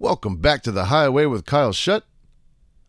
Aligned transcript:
Welcome 0.00 0.38
back 0.38 0.64
to 0.64 0.72
the 0.72 0.86
Highway 0.86 1.24
with 1.26 1.46
Kyle 1.46 1.72
Shutt. 1.72 2.04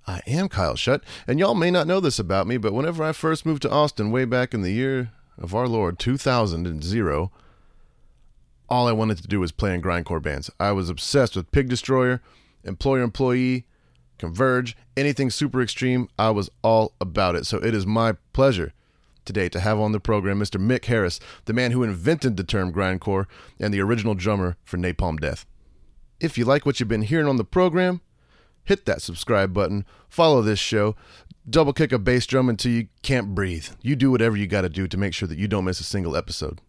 I 0.08 0.22
am 0.26 0.50
Kyle 0.50 0.76
Shutt, 0.76 1.04
and 1.28 1.38
y'all 1.38 1.54
may 1.54 1.70
not 1.70 1.86
know 1.86 2.00
this 2.00 2.18
about 2.18 2.48
me, 2.48 2.58
but 2.58 2.74
whenever 2.74 3.04
I 3.04 3.12
first 3.12 3.46
moved 3.46 3.62
to 3.62 3.70
Austin 3.70 4.10
way 4.10 4.26
back 4.26 4.56
in 4.56 4.64
the 4.64 4.72
year 4.72 5.12
of 5.38 5.54
our 5.54 5.68
Lord 5.68 6.00
2000 6.00 6.66
all 8.68 8.88
I 8.88 8.92
wanted 8.92 9.18
to 9.20 9.28
do 9.28 9.40
was 9.40 9.52
play 9.52 9.76
in 9.76 9.84
grindcore 9.84 10.22
bands. 10.22 10.50
I 10.60 10.72
was 10.72 10.90
obsessed 10.90 11.36
with 11.36 11.52
Pig 11.52 11.70
Destroyer, 11.70 12.24
Employer 12.64 13.04
Employee, 13.04 13.68
Converge, 14.18 14.76
anything 14.98 15.30
super 15.30 15.62
extreme. 15.62 16.10
I 16.18 16.32
was 16.32 16.50
all 16.64 16.94
about 17.00 17.36
it. 17.36 17.46
So 17.46 17.60
it 17.60 17.76
is 17.76 17.86
my 17.86 18.14
pleasure 18.34 18.74
today 19.26 19.48
to 19.50 19.60
have 19.60 19.80
on 19.80 19.92
the 19.92 20.00
program 20.00 20.40
Mr. 20.40 20.60
Mick 20.60 20.86
Harris, 20.86 21.20
the 21.46 21.54
man 21.54 21.70
who 21.70 21.84
invented 21.84 22.36
the 22.36 22.44
term 22.44 22.74
grindcore 22.74 23.28
and 23.60 23.72
the 23.72 23.82
original 23.82 24.16
drummer 24.16 24.58
for 24.64 24.78
Napalm 24.78 25.20
Death. 25.20 25.46
If 26.20 26.38
you 26.38 26.46
like 26.46 26.66
what 26.66 26.80
you've 26.80 26.90
been 26.90 27.02
hearing 27.02 27.28
on 27.28 27.38
the 27.38 27.44
program, 27.44 28.02
hit 28.64 28.86
that 28.86 29.02
subscribe 29.02 29.54
button, 29.54 29.86
follow 30.10 30.42
this 30.42 30.60
show, 30.60 30.96
double 31.50 31.74
kick 31.74 31.92
a 31.92 32.00
bass 32.00 32.26
drum 32.26 32.50
until 32.50 32.72
you 32.72 32.88
can't 33.02 33.36
breathe. 33.36 33.68
You 33.82 33.96
do 33.96 34.12
whatever 34.12 34.38
you 34.38 34.48
got 34.48 34.62
to 34.62 34.70
do 34.70 34.88
to 34.88 34.98
make 34.98 35.14
sure 35.14 35.28
that 35.28 35.38
you 35.38 35.48
don't 35.48 35.66
miss 35.66 35.80
a 35.80 35.84
single 35.84 36.16
episode. 36.16 36.62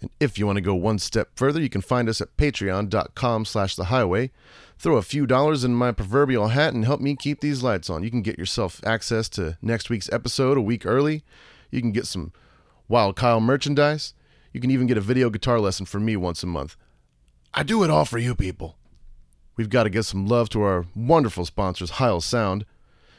And 0.00 0.10
if 0.20 0.38
you 0.38 0.46
want 0.46 0.56
to 0.56 0.62
go 0.62 0.74
one 0.74 0.98
step 0.98 1.30
further, 1.36 1.60
you 1.60 1.70
can 1.70 1.80
find 1.80 2.08
us 2.08 2.20
at 2.20 2.36
patreon.com 2.36 3.44
slash 3.44 3.76
the 3.76 3.84
highway. 3.84 4.30
Throw 4.78 4.96
a 4.96 5.02
few 5.02 5.26
dollars 5.26 5.64
in 5.64 5.74
my 5.74 5.90
proverbial 5.92 6.48
hat 6.48 6.74
and 6.74 6.84
help 6.84 7.00
me 7.00 7.16
keep 7.16 7.40
these 7.40 7.62
lights 7.62 7.88
on. 7.88 8.02
You 8.02 8.10
can 8.10 8.22
get 8.22 8.38
yourself 8.38 8.80
access 8.84 9.28
to 9.30 9.56
next 9.62 9.88
week's 9.88 10.12
episode 10.12 10.58
a 10.58 10.62
week 10.62 10.84
early. 10.84 11.24
You 11.70 11.80
can 11.80 11.92
get 11.92 12.06
some 12.06 12.32
Wild 12.88 13.16
Kyle 13.16 13.40
merchandise. 13.40 14.12
You 14.52 14.60
can 14.60 14.70
even 14.70 14.86
get 14.86 14.98
a 14.98 15.02
video 15.02 15.30
guitar 15.30 15.60
lesson 15.60 15.86
from 15.86 16.04
me 16.04 16.16
once 16.16 16.42
a 16.42 16.46
month. 16.46 16.76
I 17.54 17.62
do 17.62 17.82
it 17.82 17.90
all 17.90 18.04
for 18.04 18.18
you 18.18 18.34
people. 18.34 18.76
We've 19.56 19.70
got 19.70 19.84
to 19.84 19.90
give 19.90 20.06
some 20.06 20.26
love 20.26 20.48
to 20.50 20.62
our 20.62 20.86
wonderful 20.94 21.46
sponsors, 21.46 21.90
Heil 21.90 22.20
Sound. 22.20 22.66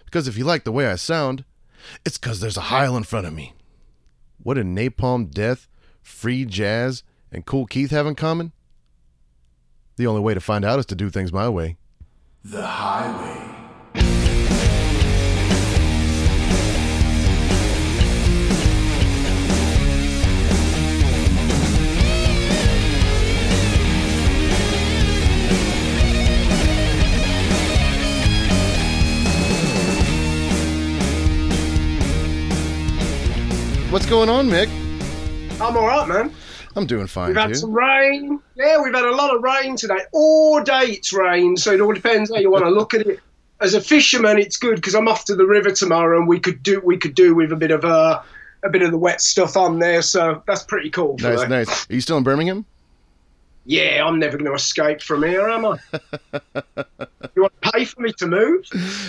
Because 0.06 0.28
if 0.28 0.38
you 0.38 0.46
like 0.46 0.64
the 0.64 0.72
way 0.72 0.88
I 0.88 0.96
sound, 0.96 1.44
it's 2.06 2.18
because 2.18 2.40
there's 2.40 2.58
a 2.58 2.62
Heil 2.62 2.96
in 2.96 3.04
front 3.04 3.28
of 3.28 3.34
me. 3.34 3.54
What 4.42 4.54
did 4.54 4.68
Napalm 4.68 5.32
Death, 5.32 5.68
Free 6.02 6.46
Jazz, 6.46 7.04
and 7.32 7.46
Kool 7.46 7.66
Keith 7.66 7.92
have 7.92 8.08
in 8.08 8.16
common? 8.16 8.52
The 9.98 10.08
only 10.08 10.22
way 10.22 10.34
to 10.34 10.40
find 10.40 10.64
out 10.64 10.80
is 10.80 10.86
to 10.88 10.96
do 10.96 11.10
things 11.10 11.34
my 11.34 11.50
way. 11.50 11.78
The 12.44 12.66
Highway. 12.66 13.47
What's 33.90 34.06
going 34.06 34.28
on, 34.28 34.50
Mick? 34.50 34.70
I'm 35.62 35.78
all 35.78 35.88
right, 35.88 36.06
man. 36.08 36.34
I'm 36.76 36.86
doing 36.86 37.08
fine, 37.08 37.30
We've 37.30 37.38
had 37.38 37.48
too. 37.48 37.56
some 37.56 37.72
rain. 37.72 38.40
Yeah, 38.56 38.82
we've 38.84 38.94
had 38.94 39.06
a 39.06 39.16
lot 39.16 39.34
of 39.34 39.42
rain 39.42 39.78
today. 39.78 40.00
All 40.12 40.62
day 40.62 40.88
it's 40.88 41.14
rained, 41.14 41.60
so 41.60 41.72
it 41.72 41.80
all 41.80 41.94
depends 41.94 42.30
how 42.30 42.38
you 42.38 42.52
want 42.52 42.66
to 42.66 42.70
look 42.70 42.94
at 42.94 43.08
it. 43.08 43.22
As 43.62 43.74
a 43.74 43.82
fisherman, 43.82 44.40
it's 44.40 44.58
good 44.58 44.76
because 44.76 44.94
I'm 44.94 45.08
off 45.08 45.24
to 45.26 45.36
the 45.36 45.46
river 45.46 45.72
tomorrow, 45.72 46.20
and 46.20 46.28
we 46.28 46.38
could 46.38 46.62
do 46.64 46.82
we 46.84 46.98
could 46.98 47.16
do 47.16 47.34
with 47.34 47.54
a 47.54 47.56
bit 47.56 47.72
of 47.72 47.86
uh, 47.86 48.22
a 48.64 48.70
bit 48.70 48.82
of 48.82 48.92
the 48.92 48.98
wet 48.98 49.22
stuff 49.22 49.56
on 49.56 49.80
there. 49.80 50.02
So 50.02 50.44
that's 50.46 50.64
pretty 50.64 50.90
cool. 50.90 51.16
Nice, 51.20 51.48
nice. 51.48 51.90
Are 51.90 51.94
you 51.94 52.02
still 52.02 52.18
in 52.18 52.24
Birmingham? 52.24 52.66
Yeah, 53.70 54.06
I'm 54.06 54.18
never 54.18 54.38
going 54.38 54.50
to 54.50 54.56
escape 54.56 55.02
from 55.02 55.24
here, 55.24 55.50
am 55.50 55.66
I? 55.66 55.78
you 57.36 57.42
want 57.42 57.62
to 57.62 57.72
pay 57.72 57.84
for 57.84 58.00
me 58.00 58.14
to 58.14 58.26
move? 58.26 58.66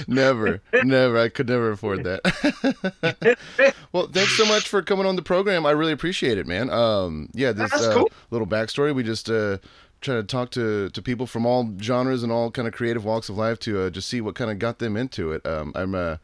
Never, 0.09 0.61
never. 0.83 1.17
I 1.17 1.29
could 1.29 1.49
never 1.49 1.71
afford 1.71 2.03
that. 2.03 3.39
well, 3.93 4.09
thanks 4.09 4.37
so 4.37 4.45
much 4.47 4.69
for 4.69 4.83
coming 4.83 5.07
on 5.07 5.15
the 5.15 5.23
program. 5.23 5.65
I 5.65 5.71
really 5.71 5.93
appreciate 5.93 6.39
it, 6.39 6.49
man. 6.49 6.71
Um, 6.71 7.31
yeah, 7.35 7.53
this 7.53 7.71
That's 7.71 7.85
uh, 7.85 7.95
cool. 7.95 8.11
little 8.33 8.49
backstory. 8.49 8.93
We 8.93 9.05
just 9.05 9.31
uh, 9.31 9.59
try 10.01 10.17
to 10.17 10.25
talk 10.25 10.51
to, 10.51 10.91
to 10.91 11.03
people 11.03 11.29
from 11.29 11.47
all 11.47 11.73
genres 11.81 12.25
and 12.25 12.33
all 12.33 12.51
kind 12.51 12.67
of 12.67 12.75
creative 12.75 13.05
walks 13.05 13.29
of 13.29 13.37
life 13.39 13.61
to 13.61 13.83
uh, 13.83 13.91
just 13.91 14.09
see 14.09 14.21
what 14.21 14.35
kind 14.35 14.51
of 14.51 14.59
got 14.59 14.81
them 14.81 14.97
into 14.97 15.31
it. 15.31 15.47
Um, 15.47 15.71
I'm 15.77 15.95
a 15.95 16.19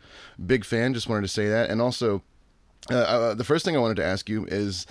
big 0.44 0.64
fan. 0.64 0.92
Just 0.92 1.08
wanted 1.08 1.22
to 1.22 1.28
say 1.28 1.48
that, 1.48 1.70
and 1.70 1.80
also 1.80 2.20
uh, 2.90 2.96
uh, 2.96 3.34
the 3.34 3.44
first 3.44 3.64
thing 3.64 3.76
I 3.76 3.80
wanted 3.80 3.96
to 3.98 4.04
ask 4.04 4.28
you 4.28 4.44
is 4.46 4.86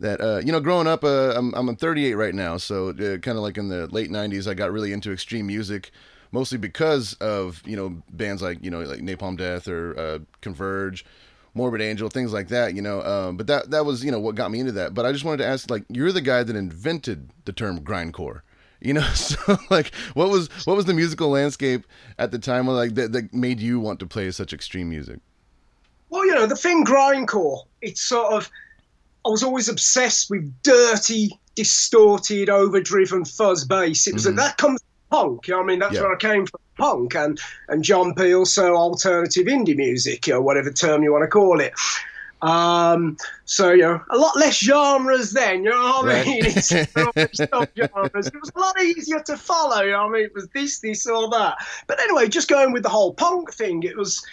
that 0.00 0.20
uh, 0.20 0.40
you 0.44 0.52
know, 0.52 0.60
growing 0.60 0.86
up, 0.86 1.04
uh, 1.04 1.32
I'm 1.36 1.54
I'm 1.54 1.76
38 1.76 2.14
right 2.14 2.34
now, 2.34 2.56
so 2.56 2.88
uh, 2.88 3.18
kind 3.18 3.36
of 3.36 3.42
like 3.42 3.56
in 3.56 3.68
the 3.68 3.86
late 3.88 4.10
90s, 4.10 4.50
I 4.50 4.54
got 4.54 4.72
really 4.72 4.92
into 4.92 5.12
extreme 5.12 5.46
music, 5.46 5.90
mostly 6.32 6.58
because 6.58 7.14
of 7.14 7.62
you 7.66 7.76
know 7.76 8.02
bands 8.10 8.42
like 8.42 8.62
you 8.64 8.70
know 8.70 8.80
like 8.80 9.00
Napalm 9.00 9.36
Death 9.36 9.68
or 9.68 9.98
uh, 9.98 10.18
Converge, 10.40 11.04
Morbid 11.54 11.80
Angel, 11.80 12.08
things 12.08 12.32
like 12.32 12.48
that. 12.48 12.74
You 12.74 12.82
know, 12.82 13.02
um, 13.02 13.36
but 13.36 13.46
that 13.46 13.70
that 13.70 13.84
was 13.84 14.04
you 14.04 14.10
know 14.10 14.20
what 14.20 14.34
got 14.34 14.50
me 14.50 14.60
into 14.60 14.72
that. 14.72 14.94
But 14.94 15.06
I 15.06 15.12
just 15.12 15.24
wanted 15.24 15.38
to 15.38 15.46
ask, 15.46 15.70
like, 15.70 15.84
you're 15.88 16.12
the 16.12 16.20
guy 16.20 16.42
that 16.42 16.56
invented 16.56 17.30
the 17.44 17.52
term 17.52 17.80
grindcore. 17.80 18.40
You 18.80 18.94
know, 18.94 19.02
so 19.14 19.58
like, 19.70 19.94
what 20.14 20.30
was 20.30 20.48
what 20.66 20.76
was 20.76 20.86
the 20.86 20.94
musical 20.94 21.28
landscape 21.28 21.86
at 22.18 22.30
the 22.30 22.38
time, 22.38 22.66
like 22.66 22.94
that, 22.94 23.12
that 23.12 23.34
made 23.34 23.60
you 23.60 23.78
want 23.78 24.00
to 24.00 24.06
play 24.06 24.30
such 24.30 24.52
extreme 24.52 24.88
music? 24.88 25.20
Well, 26.08 26.26
you 26.26 26.34
know, 26.34 26.46
the 26.46 26.56
thing 26.56 26.84
grindcore, 26.84 27.62
it's 27.82 28.02
sort 28.02 28.32
of, 28.32 28.50
I 29.24 29.28
was 29.28 29.42
always 29.42 29.68
obsessed 29.68 30.30
with 30.30 30.52
dirty, 30.62 31.30
distorted, 31.54 32.48
overdriven 32.48 33.24
fuzz 33.24 33.64
bass. 33.64 34.06
It 34.06 34.14
was 34.14 34.26
Mhm. 34.26 34.36
that 34.36 34.56
comes 34.56 34.80
from 35.10 35.18
punk, 35.18 35.48
you 35.48 35.52
know 35.54 35.58
what 35.58 35.64
I 35.64 35.66
mean? 35.66 35.78
That's 35.78 35.94
Yeah. 35.94 36.02
where 36.02 36.14
I 36.14 36.18
came 36.18 36.46
from, 36.46 36.60
punk 36.78 37.14
and, 37.14 37.38
and 37.68 37.84
John 37.84 38.14
Peel, 38.14 38.46
so 38.46 38.74
alternative 38.76 39.46
indie 39.46 39.76
music, 39.76 40.26
you 40.26 40.34
know, 40.34 40.40
whatever 40.40 40.72
term 40.72 41.02
you 41.02 41.12
want 41.12 41.24
to 41.24 41.28
call 41.28 41.60
it. 41.60 41.74
Um, 42.42 43.18
so, 43.44 43.72
you 43.72 43.82
know, 43.82 44.00
a 44.10 44.16
lot 44.16 44.34
less 44.36 44.56
genres 44.56 45.32
then, 45.32 45.64
you 45.64 45.70
know 45.70 45.76
what 46.00 46.08
I 46.08 46.14
Right. 46.14 46.26
mean? 46.26 46.46
It's 46.46 46.68
genres. 46.96 48.26
It 48.26 48.40
was 48.40 48.52
a 48.56 48.58
lot 48.58 48.80
easier 48.80 49.20
to 49.26 49.36
follow, 49.36 49.82
you 49.82 49.90
know 49.90 50.06
what 50.06 50.10
I 50.10 50.12
mean? 50.12 50.24
It 50.24 50.34
was 50.34 50.48
this, 50.54 50.80
this, 50.80 51.06
or 51.06 51.28
that. 51.30 51.58
But 51.86 52.00
anyway, 52.00 52.28
just 52.28 52.48
going 52.48 52.72
with 52.72 52.82
the 52.84 52.88
whole 52.88 53.12
punk 53.12 53.52
thing, 53.52 53.82
it 53.82 53.96
was 53.98 54.24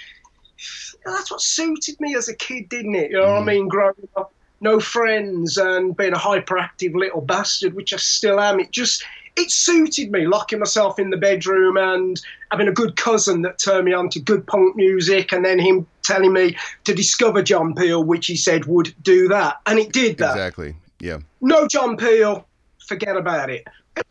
that's 1.05 1.29
what 1.29 1.41
suited 1.41 1.95
me 1.99 2.15
as 2.15 2.29
a 2.29 2.35
kid, 2.35 2.69
didn't 2.69 2.95
it? 2.95 3.11
You 3.11 3.17
know 3.17 3.33
what 3.33 3.41
I 3.41 3.41
Mhm. 3.41 3.45
mean? 3.45 3.67
Growing 3.67 3.93
up, 4.15 4.33
no 4.61 4.79
friends 4.79 5.57
and 5.57 5.95
being 5.95 6.13
a 6.13 6.17
hyperactive 6.17 6.93
little 6.93 7.21
bastard, 7.21 7.73
which 7.73 7.93
I 7.93 7.97
still 7.97 8.39
am. 8.39 8.59
It 8.59 8.71
just 8.71 9.03
it 9.35 9.51
suited 9.51 10.11
me, 10.11 10.27
locking 10.27 10.59
myself 10.59 10.97
in 10.97 11.11
the 11.11 11.17
bedroom 11.17 11.77
and 11.77 12.19
having 12.51 12.67
a 12.67 12.71
good 12.71 12.95
cousin 12.95 13.43
that 13.43 13.59
turned 13.59 13.85
me 13.85 13.93
on 13.93 14.09
to 14.09 14.19
good 14.19 14.45
punk 14.47 14.75
music, 14.75 15.31
and 15.31 15.45
then 15.45 15.59
him 15.59 15.85
telling 16.03 16.33
me 16.33 16.57
to 16.85 16.93
discover 16.93 17.43
John 17.43 17.75
Peel, 17.75 18.03
which 18.03 18.27
he 18.27 18.35
said 18.35 18.65
would 18.65 18.93
do 19.03 19.27
that, 19.27 19.59
and 19.65 19.79
it 19.79 19.93
did 19.93 20.17
that. 20.17 20.31
Exactly. 20.31 20.75
Yeah. 20.99 21.19
No 21.41 21.67
John 21.67 21.97
Peel, 21.97 22.47
forget 22.79 23.15
about 23.15 23.49
it. 23.49 23.67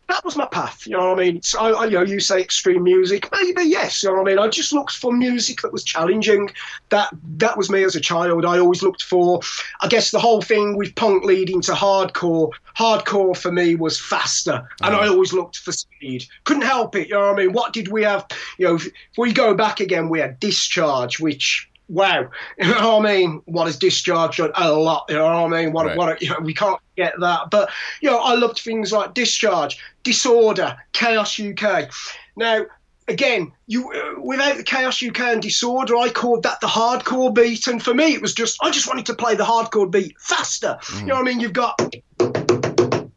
That 0.07 0.23
was 0.23 0.37
my 0.37 0.45
path, 0.45 0.87
you 0.87 0.93
know 0.93 1.09
what 1.09 1.19
I 1.19 1.23
mean? 1.23 1.41
So, 1.41 1.59
I, 1.59 1.85
you 1.85 1.91
know, 1.91 2.01
you 2.01 2.19
say 2.19 2.39
extreme 2.39 2.83
music, 2.83 3.29
maybe 3.31 3.63
yes, 3.63 4.01
you 4.01 4.09
know 4.09 4.15
what 4.15 4.21
I 4.21 4.31
mean. 4.31 4.39
I 4.39 4.47
just 4.47 4.71
looked 4.71 4.93
for 4.93 5.11
music 5.11 5.61
that 5.61 5.73
was 5.73 5.83
challenging. 5.83 6.49
That 6.89 7.09
that 7.37 7.57
was 7.57 7.69
me 7.69 7.83
as 7.83 7.95
a 7.95 8.01
child. 8.01 8.45
I 8.45 8.57
always 8.57 8.81
looked 8.81 9.03
for, 9.03 9.41
I 9.81 9.87
guess, 9.87 10.11
the 10.11 10.19
whole 10.19 10.41
thing 10.41 10.77
with 10.77 10.95
punk 10.95 11.25
leading 11.25 11.61
to 11.61 11.73
hardcore. 11.73 12.51
Hardcore 12.77 13.35
for 13.35 13.51
me 13.51 13.75
was 13.75 13.99
faster, 13.99 14.67
and 14.81 14.95
I 14.95 15.07
mm. 15.07 15.11
always 15.11 15.33
looked 15.33 15.57
for 15.57 15.71
speed. 15.71 16.25
Couldn't 16.45 16.63
help 16.63 16.95
it, 16.95 17.09
you 17.09 17.15
know 17.15 17.31
what 17.31 17.39
I 17.39 17.43
mean. 17.45 17.53
What 17.53 17.73
did 17.73 17.89
we 17.89 18.03
have? 18.03 18.25
You 18.57 18.67
know, 18.67 18.75
if, 18.75 18.87
if 18.87 19.17
we 19.17 19.33
go 19.33 19.53
back 19.53 19.79
again, 19.79 20.09
we 20.09 20.19
had 20.19 20.39
Discharge, 20.39 21.19
which 21.19 21.69
wow, 21.89 22.29
you 22.57 22.67
know 22.67 22.97
what 22.97 23.09
I 23.09 23.15
mean? 23.15 23.41
What 23.45 23.67
is 23.67 23.77
discharged 23.77 24.39
on 24.39 24.51
a 24.55 24.71
lot, 24.71 25.05
you 25.09 25.15
know 25.15 25.25
what 25.25 25.53
I 25.53 25.63
mean? 25.63 25.73
What, 25.73 25.85
Right. 25.87 25.97
what, 25.97 26.21
you 26.21 26.29
know, 26.29 26.39
we 26.41 26.53
can't 26.53 26.79
get 26.95 27.13
that. 27.19 27.49
But, 27.49 27.69
you 28.01 28.09
know, 28.09 28.19
I 28.19 28.35
loved 28.35 28.59
things 28.59 28.91
like 28.91 29.13
Discharge, 29.13 29.77
Disorder, 30.03 30.77
Chaos 30.93 31.39
UK. 31.39 31.89
Now, 32.35 32.65
again, 33.07 33.51
you 33.67 33.91
uh, 33.91 34.19
without 34.21 34.57
the 34.57 34.63
Chaos 34.63 35.01
UK 35.01 35.19
and 35.19 35.41
Disorder, 35.41 35.95
I 35.95 36.09
called 36.09 36.43
that 36.43 36.59
the 36.61 36.67
hardcore 36.67 37.33
beat. 37.33 37.67
And 37.67 37.81
for 37.81 37.93
me, 37.93 38.13
it 38.13 38.21
was 38.21 38.33
just, 38.33 38.57
I 38.61 38.69
just 38.69 38.87
wanted 38.87 39.05
to 39.07 39.13
play 39.13 39.35
the 39.35 39.45
hardcore 39.45 39.89
beat 39.89 40.19
faster. 40.19 40.77
You 40.99 41.05
know 41.05 41.15
what 41.15 41.21
I 41.21 41.23
mean? 41.25 41.39
You've 41.39 41.53
got, 41.53 41.79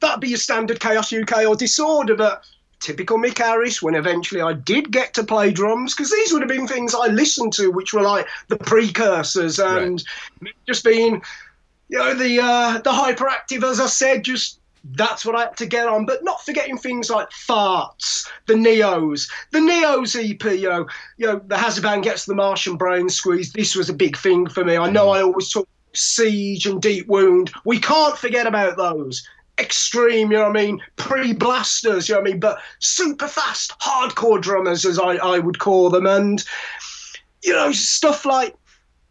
that'd 0.00 0.20
be 0.20 0.28
your 0.28 0.38
standard 0.38 0.80
Chaos 0.80 1.12
UK 1.12 1.46
or 1.46 1.56
Disorder, 1.56 2.14
but 2.14 2.44
typical 2.80 3.18
Mick 3.18 3.38
Harris 3.38 3.82
when 3.82 3.94
eventually 3.94 4.40
I 4.40 4.54
did 4.54 4.90
get 4.90 5.14
to 5.14 5.24
play 5.24 5.52
drums 5.52 5.94
because 5.94 6.10
these 6.10 6.32
would 6.32 6.42
have 6.42 6.48
been 6.48 6.66
things 6.66 6.94
I 6.94 7.06
listened 7.06 7.52
to, 7.54 7.70
which 7.70 7.92
were 7.92 8.02
like 8.02 8.26
the 8.48 8.56
precursors 8.56 9.58
and 9.58 10.02
just 10.66 10.84
being, 10.84 11.22
you 11.88 11.98
know, 11.98 12.14
the 12.14 12.40
uh, 12.40 12.78
the 12.78 12.90
hyperactive, 12.90 13.62
as 13.62 13.80
I 13.80 13.86
said, 13.86 14.24
just 14.24 14.58
that's 14.92 15.26
what 15.26 15.36
I 15.36 15.40
had 15.42 15.56
to 15.58 15.66
get 15.66 15.86
on. 15.86 16.06
But 16.06 16.24
not 16.24 16.44
forgetting 16.44 16.78
things 16.78 17.10
like 17.10 17.30
Fartz, 17.30 18.28
the 18.46 18.54
Neos, 18.54 19.30
the 19.50 19.58
Neos 19.58 20.16
EP, 20.16 20.58
you 20.58 20.68
know, 20.68 20.86
you 21.18 21.26
know, 21.26 21.40
the 21.46 21.56
Hazaban 21.56 22.02
gets 22.02 22.24
the 22.24 22.34
Martian 22.34 22.76
brain 22.76 23.08
squeeze. 23.08 23.52
This 23.52 23.76
was 23.76 23.90
a 23.90 23.94
big 23.94 24.16
thing 24.16 24.48
for 24.48 24.64
me. 24.64 24.76
I 24.76 24.90
know 24.90 25.10
I 25.10 25.22
always 25.22 25.50
talk 25.50 25.68
Siege 25.94 26.66
and 26.66 26.80
Deep 26.80 27.06
Wound. 27.08 27.52
We 27.64 27.78
can't 27.78 28.16
forget 28.16 28.46
about 28.46 28.76
those. 28.76 29.26
Extreme, 29.60 30.32
you 30.32 30.38
know 30.38 30.48
what 30.48 30.56
I 30.56 30.64
mean, 30.64 30.82
pre-blasters, 30.96 32.08
you 32.08 32.14
know 32.14 32.20
what 32.20 32.28
I 32.28 32.32
mean, 32.32 32.40
but 32.40 32.58
super 32.78 33.28
fast, 33.28 33.78
hardcore 33.80 34.40
drummers, 34.40 34.84
as 34.84 34.98
I, 34.98 35.16
I 35.16 35.38
would 35.38 35.58
call 35.58 35.90
them. 35.90 36.06
And, 36.06 36.44
you 37.42 37.52
know, 37.52 37.70
stuff 37.72 38.24
like, 38.24 38.56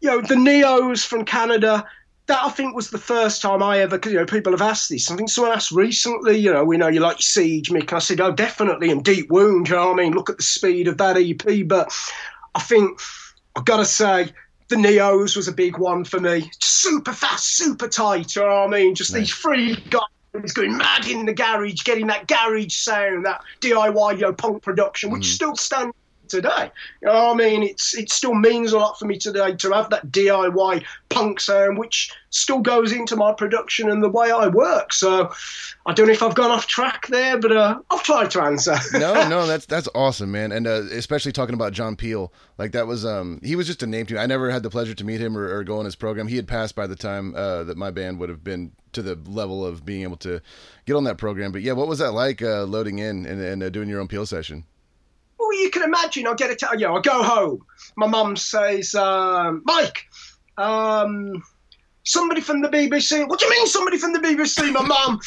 you 0.00 0.10
know, 0.10 0.20
the 0.20 0.34
Neos 0.34 1.06
from 1.06 1.24
Canada, 1.24 1.86
that 2.26 2.44
I 2.44 2.48
think 2.48 2.76
was 2.76 2.90
the 2.90 2.98
first 2.98 3.42
time 3.42 3.62
I 3.62 3.80
ever, 3.80 3.98
you 4.04 4.14
know, 4.14 4.26
people 4.26 4.52
have 4.52 4.62
asked 4.62 4.88
this. 4.88 5.10
I 5.10 5.16
think 5.16 5.30
someone 5.30 5.52
asked 5.52 5.72
recently, 5.72 6.38
you 6.38 6.52
know, 6.52 6.64
we 6.64 6.76
know 6.76 6.88
you 6.88 7.00
like 7.00 7.20
Siege, 7.20 7.70
Mick. 7.70 7.92
I 7.92 7.98
said, 7.98 8.20
oh, 8.20 8.32
definitely, 8.32 8.90
and 8.90 9.04
Deep 9.04 9.30
Wound, 9.30 9.68
you 9.68 9.74
know 9.74 9.88
what 9.88 9.98
I 9.98 10.02
mean? 10.04 10.12
Look 10.12 10.30
at 10.30 10.36
the 10.36 10.42
speed 10.42 10.86
of 10.86 10.98
that 10.98 11.16
EP. 11.16 11.66
But 11.66 11.92
I 12.54 12.60
think, 12.60 13.00
I've 13.56 13.64
got 13.64 13.78
to 13.78 13.84
say, 13.84 14.30
the 14.68 14.76
Neos 14.76 15.36
was 15.36 15.48
a 15.48 15.52
big 15.52 15.76
one 15.78 16.04
for 16.04 16.20
me. 16.20 16.50
Super 16.60 17.12
fast, 17.12 17.56
super 17.56 17.88
tight, 17.88 18.36
you 18.36 18.42
know 18.42 18.48
what 18.48 18.74
I 18.74 18.78
mean? 18.78 18.94
Just 18.94 19.12
nice. 19.12 19.22
these 19.22 19.34
three 19.34 19.74
guys 19.90 20.02
going 20.54 20.76
mad 20.76 21.06
in 21.06 21.26
the 21.26 21.32
garage, 21.32 21.82
getting 21.84 22.06
that 22.08 22.26
garage 22.26 22.74
sound, 22.74 23.26
that 23.26 23.42
DIY 23.60 24.14
you 24.14 24.20
know, 24.20 24.32
punk 24.32 24.62
production, 24.62 25.10
which 25.10 25.22
mm. 25.22 25.32
still 25.34 25.56
stands 25.56 25.94
today. 26.30 26.70
You 27.02 27.08
know 27.08 27.14
what 27.26 27.34
I 27.34 27.34
mean? 27.34 27.62
It's 27.62 27.96
it 27.96 28.10
still 28.10 28.34
means 28.34 28.72
a 28.72 28.78
lot 28.78 28.98
for 28.98 29.04
me 29.04 29.18
today 29.18 29.54
to 29.54 29.72
have 29.72 29.90
that 29.90 30.06
DIY 30.06 30.84
punk 31.08 31.40
sound, 31.40 31.78
which 31.78 32.12
still 32.30 32.60
goes 32.60 32.92
into 32.92 33.16
my 33.16 33.32
production 33.32 33.90
and 33.90 34.02
the 34.02 34.08
way 34.08 34.30
I 34.30 34.46
work. 34.46 34.92
So 34.92 35.30
I 35.86 35.92
don't 35.92 36.06
know 36.06 36.12
if 36.12 36.22
I've 36.22 36.34
gone 36.34 36.50
off 36.50 36.66
track 36.66 37.08
there, 37.08 37.38
but 37.38 37.52
uh, 37.52 37.78
I've 37.90 38.02
tried 38.02 38.30
to 38.32 38.42
answer. 38.42 38.76
no, 38.92 39.28
no, 39.28 39.46
that's 39.48 39.66
that's 39.66 39.88
awesome, 39.94 40.30
man, 40.30 40.52
and 40.52 40.66
uh, 40.66 40.82
especially 40.92 41.32
talking 41.32 41.54
about 41.54 41.72
John 41.72 41.96
Peel, 41.96 42.32
like 42.58 42.72
that 42.72 42.86
was 42.86 43.04
um 43.04 43.40
he 43.42 43.56
was 43.56 43.66
just 43.66 43.82
a 43.82 43.86
name 43.86 44.06
to 44.06 44.14
me. 44.14 44.20
I 44.20 44.26
never 44.26 44.50
had 44.50 44.62
the 44.62 44.70
pleasure 44.70 44.94
to 44.94 45.04
meet 45.04 45.20
him 45.20 45.36
or, 45.36 45.52
or 45.54 45.64
go 45.64 45.78
on 45.78 45.84
his 45.84 45.96
program. 45.96 46.28
He 46.28 46.36
had 46.36 46.48
passed 46.48 46.74
by 46.74 46.86
the 46.86 46.96
time 46.96 47.34
uh, 47.34 47.64
that 47.64 47.76
my 47.76 47.90
band 47.90 48.18
would 48.20 48.28
have 48.28 48.44
been 48.44 48.72
to 48.92 49.02
the 49.02 49.16
level 49.26 49.64
of 49.64 49.84
being 49.84 50.02
able 50.02 50.16
to 50.18 50.40
get 50.86 50.96
on 50.96 51.04
that 51.04 51.18
program. 51.18 51.52
But 51.52 51.62
yeah, 51.62 51.72
what 51.72 51.88
was 51.88 51.98
that 51.98 52.12
like 52.12 52.42
uh, 52.42 52.64
loading 52.64 52.98
in 52.98 53.26
and, 53.26 53.40
and 53.40 53.62
uh, 53.62 53.70
doing 53.70 53.88
your 53.88 54.00
own 54.00 54.08
Peel 54.08 54.26
session? 54.26 54.64
Well, 55.50 55.60
you 55.60 55.70
can 55.70 55.82
imagine. 55.82 56.28
I 56.28 56.34
get 56.34 56.50
it. 56.50 56.62
You 56.62 56.86
know, 56.86 56.96
I 56.96 57.00
go 57.00 57.24
home. 57.24 57.66
My 57.96 58.06
mum 58.06 58.36
says, 58.36 58.94
um, 58.94 59.62
"Mike, 59.64 60.06
um, 60.56 61.42
somebody 62.04 62.40
from 62.40 62.60
the 62.60 62.68
BBC. 62.68 63.26
What 63.26 63.40
do 63.40 63.46
you 63.46 63.50
mean, 63.50 63.66
somebody 63.66 63.98
from 63.98 64.12
the 64.12 64.20
BBC? 64.20 64.70
My 64.70 64.82
mum. 64.82 65.18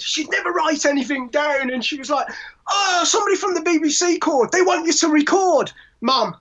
She'd 0.00 0.30
never 0.30 0.50
write 0.50 0.86
anything 0.86 1.28
down, 1.28 1.68
and 1.68 1.84
she 1.84 1.98
was 1.98 2.08
like, 2.08 2.26
"Oh, 2.70 3.04
somebody 3.06 3.36
from 3.36 3.52
the 3.52 3.60
BBC 3.60 4.18
called. 4.18 4.50
They 4.50 4.62
want 4.62 4.86
you 4.86 4.94
to 4.94 5.08
record, 5.08 5.70
mum." 6.00 6.34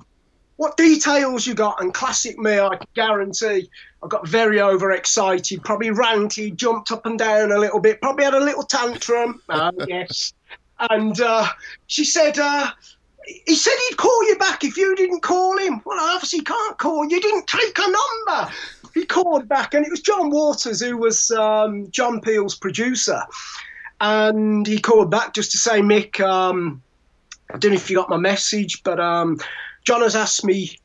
What 0.55 0.77
details 0.77 1.45
you 1.45 1.55
got? 1.55 1.81
And 1.81 1.93
classic 1.93 2.37
me, 2.37 2.57
I 2.57 2.77
can 2.77 2.87
guarantee. 2.93 3.69
I 4.01 4.07
got 4.07 4.25
very 4.25 4.61
overexcited, 4.61 5.61
probably 5.63 5.89
ranted, 5.89 6.57
jumped 6.57 6.91
up 6.91 7.05
and 7.05 7.19
down 7.19 7.51
a 7.51 7.57
little 7.57 7.81
bit, 7.81 7.99
probably 8.01 8.23
had 8.23 8.35
a 8.35 8.39
little 8.39 8.63
tantrum. 8.63 9.41
Oh, 9.49 9.71
yes 9.87 10.31
and 10.79 11.19
uh, 11.21 11.47
she 11.87 12.03
said, 12.05 12.37
uh, 12.37 12.71
he 13.25 13.55
said 13.55 13.73
he'd 13.89 13.97
call 13.97 14.27
you 14.27 14.37
back 14.37 14.63
if 14.63 14.77
you 14.77 14.95
didn't 14.95 15.21
call 15.21 15.57
him. 15.57 15.81
Well, 15.85 15.99
I 15.99 16.13
obviously 16.15 16.41
can't 16.41 16.77
call. 16.77 17.05
You 17.05 17.21
didn't 17.21 17.47
take 17.47 17.77
a 17.77 17.81
number. 17.81 18.53
He 18.93 19.05
called 19.05 19.47
back, 19.47 19.73
and 19.73 19.85
it 19.85 19.89
was 19.89 20.01
John 20.01 20.29
Walters, 20.29 20.81
who 20.81 20.97
was 20.97 21.31
um, 21.31 21.89
John 21.89 22.21
Peel's 22.21 22.55
producer. 22.55 23.21
And 24.01 24.67
he 24.67 24.79
called 24.79 25.09
back 25.09 25.33
just 25.33 25.51
to 25.51 25.57
say, 25.57 25.81
Mick, 25.81 26.19
um, 26.19 26.81
I 27.53 27.57
don't 27.57 27.71
know 27.71 27.77
if 27.77 27.89
you 27.89 27.95
got 27.95 28.09
my 28.09 28.17
message, 28.17 28.83
but 28.83 28.99
um, 28.99 29.39
John 29.85 30.01
has 30.01 30.15
asked 30.15 30.43
me. 30.43 30.77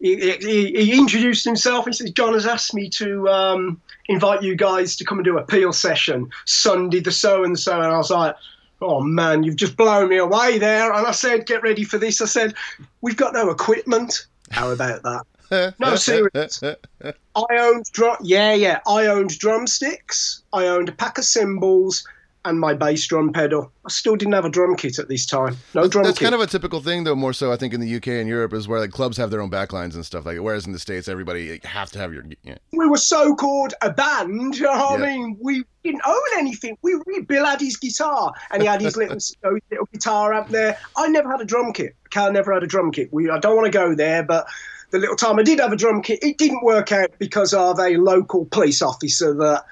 He, 0.00 0.16
he, 0.16 0.72
he, 0.72 0.98
introduced 0.98 1.44
himself. 1.44 1.84
He 1.84 1.92
says, 1.92 2.10
John 2.10 2.32
has 2.32 2.44
asked 2.44 2.74
me 2.74 2.88
to 2.90 3.28
um, 3.28 3.80
invite 4.08 4.42
you 4.42 4.56
guys 4.56 4.96
to 4.96 5.04
come 5.04 5.18
and 5.18 5.24
do 5.24 5.38
a 5.38 5.44
Peel 5.44 5.72
session 5.72 6.28
Sunday, 6.44 6.98
the 6.98 7.12
so 7.12 7.44
and 7.44 7.56
so. 7.56 7.80
And 7.80 7.92
I 7.92 7.96
was 7.98 8.10
like, 8.10 8.34
oh 8.82 9.00
man, 9.00 9.42
you've 9.42 9.56
just 9.56 9.76
blown 9.76 10.08
me 10.08 10.16
away 10.16 10.58
there. 10.58 10.92
And 10.92 11.06
I 11.06 11.12
said, 11.12 11.46
get 11.46 11.62
ready 11.62 11.84
for 11.84 11.98
this. 11.98 12.20
I 12.20 12.26
said, 12.26 12.54
we've 13.00 13.16
got 13.16 13.32
no 13.32 13.50
equipment. 13.50 14.26
How 14.50 14.70
about 14.70 15.02
that? 15.02 15.74
no, 15.78 15.96
serious. 15.96 16.62
I 17.02 17.12
owned 17.58 17.86
drum. 17.92 18.16
Yeah, 18.22 18.54
yeah. 18.54 18.80
I 18.86 19.06
owned 19.06 19.38
drumsticks. 19.38 20.42
I 20.52 20.66
owned 20.66 20.88
a 20.88 20.92
pack 20.92 21.18
of 21.18 21.24
cymbals 21.24 22.06
and 22.44 22.58
my 22.58 22.74
bass 22.74 23.06
drum 23.06 23.32
pedal. 23.32 23.70
I 23.84 23.90
still 23.90 24.16
didn't 24.16 24.34
have 24.34 24.44
a 24.44 24.50
drum 24.50 24.76
kit 24.76 24.98
at 24.98 25.08
this 25.08 25.26
time. 25.26 25.56
No 25.74 25.86
drum 25.86 26.04
that's 26.04 26.18
kit. 26.18 26.26
kind 26.26 26.34
of 26.34 26.40
a 26.40 26.46
typical 26.46 26.80
thing, 26.80 27.04
though. 27.04 27.14
More 27.14 27.32
so, 27.32 27.52
I 27.52 27.56
think 27.56 27.74
in 27.74 27.80
the 27.80 27.96
UK 27.96 28.08
and 28.08 28.28
Europe 28.28 28.52
is 28.52 28.66
where 28.66 28.80
like 28.80 28.90
clubs 28.90 29.16
have 29.16 29.30
their 29.30 29.40
own 29.40 29.50
backlines 29.50 29.94
and 29.94 30.04
stuff 30.04 30.26
like. 30.26 30.38
Whereas 30.38 30.66
in 30.66 30.72
the 30.72 30.78
states, 30.78 31.08
everybody 31.08 31.60
have 31.64 31.90
to 31.92 31.98
have 31.98 32.12
your. 32.12 32.24
Yeah. 32.42 32.56
We 32.72 32.86
were 32.88 32.96
so 32.96 33.34
called 33.34 33.74
a 33.82 33.90
band. 33.90 34.56
You 34.62 34.68
know 34.68 34.74
yeah. 34.74 34.84
I 34.84 34.96
mean, 34.98 35.36
we 35.40 35.64
didn't 35.82 36.02
own 36.06 36.38
anything. 36.38 36.76
We, 36.82 36.96
we 37.06 37.22
Bill 37.22 37.44
had 37.44 37.60
his 37.60 37.76
guitar 37.76 38.32
and 38.50 38.62
he 38.62 38.68
had 38.68 38.80
his 38.80 38.96
little, 38.96 39.18
little 39.70 39.88
guitar 39.92 40.32
up 40.32 40.48
there. 40.50 40.78
I 40.96 41.08
never 41.08 41.30
had 41.30 41.40
a 41.40 41.44
drum 41.44 41.72
kit. 41.72 41.96
Cal 42.10 42.32
never 42.32 42.52
had 42.52 42.62
a 42.62 42.66
drum 42.66 42.92
kit. 42.92 43.12
We 43.12 43.28
I 43.28 43.38
don't 43.38 43.56
want 43.56 43.66
to 43.66 43.76
go 43.76 43.94
there, 43.94 44.22
but 44.22 44.46
the 44.90 44.98
little 44.98 45.16
time 45.16 45.38
I 45.38 45.42
did 45.42 45.58
have 45.58 45.72
a 45.72 45.76
drum 45.76 46.02
kit, 46.02 46.22
it 46.22 46.38
didn't 46.38 46.62
work 46.62 46.92
out 46.92 47.10
because 47.18 47.52
of 47.54 47.80
a 47.80 47.96
local 47.96 48.44
police 48.46 48.82
officer 48.82 49.34
that 49.34 49.64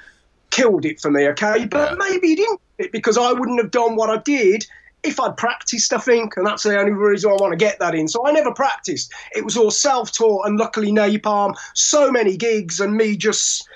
killed 0.50 0.84
it 0.84 1.00
for 1.00 1.10
me, 1.10 1.26
okay? 1.28 1.66
But 1.66 1.92
yeah. 1.92 1.96
maybe 1.98 2.28
he 2.28 2.36
didn't 2.36 2.60
because 2.92 3.18
I 3.18 3.32
wouldn't 3.32 3.60
have 3.60 3.70
done 3.70 3.96
what 3.96 4.10
I 4.10 4.18
did 4.22 4.66
if 5.02 5.18
I'd 5.18 5.36
practiced, 5.36 5.92
I 5.92 5.98
think, 5.98 6.36
and 6.36 6.46
that's 6.46 6.62
the 6.62 6.78
only 6.78 6.92
reason 6.92 7.30
I 7.30 7.34
want 7.34 7.52
to 7.52 7.56
get 7.56 7.78
that 7.78 7.94
in. 7.94 8.08
So 8.08 8.26
I 8.26 8.32
never 8.32 8.52
practiced. 8.52 9.12
It 9.34 9.44
was 9.44 9.56
all 9.56 9.70
self 9.70 10.12
taught, 10.12 10.46
and 10.46 10.58
luckily, 10.58 10.92
Napalm, 10.92 11.54
so 11.74 12.10
many 12.10 12.36
gigs, 12.36 12.80
and 12.80 12.94
me 12.94 13.16
just, 13.16 13.66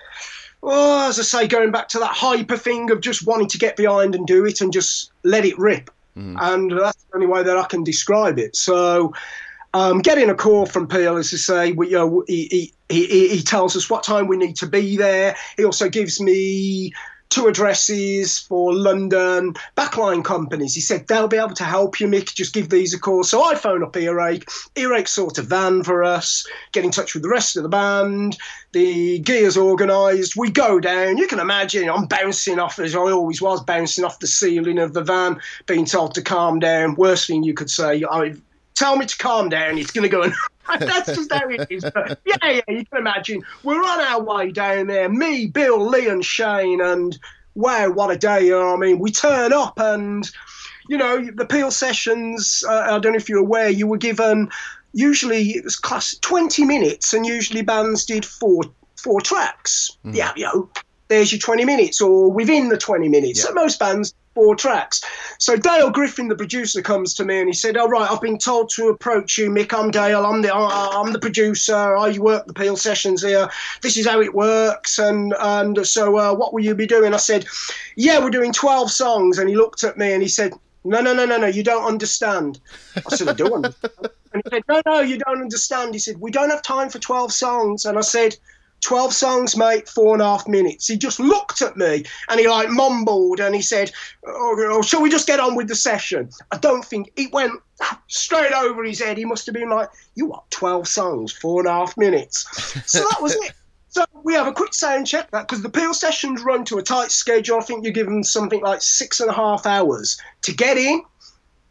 oh, 0.62 1.08
as 1.08 1.18
I 1.18 1.22
say, 1.22 1.48
going 1.48 1.70
back 1.70 1.88
to 1.88 1.98
that 1.98 2.12
hyper 2.12 2.56
thing 2.56 2.90
of 2.90 3.00
just 3.00 3.26
wanting 3.26 3.48
to 3.48 3.58
get 3.58 3.76
behind 3.76 4.14
and 4.14 4.26
do 4.26 4.44
it 4.44 4.60
and 4.60 4.72
just 4.72 5.12
let 5.22 5.44
it 5.44 5.58
rip. 5.58 5.90
Mm. 6.16 6.36
And 6.40 6.78
that's 6.78 7.02
the 7.04 7.16
only 7.16 7.26
way 7.26 7.42
that 7.42 7.56
I 7.56 7.64
can 7.64 7.84
describe 7.84 8.38
it. 8.38 8.54
So, 8.54 9.14
um, 9.72 10.00
getting 10.00 10.30
a 10.30 10.34
call 10.34 10.66
from 10.66 10.86
Peel, 10.86 11.16
as 11.16 11.30
to 11.30 11.38
say, 11.38 11.72
we, 11.72 11.88
you 11.88 11.96
know, 11.96 12.24
he, 12.26 12.48
he, 12.50 12.73
he, 12.88 13.28
he 13.28 13.42
tells 13.42 13.76
us 13.76 13.88
what 13.88 14.04
time 14.04 14.26
we 14.26 14.36
need 14.36 14.56
to 14.56 14.66
be 14.66 14.96
there. 14.96 15.36
He 15.56 15.64
also 15.64 15.88
gives 15.88 16.20
me 16.20 16.92
two 17.30 17.46
addresses 17.48 18.38
for 18.38 18.72
London 18.72 19.54
backline 19.76 20.24
companies. 20.24 20.74
He 20.74 20.80
said 20.80 21.08
they'll 21.08 21.26
be 21.26 21.36
able 21.36 21.54
to 21.54 21.64
help 21.64 21.98
you, 21.98 22.06
Mick. 22.06 22.32
Just 22.34 22.54
give 22.54 22.68
these 22.68 22.94
a 22.94 22.98
call. 22.98 23.24
So 23.24 23.42
I 23.42 23.56
phone 23.56 23.82
up 23.82 23.96
Earache. 23.96 24.48
Earache 24.76 25.08
sort 25.08 25.38
of 25.38 25.46
van 25.46 25.82
for 25.82 26.04
us, 26.04 26.46
get 26.72 26.84
in 26.84 26.92
touch 26.92 27.14
with 27.14 27.24
the 27.24 27.28
rest 27.28 27.56
of 27.56 27.64
the 27.64 27.68
band. 27.68 28.36
The 28.72 29.18
gear's 29.18 29.56
organised. 29.56 30.36
We 30.36 30.50
go 30.50 30.78
down. 30.78 31.16
You 31.16 31.26
can 31.26 31.40
imagine 31.40 31.90
I'm 31.90 32.06
bouncing 32.06 32.60
off, 32.60 32.78
as 32.78 32.94
I 32.94 33.00
always 33.00 33.42
was, 33.42 33.64
bouncing 33.64 34.04
off 34.04 34.20
the 34.20 34.26
ceiling 34.28 34.78
of 34.78 34.92
the 34.92 35.02
van, 35.02 35.40
being 35.66 35.86
told 35.86 36.14
to 36.14 36.22
calm 36.22 36.60
down. 36.60 36.94
Worst 36.94 37.26
thing 37.26 37.42
you 37.42 37.54
could 37.54 37.70
say. 37.70 38.04
I 38.08 38.34
tell 38.74 38.96
me 38.96 39.06
to 39.06 39.18
calm 39.18 39.48
down. 39.48 39.78
It's 39.78 39.90
going 39.90 40.08
to 40.08 40.08
go. 40.08 40.30
That's 40.80 41.14
just 41.14 41.32
how 41.32 41.48
it 41.48 41.66
is. 41.70 41.84
But 41.84 42.20
yeah, 42.24 42.36
yeah, 42.42 42.60
you 42.68 42.84
can 42.84 42.98
imagine. 42.98 43.42
We're 43.62 43.82
on 43.82 44.00
our 44.00 44.22
way 44.22 44.52
down 44.52 44.86
there. 44.86 45.08
Me, 45.08 45.46
Bill, 45.46 45.84
Lee, 45.86 46.08
and 46.08 46.24
Shane, 46.24 46.80
and 46.80 47.18
wow, 47.54 47.90
what 47.90 48.10
a 48.10 48.16
day! 48.16 48.46
You 48.46 48.52
know 48.52 48.66
what 48.66 48.76
I 48.76 48.78
mean? 48.78 48.98
We 48.98 49.10
turn 49.10 49.52
up, 49.52 49.78
and 49.78 50.30
you 50.88 50.96
know 50.96 51.24
the 51.34 51.46
Peel 51.46 51.70
sessions. 51.70 52.64
Uh, 52.68 52.86
I 52.90 52.98
don't 52.98 53.12
know 53.12 53.16
if 53.16 53.28
you're 53.28 53.38
aware. 53.38 53.68
You 53.68 53.86
were 53.86 53.98
given 53.98 54.50
usually 54.94 55.50
it 55.50 55.64
was 55.64 55.76
class 55.76 56.16
20 56.20 56.64
minutes, 56.64 57.12
and 57.12 57.26
usually 57.26 57.62
bands 57.62 58.04
did 58.04 58.24
four 58.24 58.62
four 58.96 59.20
tracks. 59.20 59.90
Mm. 60.04 60.14
Yeah, 60.14 60.32
you 60.36 60.44
know, 60.44 60.70
there's 61.08 61.32
your 61.32 61.40
20 61.40 61.64
minutes, 61.64 62.00
or 62.00 62.30
within 62.30 62.68
the 62.68 62.78
20 62.78 63.08
minutes. 63.08 63.40
Yeah. 63.40 63.46
So 63.46 63.54
most 63.54 63.78
bands 63.78 64.14
four 64.34 64.54
tracks. 64.54 65.00
So 65.38 65.56
Dale 65.56 65.90
Griffin, 65.90 66.28
the 66.28 66.36
producer, 66.36 66.82
comes 66.82 67.14
to 67.14 67.24
me 67.24 67.38
and 67.38 67.48
he 67.48 67.54
said, 67.54 67.76
"All 67.76 67.88
right, 67.88 68.10
I've 68.10 68.20
been 68.20 68.38
told 68.38 68.70
to 68.70 68.88
approach 68.88 69.38
you, 69.38 69.50
Mick. 69.50 69.72
I'm 69.72 69.90
Dale. 69.90 70.26
I'm 70.26 70.42
the 70.42 70.54
I'm 70.54 71.12
the 71.12 71.18
producer. 71.18 71.96
I 71.96 72.18
work 72.18 72.46
the 72.46 72.52
Peel 72.52 72.76
sessions 72.76 73.22
here. 73.22 73.48
This 73.82 73.96
is 73.96 74.06
how 74.06 74.20
it 74.20 74.34
works. 74.34 74.98
And 74.98 75.34
and 75.40 75.86
so 75.86 76.18
uh, 76.18 76.34
what 76.34 76.52
will 76.52 76.64
you 76.64 76.74
be 76.74 76.86
doing?" 76.86 77.14
I 77.14 77.18
said, 77.18 77.46
"Yeah, 77.96 78.18
we're 78.22 78.30
doing 78.30 78.52
12 78.52 78.90
songs." 78.90 79.38
And 79.38 79.48
he 79.48 79.56
looked 79.56 79.84
at 79.84 79.96
me 79.96 80.12
and 80.12 80.22
he 80.22 80.28
said, 80.28 80.52
"No, 80.84 81.00
no, 81.00 81.14
no, 81.14 81.24
no, 81.24 81.38
no. 81.38 81.46
You 81.46 81.62
don't 81.62 81.84
understand." 81.84 82.60
I 82.96 83.14
said, 83.14 83.28
"I 83.28 83.32
do 83.32 83.54
understand." 83.54 83.94
And 84.34 84.42
he 84.44 84.50
said, 84.50 84.64
"No, 84.68 84.82
no, 84.84 85.00
you 85.00 85.16
don't 85.18 85.40
understand." 85.42 85.94
He 85.94 86.00
said, 86.00 86.20
"We 86.20 86.32
don't 86.32 86.50
have 86.50 86.60
time 86.62 86.90
for 86.90 86.98
12 86.98 87.32
songs." 87.32 87.84
And 87.84 87.96
I 87.96 88.00
said. 88.02 88.36
12 88.84 89.12
songs, 89.12 89.56
mate, 89.56 89.88
four 89.88 90.14
and 90.14 90.22
a 90.22 90.26
half 90.26 90.46
minutes. 90.46 90.86
He 90.86 90.96
just 90.96 91.18
looked 91.18 91.62
at 91.62 91.76
me 91.76 92.04
and 92.28 92.38
he 92.38 92.48
like 92.48 92.68
mumbled 92.68 93.40
and 93.40 93.54
he 93.54 93.62
said, 93.62 93.90
oh, 94.26 94.56
oh, 94.58 94.82
Shall 94.82 95.02
we 95.02 95.10
just 95.10 95.26
get 95.26 95.40
on 95.40 95.54
with 95.54 95.68
the 95.68 95.74
session? 95.74 96.28
I 96.52 96.58
don't 96.58 96.84
think 96.84 97.10
it 97.16 97.32
went 97.32 97.60
straight 98.08 98.52
over 98.52 98.84
his 98.84 99.00
head. 99.00 99.16
He 99.16 99.24
must 99.24 99.46
have 99.46 99.54
been 99.54 99.70
like, 99.70 99.88
You 100.14 100.26
what, 100.26 100.50
12 100.50 100.86
songs, 100.86 101.32
four 101.32 101.60
and 101.60 101.68
a 101.68 101.72
half 101.72 101.96
minutes? 101.96 102.46
So 102.86 103.00
that 103.00 103.18
was 103.20 103.34
it. 103.34 103.52
So 103.94 104.04
we 104.24 104.34
have 104.34 104.48
a 104.48 104.52
quick 104.52 104.74
sound 104.74 105.06
check 105.06 105.30
that 105.30 105.46
because 105.46 105.62
the 105.62 105.68
Peel 105.68 105.94
sessions 105.94 106.42
run 106.42 106.64
to 106.64 106.78
a 106.78 106.82
tight 106.82 107.12
schedule. 107.12 107.58
I 107.58 107.62
think 107.62 107.84
you're 107.84 107.92
given 107.92 108.24
something 108.24 108.60
like 108.60 108.82
six 108.82 109.20
and 109.20 109.30
a 109.30 109.32
half 109.32 109.66
hours 109.66 110.20
to 110.42 110.52
get 110.52 110.76
in, 110.76 111.04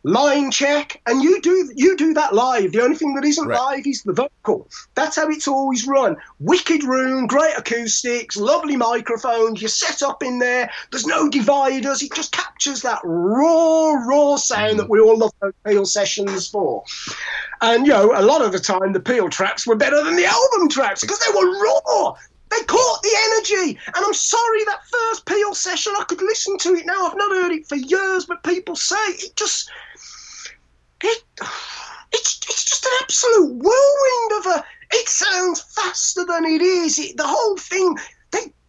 line 0.04 0.52
check, 0.52 1.02
and 1.06 1.24
you 1.24 1.42
do 1.42 1.72
you 1.76 1.96
do 1.96 2.14
that 2.14 2.34
live. 2.34 2.72
The 2.74 2.82
only 2.82 2.98
thing 2.98 3.16
that 3.16 3.24
isn't 3.24 3.48
Right. 3.48 3.60
live 3.60 3.88
is 3.88 4.04
the 4.04 4.14
vocal. 4.14 4.68
That's 4.96 5.16
how 5.16 5.30
it's 5.30 5.48
always 5.48 5.88
run. 5.88 6.18
Wicked 6.40 6.84
room, 6.84 7.26
great 7.28 7.54
acoustics, 7.58 8.36
lovely 8.36 8.76
microphones. 8.76 9.62
You 9.62 9.68
set 9.70 10.04
up 10.04 10.22
in 10.22 10.40
there. 10.40 10.70
There's 10.92 11.06
no 11.06 11.30
dividers. 11.30 12.02
It 12.02 12.14
just 12.14 12.34
captures 12.34 12.82
that 12.82 13.00
raw, 13.04 13.94
raw 13.94 14.36
sound 14.36 14.80
that 14.80 14.88
mm. 14.88 14.90
we 14.90 15.00
all 15.00 15.18
love 15.18 15.32
those 15.42 15.54
Peel 15.66 15.86
sessions 15.86 16.48
for. 16.48 16.84
And 17.62 17.88
you 17.88 17.94
know, 17.94 18.12
a 18.14 18.22
lot 18.22 18.42
of 18.42 18.52
the 18.52 18.60
time 18.60 18.92
the 18.92 19.00
Peel 19.00 19.30
tracks 19.30 19.66
were 19.66 19.76
better 19.76 20.04
than 20.04 20.16
the 20.18 20.26
album 20.26 20.68
tracks 20.70 21.02
because 21.02 21.20
they 21.20 21.34
were 21.34 21.50
raw. 21.50 22.16
They 22.50 22.64
caught 22.66 23.02
the 23.02 23.18
energy, 23.32 23.80
and 23.88 24.06
I'm 24.06 24.14
sorry 24.14 24.64
that 24.66 24.82
first 24.86 25.26
Peel 25.26 25.56
session. 25.56 25.94
I 25.98 26.04
could 26.04 26.22
listen 26.22 26.58
to 26.60 26.76
it 26.76 26.86
now. 26.86 27.08
I've 27.08 27.18
not 27.18 27.32
heard 27.32 27.52
it 27.52 27.68
for 27.68 27.76
years, 27.76 28.26
but 28.26 28.44
people 28.44 28.76
say 28.76 28.96
it 29.08 29.36
just 29.36 29.72
it 31.04 31.24
it's 32.12 32.40
it's 32.50 32.66
just 32.66 32.86
an 32.86 32.92
absolute 33.02 33.54
whirlwind 33.54 34.32
of 34.40 34.46
a. 34.58 34.66
It 34.96 35.10
sounds 35.10 35.62
faster 35.62 36.24
than 36.26 36.46
it 36.46 36.62
is. 36.62 37.00
It, 37.00 37.18
the 37.18 37.28
whole 37.28 37.58
thing 37.58 37.98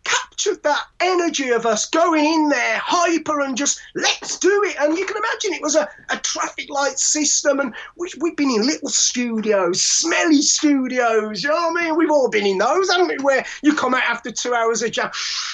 captured 0.04 0.62
that 0.62 0.82
energy 1.00 1.50
of 1.50 1.66
us 1.66 1.87
going 1.87 2.25
in 2.25 2.49
there 2.49 2.78
hyper 2.78 3.40
and 3.40 3.56
just 3.56 3.80
let's 3.94 4.38
do 4.38 4.62
it. 4.64 4.76
And 4.80 4.96
you 4.96 5.06
can 5.06 5.16
imagine 5.16 5.54
it 5.54 5.62
was 5.62 5.76
a, 5.76 5.88
a 6.11 6.16
traffic 6.18 6.70
light 6.70 6.99
system, 6.99 7.61
and 7.61 7.75
we, 7.96 8.11
we've 8.20 8.37
been 8.37 8.50
in 8.50 8.66
little 8.66 8.88
studios, 8.88 9.82
smelly 9.82 10.42
studios. 10.42 11.42
You 11.42 11.50
know 11.50 11.54
what 11.56 11.80
I 11.80 11.84
mean? 11.84 11.96
We've 11.96 12.11
all 12.11 12.28
been 12.28 12.46
in 12.46 12.58
those, 12.58 12.90
haven't 12.90 13.08
we? 13.08 13.25
Where 13.25 13.44
you 13.62 13.75
come 13.75 13.94
out 13.94 14.04
after 14.04 14.30
two 14.30 14.54
hours 14.54 14.82
of 14.82 14.92
jam, 14.92 15.11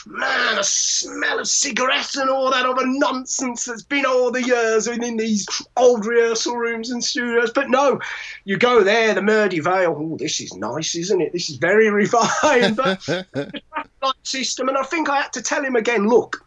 man, 0.07 0.59
a 0.59 0.64
smell 0.64 1.38
of 1.38 1.49
cigarettes 1.49 2.16
and 2.16 2.30
all 2.30 2.50
that 2.50 2.66
other 2.66 2.87
nonsense 2.87 3.64
that's 3.64 3.83
been 3.83 4.07
all 4.07 4.30
the 4.30 4.42
years 4.42 4.87
in 4.87 5.16
these 5.16 5.47
old 5.76 6.07
rehearsal 6.07 6.57
rooms 6.57 6.90
and 6.90 7.02
studios. 7.02 7.52
But 7.52 7.71
no, 7.71 8.00
you 8.45 8.57
go 8.57 8.83
there, 8.83 9.14
the 9.14 9.23
Maida 9.23 9.62
Vale. 9.62 9.97
Oh, 9.97 10.16
this 10.16 10.40
is 10.40 10.54
nice, 10.54 10.95
isn't 10.95 11.21
it? 11.21 11.33
This 11.33 11.50
is 11.50 11.57
very 11.57 11.90
refined. 11.90 12.76
But 12.76 13.09
system, 14.23 14.69
and 14.69 14.78
I 14.78 14.83
think 14.83 15.09
I 15.09 15.21
had 15.23 15.33
to 15.35 15.42
tell 15.42 15.64
him 15.64 15.76
again. 15.76 16.09
Look, 16.09 16.45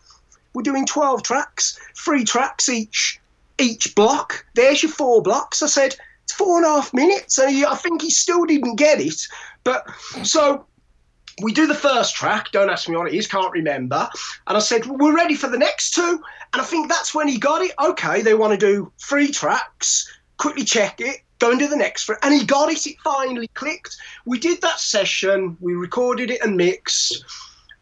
we're 0.53 0.63
doing 0.63 0.86
twelve 0.86 1.24
tracks, 1.24 1.79
three 1.98 2.24
tracks 2.24 2.69
each, 2.69 3.19
each 3.60 3.93
block. 3.95 4.45
There's 4.55 4.83
your 4.83 4.91
four 4.91 5.22
blocks. 5.22 5.62
I 5.62 5.67
said 5.67 5.95
it's 6.24 6.33
four 6.33 6.57
and 6.57 6.65
a 6.65 6.69
half 6.69 6.93
minutes, 6.93 7.38
and 7.38 7.51
he, 7.51 7.65
I 7.65 7.75
think 7.75 8.01
he 8.01 8.10
still 8.10 8.45
didn't 8.45 8.75
get 8.75 9.00
it. 9.00 9.27
But 9.63 9.86
so 10.24 10.65
we 11.41 11.53
do 11.53 11.67
the 11.67 11.75
first 11.75 12.15
track. 12.15 12.51
Don't 12.51 12.69
ask 12.69 12.88
me 12.88 12.95
what 12.95 13.07
it 13.07 13.15
is. 13.15 13.27
Can't 13.27 13.51
remember. 13.51 14.10
And 14.48 14.57
I 14.57 14.60
said 14.60 14.86
well, 14.86 14.98
we're 14.98 15.15
ready 15.15 15.36
for 15.36 15.50
the 15.50 15.57
next 15.57 15.93
two, 15.93 16.22
and 16.53 16.62
I 16.62 16.65
think 16.65 16.89
that's 16.89 17.13
when 17.13 17.27
he 17.27 17.38
got 17.38 17.62
it. 17.62 17.72
Okay, 17.83 18.22
they 18.22 18.33
want 18.33 18.60
to 18.60 18.65
do 18.65 18.91
three 19.00 19.29
tracks. 19.29 20.10
Quickly 20.38 20.63
check 20.63 21.00
it. 21.00 21.22
Go 21.44 21.52
and 21.52 21.60
do 21.60 21.68
the 21.68 21.76
next 21.76 22.08
one. 22.08 22.18
And 22.24 22.34
he 22.34 22.46
got 22.46 22.72
it. 22.72 22.88
It 22.88 22.96
finally 23.04 23.50
clicked. 23.50 23.98
We 24.24 24.40
did 24.40 24.62
that 24.62 24.80
session. 24.80 25.58
We 25.60 25.74
recorded 25.74 26.32
it 26.32 26.42
and 26.42 26.56
mixed. 26.56 27.26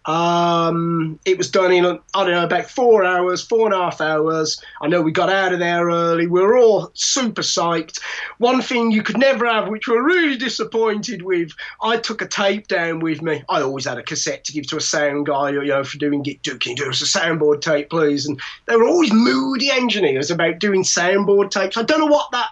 Um, 0.06 1.20
it 1.26 1.38
was 1.38 1.52
done 1.52 1.72
in, 1.72 1.86
I 1.86 2.24
don't 2.24 2.32
know, 2.32 2.44
about 2.44 2.72
four 2.72 3.06
hours, 3.06 3.46
four 3.46 3.68
and 3.68 3.76
a 3.76 3.78
half 3.78 4.02
hours. 4.02 4.60
I 4.82 4.88
know 4.88 5.04
we 5.04 5.12
got 5.12 5.30
out 5.30 5.54
of 5.54 5.60
there 5.60 5.86
early. 5.86 6.26
We 6.26 6.42
were 6.42 6.58
all 6.58 6.90
super 6.96 7.44
psyched. 7.44 8.02
One 8.40 8.64
thing 8.64 8.90
you 8.90 9.04
could 9.04 9.20
never 9.20 9.46
have, 9.46 9.68
which 9.68 9.88
we're 9.88 10.04
really 10.04 10.38
disappointed 10.38 11.22
with, 11.22 11.52
I 11.84 11.98
took 11.98 12.24
a 12.24 12.28
tape 12.28 12.68
down 12.68 13.00
with 13.00 13.22
me. 13.22 13.44
I 13.48 13.62
always 13.62 13.86
had 13.86 14.00
a 14.00 14.04
cassette 14.04 14.44
to 14.46 14.54
give 14.54 14.66
to 14.70 14.78
a 14.78 14.82
sound 14.82 15.28
guy, 15.28 15.52
you 15.52 15.66
know, 15.66 15.84
for 15.84 16.00
doing 16.00 16.24
Git 16.24 16.42
Do. 16.42 16.58
Can 16.58 16.72
you 16.72 16.78
do 16.78 16.90
us 16.90 17.04
a 17.04 17.20
soundboard 17.20 17.62
tape, 17.62 17.92
please? 17.92 18.26
And 18.26 18.42
they 18.66 18.76
were 18.76 18.88
always 18.88 19.14
moody 19.14 19.70
engineers 19.70 20.32
about 20.32 20.58
doing 20.58 20.82
soundboard 20.82 21.52
tapes. 21.52 21.78
I 21.78 21.84
don't 21.84 22.00
know 22.00 22.08
what 22.08 22.32
that 22.32 22.50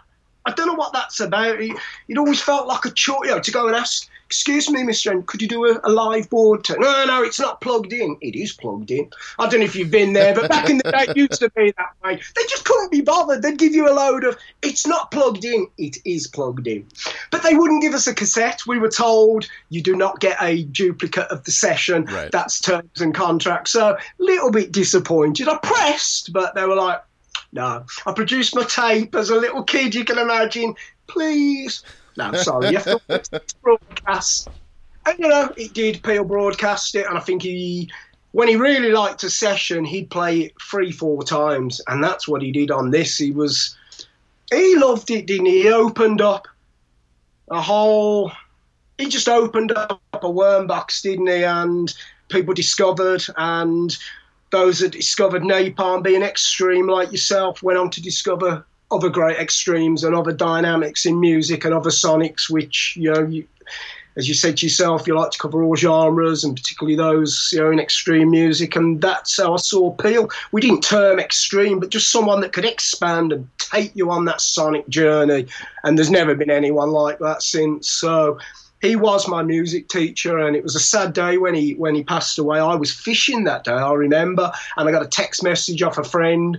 I 0.50 0.54
don't 0.56 0.68
know 0.68 0.74
what 0.74 0.94
that's 0.94 1.20
about. 1.20 1.62
It, 1.62 1.76
it 2.08 2.18
always 2.18 2.42
felt 2.42 2.68
like 2.68 2.86
a 2.86 2.92
chore, 2.92 3.26
you 3.26 3.32
know, 3.32 3.40
to 3.40 3.52
go 3.52 3.68
and 3.68 3.76
ask, 3.76 4.10
excuse 4.26 4.70
me, 4.70 4.84
Mr. 4.84 5.12
N, 5.12 5.24
could 5.24 5.42
you 5.42 5.48
do 5.48 5.66
a, 5.66 5.80
a 5.84 5.90
live 5.92 6.30
board? 6.30 6.64
tape?" 6.64 6.80
No, 6.80 7.06
no, 7.06 7.24
it's 7.24 7.40
not 7.40 7.62
plugged 7.62 7.94
in. 7.94 8.18
It 8.22 8.36
is 8.36 8.54
plugged 8.54 8.92
in. 8.92 9.10
I 9.40 9.50
don't 9.50 9.60
know 9.60 9.66
if 9.66 9.76
you've 9.76 9.92
been 9.92 10.14
there, 10.14 10.36
but 10.36 10.50
back 10.50 10.70
in 10.70 10.78
the 10.78 10.92
day, 10.92 11.06
it 11.10 11.18
used 11.18 11.40
to 11.40 11.50
be 11.52 11.74
that 11.78 11.94
way. 12.04 12.16
They 12.36 12.42
just 12.44 12.66
couldn't 12.66 12.92
be 12.92 13.02
bothered. 13.02 13.42
They'd 13.42 13.58
give 13.58 13.74
you 13.74 13.90
a 13.90 13.94
load 13.94 14.24
of, 14.24 14.38
it's 14.62 14.86
not 14.86 15.12
plugged 15.12 15.46
in. 15.46 15.68
It 15.78 15.98
is 16.06 16.28
plugged 16.28 16.68
in. 16.68 16.86
But 17.32 17.44
they 17.44 17.56
wouldn't 17.56 17.82
give 17.82 17.94
us 17.94 18.08
a 18.08 18.14
cassette. 18.14 18.62
We 18.68 18.78
were 18.78 18.90
told 18.90 19.48
you 19.70 19.82
do 19.82 19.96
not 19.96 20.20
get 20.20 20.38
a 20.42 20.64
duplicate 20.64 21.28
of 21.28 21.44
the 21.46 21.52
session. 21.52 22.06
Right. 22.06 22.32
That's 22.32 22.60
terms 22.60 23.02
and 23.02 23.14
contracts. 23.14 23.72
So, 23.72 23.98
little 24.20 24.52
bit 24.52 24.72
disappointed. 24.72 25.48
I 25.48 25.58
pressed, 25.58 26.34
but 26.34 26.56
they 26.56 26.66
were 26.66 26.76
like, 26.76 27.02
no, 27.52 27.86
I 28.06 28.14
produced 28.14 28.56
my 28.56 28.64
tape 28.64 29.16
as 29.16 29.30
a 29.30 29.36
little 29.36 29.64
kid. 29.64 29.96
You 29.96 30.06
can 30.06 30.18
imagine. 30.18 30.76
Please, 31.08 31.84
no, 32.18 32.34
sorry, 32.34 32.70
you 32.70 32.78
have 32.78 33.08
to 33.08 33.42
broadcast. 33.64 34.48
And 35.06 35.18
you 35.18 35.28
know, 35.28 35.52
it 35.58 35.74
did. 35.74 36.04
Peel 36.04 36.24
broadcast 36.24 36.94
it, 36.96 37.08
and 37.08 37.18
I 37.18 37.22
think 37.22 37.42
he, 37.42 37.90
when 38.32 38.48
he 38.48 38.56
really 38.56 38.92
liked 38.92 39.24
a 39.24 39.30
session, 39.30 39.84
he'd 39.84 40.12
play 40.12 40.42
it 40.42 40.54
three, 40.62 40.92
four 40.92 41.24
times, 41.24 41.82
and 41.88 42.04
that's 42.04 42.28
what 42.28 42.44
he 42.44 42.52
did 42.52 42.70
on 42.70 42.92
this. 42.92 43.18
He 43.18 43.32
was, 43.32 43.76
he 44.52 44.76
loved 44.76 45.10
it, 45.10 45.26
didn't 45.26 45.48
he? 45.48 45.64
He 45.64 45.70
opened 45.70 46.22
up 46.22 46.48
a 47.50 47.60
whole. 47.62 48.32
He 49.00 49.08
just 49.08 49.30
opened 49.30 49.72
up 49.72 50.02
a 50.14 50.30
worm 50.30 50.68
box, 50.68 51.02
didn't 51.02 51.28
he? 51.28 51.44
And 51.44 51.92
people 52.28 52.54
discovered, 52.54 53.24
and 53.38 53.98
those 54.52 54.80
that 54.80 54.92
discovered 54.92 55.44
napalm 55.44 56.04
being 56.04 56.24
extreme 56.24 56.88
like 56.88 57.12
yourself 57.12 57.62
went 57.62 57.78
on 57.78 57.90
to 57.92 58.02
discover 58.02 58.66
other 58.92 59.10
great 59.10 59.38
extremes 59.38 60.04
and 60.04 60.16
other 60.16 60.34
dynamics 60.34 61.06
in 61.06 61.20
music 61.20 61.66
and 61.66 61.74
other 61.74 61.92
sonics 61.92 62.50
which 62.50 62.96
you 62.98 63.14
know 63.14 63.22
you, 63.24 63.46
as 64.18 64.28
you 64.28 64.34
said 64.34 64.58
to 64.58 64.66
yourself 64.66 65.08
you 65.08 65.16
like 65.16 65.32
to 65.32 65.38
cover 65.38 65.64
all 65.64 65.76
genres 65.76 66.44
and 66.44 66.56
particularly 66.56 66.96
those 66.96 67.50
you 67.54 67.60
know 67.60 67.72
in 67.72 67.80
extreme 67.80 68.32
music. 68.32 68.76
And 68.76 69.02
that's 69.02 69.38
how 69.38 69.54
I 69.54 69.58
saw 69.58 69.92
Peel. 69.92 70.30
We 70.52 70.62
didn't 70.62 70.82
term 70.82 71.20
extreme 71.20 71.80
but 71.80 71.90
just 71.90 72.12
someone 72.12 72.42
that 72.42 72.54
could 72.54 72.66
expand 72.66 73.32
and 73.32 73.48
take 73.60 73.96
you 73.96 74.10
on 74.10 74.26
that 74.26 74.42
sonic 74.42 74.88
journey. 74.90 75.46
And 75.84 75.98
there's 75.98 76.10
never 76.10 76.34
been 76.36 76.52
anyone 76.52 76.90
like 76.90 77.20
that 77.20 77.44
since. 77.44 77.90
So 77.90 78.40
he 78.82 78.96
was 78.96 79.28
my 79.28 79.44
music 79.44 79.90
teacher 79.90 80.38
and 80.38 80.56
it 80.56 80.64
was 80.64 80.76
a 80.76 80.80
sad 80.80 81.14
day 81.14 81.38
when 81.38 81.54
he 81.54 81.74
when 81.76 81.96
he 81.96 82.04
passed 82.04 82.38
away. 82.40 82.60
I 82.60 82.76
was 82.76 82.94
fishing 82.94 83.44
that 83.44 83.64
day 83.64 83.72
i 83.72 83.94
remember 83.94 84.52
and 84.78 84.88
i 84.88 84.92
got 84.92 85.04
a 85.04 85.08
text 85.08 85.44
message 85.44 85.82
off 85.82 85.98
a 85.98 86.04
friend 86.04 86.58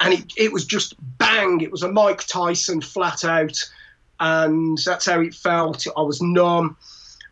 and 0.00 0.14
it, 0.14 0.32
it 0.36 0.52
was 0.52 0.64
just 0.64 0.94
bang 1.18 1.60
it 1.60 1.70
was 1.70 1.82
a 1.82 1.92
mike 1.92 2.24
tyson 2.26 2.80
flat 2.80 3.24
out 3.24 3.56
and 4.22 4.76
that's 4.84 5.06
how 5.06 5.20
it 5.20 5.34
felt. 5.34 5.86
I 5.96 6.02
was 6.02 6.20
numb 6.20 6.76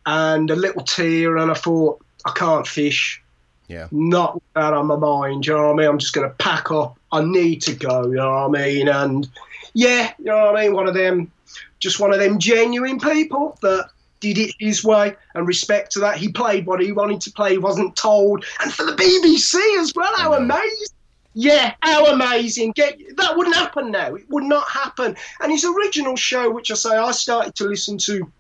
and 0.06 0.50
a 0.50 0.56
little 0.56 0.82
tear 0.82 1.36
and 1.36 1.50
i 1.50 1.54
thought 1.54 2.00
i 2.24 2.32
can't 2.32 2.66
fish. 2.66 3.22
Yeah. 3.68 3.86
not 3.90 4.40
that 4.54 4.72
on 4.72 4.86
my 4.86 4.96
mind 4.96 5.46
you 5.46 5.52
know 5.52 5.66
what 5.66 5.74
i 5.74 5.76
mean? 5.76 5.88
I'm 5.88 5.98
just 5.98 6.14
going 6.14 6.26
to 6.26 6.34
pack 6.36 6.70
up. 6.70 6.98
I 7.12 7.22
need 7.22 7.60
to 7.62 7.74
go 7.74 8.06
you 8.06 8.14
know 8.14 8.30
what 8.30 8.58
i 8.58 8.66
mean? 8.66 8.88
And 8.88 9.28
yeah 9.74 10.12
you 10.18 10.26
know 10.26 10.46
what 10.46 10.56
i 10.56 10.62
mean? 10.64 10.74
One 10.74 10.88
of 10.88 10.94
them 10.94 11.30
just 11.78 12.00
one 12.00 12.12
of 12.12 12.18
them 12.18 12.38
genuine 12.38 12.98
people 12.98 13.58
that 13.62 13.90
did 14.20 14.38
it 14.38 14.54
his 14.58 14.84
way 14.84 15.14
and 15.34 15.46
respect 15.46 15.92
to 15.92 16.00
that. 16.00 16.18
He 16.18 16.30
played 16.30 16.66
what 16.66 16.80
he 16.80 16.92
wanted 16.92 17.20
to 17.22 17.32
play, 17.32 17.52
he 17.52 17.58
wasn't 17.58 17.96
told. 17.96 18.44
And 18.60 18.72
for 18.72 18.84
the 18.84 18.92
BBC 18.92 19.80
as 19.80 19.92
well, 19.94 20.12
how 20.16 20.34
amazing. 20.34 20.88
Yeah, 21.34 21.74
how 21.82 22.06
amazing. 22.06 22.72
Get 22.72 22.98
that 23.16 23.36
wouldn't 23.36 23.54
happen 23.54 23.90
now. 23.92 24.14
It 24.14 24.28
would 24.28 24.44
not 24.44 24.68
happen. 24.68 25.16
And 25.40 25.52
his 25.52 25.64
original 25.64 26.16
show, 26.16 26.50
which 26.50 26.70
I 26.70 26.74
say 26.74 26.96
I 26.96 27.12
started 27.12 27.54
to 27.56 27.64
listen 27.64 27.96
to 27.98 28.30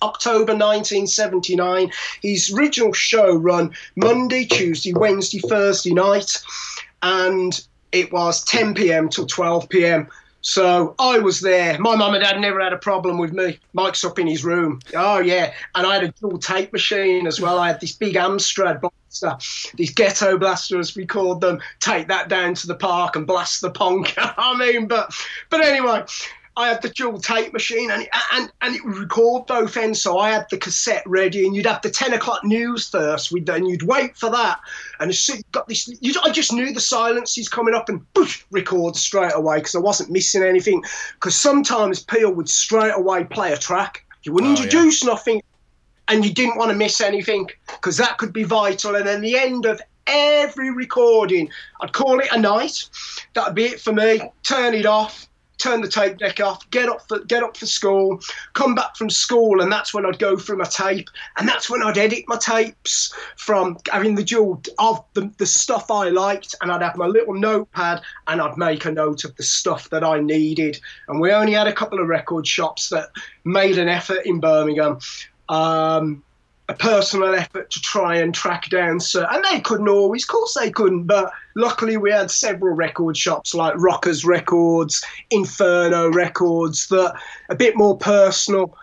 October 0.00 0.52
1979. 0.52 1.90
His 2.22 2.52
original 2.54 2.92
show 2.92 3.34
run 3.34 3.74
Monday, 3.96 4.44
Tuesday, 4.46 4.94
Wednesday, 4.94 5.40
Thursday 5.40 5.92
night, 5.92 6.42
and 7.02 7.60
it 7.92 8.12
was 8.12 8.44
10 8.44 8.74
p.m. 8.74 9.08
till 9.08 9.26
12 9.26 9.68
p.m. 9.68 10.08
So 10.44 10.94
I 10.98 11.18
was 11.20 11.40
there. 11.40 11.78
My 11.78 11.96
mum 11.96 12.12
and 12.12 12.22
dad 12.22 12.38
never 12.38 12.60
had 12.60 12.74
a 12.74 12.78
problem 12.78 13.16
with 13.16 13.32
me. 13.32 13.58
Mike's 13.72 14.04
up 14.04 14.18
in 14.18 14.26
his 14.26 14.44
room. 14.44 14.78
Oh 14.94 15.18
yeah, 15.18 15.54
and 15.74 15.86
I 15.86 15.94
had 15.94 16.04
a 16.04 16.12
dual 16.20 16.36
tape 16.36 16.70
machine 16.70 17.26
as 17.26 17.40
well. 17.40 17.58
I 17.58 17.68
had 17.68 17.80
this 17.80 17.92
big 17.92 18.14
Amstrad 18.14 18.82
blaster, 18.82 19.38
these 19.74 19.94
ghetto 19.94 20.36
blasters 20.36 20.94
we 20.94 21.06
called 21.06 21.40
them. 21.40 21.60
Take 21.80 22.08
that 22.08 22.28
down 22.28 22.52
to 22.56 22.66
the 22.66 22.74
park 22.74 23.16
and 23.16 23.26
blast 23.26 23.62
the 23.62 23.70
punk. 23.70 24.12
I 24.18 24.54
mean, 24.58 24.86
but 24.86 25.14
but 25.48 25.64
anyway. 25.64 26.04
I 26.56 26.68
had 26.68 26.82
the 26.82 26.88
dual 26.88 27.18
tape 27.18 27.52
machine 27.52 27.90
and, 27.90 28.06
and 28.32 28.50
and 28.60 28.76
it 28.76 28.84
would 28.84 28.96
record 28.96 29.46
both 29.46 29.76
ends. 29.76 30.00
So 30.00 30.18
I 30.18 30.30
had 30.30 30.46
the 30.50 30.56
cassette 30.56 31.02
ready, 31.04 31.44
and 31.46 31.54
you'd 31.56 31.66
have 31.66 31.82
the 31.82 31.90
ten 31.90 32.12
o'clock 32.12 32.44
news 32.44 32.88
first. 32.88 33.32
We'd 33.32 33.46
then 33.46 33.66
you'd 33.66 33.82
wait 33.82 34.16
for 34.16 34.30
that, 34.30 34.60
and 35.00 35.10
as 35.10 35.18
soon 35.18 35.42
got 35.52 35.66
this, 35.66 35.88
you, 36.00 36.14
I 36.22 36.30
just 36.30 36.52
knew 36.52 36.72
the 36.72 36.80
silence 36.80 37.36
is 37.38 37.48
coming 37.48 37.74
up, 37.74 37.88
and 37.88 38.00
boosh, 38.14 38.44
record 38.52 38.94
straight 38.94 39.32
away 39.34 39.58
because 39.58 39.74
I 39.74 39.80
wasn't 39.80 40.10
missing 40.10 40.42
anything. 40.44 40.82
Because 41.14 41.34
sometimes 41.34 42.02
Peel 42.04 42.32
would 42.32 42.48
straight 42.48 42.92
away 42.94 43.24
play 43.24 43.52
a 43.52 43.58
track. 43.58 44.04
You 44.22 44.32
wouldn't 44.32 44.58
Oh, 44.58 44.60
yeah. 44.60 44.64
introduce 44.66 45.02
nothing, 45.02 45.42
and 46.08 46.24
you 46.24 46.32
didn't 46.32 46.56
want 46.56 46.70
to 46.70 46.76
miss 46.76 47.00
anything 47.00 47.50
because 47.66 47.96
that 47.96 48.18
could 48.18 48.32
be 48.32 48.44
vital. 48.44 48.94
And 48.94 49.06
then 49.06 49.22
the 49.22 49.36
end 49.36 49.66
of 49.66 49.82
every 50.06 50.70
recording, 50.70 51.50
I'd 51.80 51.92
call 51.92 52.20
it 52.20 52.28
a 52.30 52.38
night. 52.38 52.88
That'd 53.34 53.54
be 53.56 53.64
it 53.64 53.80
for 53.80 53.92
me. 53.92 54.20
Turn 54.44 54.74
it 54.74 54.86
off 54.86 55.28
turn 55.58 55.80
the 55.80 55.88
tape 55.88 56.18
deck 56.18 56.40
off, 56.40 56.68
get 56.70 56.88
up 56.88 57.06
for 57.08 57.20
get 57.20 57.42
up 57.42 57.56
for 57.56 57.66
school, 57.66 58.20
come 58.52 58.74
back 58.74 58.96
from 58.96 59.10
school, 59.10 59.60
and 59.60 59.70
that's 59.70 59.94
when 59.94 60.06
I'd 60.06 60.18
go 60.18 60.36
through 60.36 60.58
my 60.58 60.64
tape, 60.64 61.08
and 61.38 61.48
that's 61.48 61.70
when 61.70 61.82
I'd 61.82 61.98
edit 61.98 62.24
my 62.26 62.36
tapes 62.36 63.14
from 63.36 63.78
having 63.90 64.14
the 64.14 64.24
dual 64.24 64.62
of 64.78 65.04
the, 65.14 65.30
the 65.38 65.46
stuff 65.46 65.90
I 65.90 66.08
liked, 66.10 66.54
and 66.60 66.70
I'd 66.70 66.82
have 66.82 66.96
my 66.96 67.06
little 67.06 67.34
notepad, 67.34 68.02
and 68.26 68.40
I'd 68.40 68.56
make 68.56 68.84
a 68.84 68.92
note 68.92 69.24
of 69.24 69.34
the 69.36 69.42
stuff 69.42 69.90
that 69.90 70.04
I 70.04 70.20
needed. 70.20 70.80
And 71.08 71.20
we 71.20 71.32
only 71.32 71.52
had 71.52 71.66
a 71.66 71.72
couple 71.72 72.00
of 72.00 72.08
record 72.08 72.46
shops 72.46 72.88
that 72.90 73.08
made 73.44 73.78
an 73.78 73.88
effort 73.88 74.26
in 74.26 74.40
Birmingham. 74.40 74.98
Um, 75.48 76.22
a 76.68 76.74
personal 76.74 77.34
effort 77.34 77.70
to 77.70 77.80
try 77.80 78.16
and 78.16 78.34
track 78.34 78.70
down 78.70 78.98
Sir. 78.98 79.26
and 79.30 79.44
they 79.44 79.60
couldn't 79.60 79.88
always 79.88 80.24
of 80.24 80.28
course 80.28 80.54
they 80.54 80.70
couldn't 80.70 81.04
but 81.04 81.30
luckily 81.54 81.96
we 81.98 82.10
had 82.10 82.30
several 82.30 82.74
record 82.74 83.16
shops 83.16 83.54
like 83.54 83.74
rockers 83.76 84.24
records 84.24 85.04
inferno 85.30 86.10
records 86.10 86.88
that 86.88 87.14
a 87.50 87.54
bit 87.54 87.76
more 87.76 87.98
personal 87.98 88.76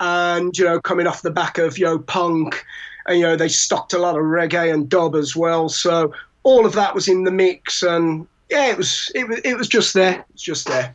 and 0.00 0.58
you 0.58 0.64
know 0.64 0.80
coming 0.80 1.06
off 1.06 1.22
the 1.22 1.30
back 1.30 1.58
of 1.58 1.78
you 1.78 1.84
know 1.84 1.98
punk 1.98 2.64
and 3.06 3.18
you 3.18 3.24
know 3.24 3.36
they 3.36 3.48
stocked 3.48 3.92
a 3.92 3.98
lot 3.98 4.16
of 4.16 4.22
reggae 4.22 4.72
and 4.72 4.88
dub 4.88 5.14
as 5.14 5.36
well 5.36 5.68
so 5.68 6.12
all 6.42 6.66
of 6.66 6.72
that 6.72 6.94
was 6.94 7.06
in 7.06 7.22
the 7.22 7.30
mix 7.30 7.84
and 7.84 8.26
yeah 8.50 8.66
it 8.66 8.76
was 8.76 9.12
it 9.14 9.28
was 9.28 9.38
it 9.44 9.54
was 9.56 9.68
just 9.68 9.94
there 9.94 10.24
it's 10.34 10.42
just 10.42 10.66
there 10.66 10.92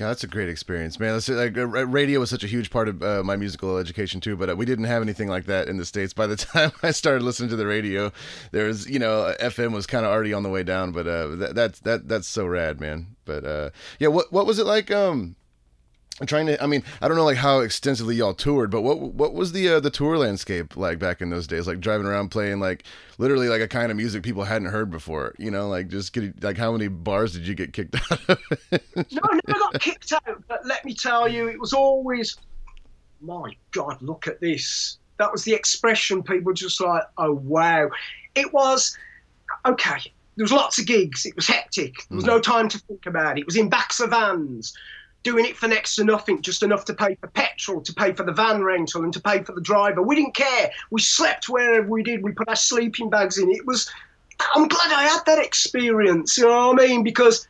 God, 0.00 0.08
that's 0.08 0.24
a 0.24 0.28
great 0.28 0.48
experience, 0.48 0.98
man. 0.98 1.20
Like, 1.28 1.58
uh, 1.58 1.66
radio 1.66 2.20
was 2.20 2.30
such 2.30 2.42
a 2.42 2.46
huge 2.46 2.70
part 2.70 2.88
of 2.88 3.02
uh, 3.02 3.22
my 3.22 3.36
musical 3.36 3.76
education 3.76 4.18
too, 4.18 4.34
but 4.34 4.48
uh, 4.48 4.56
we 4.56 4.64
didn't 4.64 4.86
have 4.86 5.02
anything 5.02 5.28
like 5.28 5.44
that 5.44 5.68
in 5.68 5.76
the 5.76 5.84
states. 5.84 6.14
By 6.14 6.26
the 6.26 6.36
time 6.54 6.72
I 6.82 6.90
started 6.90 7.22
listening 7.22 7.50
to 7.50 7.56
the 7.56 7.66
radio, 7.66 8.10
there 8.50 8.64
was, 8.64 8.88
you 8.88 8.98
know, 8.98 9.34
FM 9.40 9.72
was 9.72 9.86
kind 9.86 10.06
of 10.06 10.10
already 10.10 10.32
on 10.32 10.42
the 10.42 10.48
way 10.48 10.62
down. 10.62 10.92
But 10.92 11.06
uh, 11.06 11.26
that, 11.36 11.54
that's 11.54 11.80
that 11.80 12.08
that's 12.08 12.26
so 12.26 12.46
rad, 12.46 12.80
man. 12.80 13.08
But 13.26 13.44
uh, 13.44 13.70
yeah, 13.98 14.08
what 14.08 14.32
what 14.32 14.46
was 14.46 14.58
it 14.58 14.64
like? 14.64 14.90
Um, 14.90 15.36
I'm 16.20 16.26
trying 16.26 16.46
to. 16.46 16.62
I 16.62 16.66
mean, 16.66 16.82
I 17.00 17.08
don't 17.08 17.16
know 17.16 17.24
like 17.24 17.38
how 17.38 17.60
extensively 17.60 18.14
y'all 18.14 18.34
toured, 18.34 18.70
but 18.70 18.82
what 18.82 19.00
what 19.00 19.32
was 19.32 19.52
the 19.52 19.68
uh, 19.70 19.80
the 19.80 19.90
tour 19.90 20.18
landscape 20.18 20.76
like 20.76 20.98
back 20.98 21.22
in 21.22 21.30
those 21.30 21.46
days? 21.46 21.66
Like 21.66 21.80
driving 21.80 22.06
around 22.06 22.28
playing 22.28 22.60
like 22.60 22.84
literally 23.16 23.48
like 23.48 23.62
a 23.62 23.68
kind 23.68 23.90
of 23.90 23.96
music 23.96 24.22
people 24.22 24.44
hadn't 24.44 24.68
heard 24.68 24.90
before. 24.90 25.34
You 25.38 25.50
know, 25.50 25.68
like 25.68 25.88
just 25.88 26.12
getting 26.12 26.34
like 26.42 26.58
how 26.58 26.72
many 26.72 26.88
bars 26.88 27.32
did 27.32 27.46
you 27.46 27.54
get 27.54 27.72
kicked 27.72 27.96
out 28.12 28.20
of? 28.28 28.38
no, 28.70 29.20
I 29.24 29.40
never 29.46 29.58
got 29.58 29.80
kicked 29.80 30.12
out. 30.12 30.44
But 30.46 30.66
let 30.66 30.84
me 30.84 30.92
tell 30.92 31.26
you, 31.26 31.48
it 31.48 31.58
was 31.58 31.72
always, 31.72 32.36
my 33.22 33.56
God, 33.70 34.02
look 34.02 34.26
at 34.26 34.40
this. 34.40 34.98
That 35.18 35.32
was 35.32 35.44
the 35.44 35.54
expression. 35.54 36.22
People 36.22 36.52
just 36.52 36.80
like, 36.82 37.04
oh 37.16 37.32
wow. 37.32 37.88
It 38.34 38.52
was 38.52 38.96
okay. 39.64 40.12
There 40.36 40.44
was 40.44 40.52
lots 40.52 40.78
of 40.78 40.86
gigs. 40.86 41.24
It 41.24 41.34
was 41.34 41.46
hectic. 41.46 41.94
There 42.08 42.16
was 42.16 42.24
mm. 42.24 42.28
no 42.28 42.40
time 42.40 42.68
to 42.68 42.78
think 42.78 43.06
about 43.06 43.38
it. 43.38 43.40
It 43.40 43.46
was 43.46 43.56
in 43.56 43.70
backs 43.70 44.00
of 44.00 44.10
vans 44.10 44.74
doing 45.22 45.44
it 45.44 45.56
for 45.56 45.68
next 45.68 45.96
to 45.96 46.04
nothing, 46.04 46.40
just 46.42 46.62
enough 46.62 46.84
to 46.86 46.94
pay 46.94 47.14
for 47.16 47.28
petrol, 47.28 47.80
to 47.82 47.92
pay 47.92 48.12
for 48.12 48.24
the 48.24 48.32
van 48.32 48.62
rental, 48.62 49.04
and 49.04 49.12
to 49.12 49.20
pay 49.20 49.42
for 49.42 49.52
the 49.52 49.60
driver. 49.60 50.02
We 50.02 50.16
didn't 50.16 50.34
care. 50.34 50.70
We 50.90 51.00
slept 51.00 51.48
wherever 51.48 51.86
we 51.86 52.02
did. 52.02 52.22
We 52.22 52.32
put 52.32 52.48
our 52.48 52.56
sleeping 52.56 53.10
bags 53.10 53.38
in. 53.38 53.50
It 53.50 53.66
was. 53.66 53.90
I'm 54.54 54.68
glad 54.68 54.92
I 54.92 55.02
had 55.02 55.20
that 55.26 55.38
experience. 55.38 56.38
You 56.38 56.44
know 56.44 56.68
what 56.68 56.82
I 56.82 56.86
mean? 56.86 57.04
Because 57.04 57.46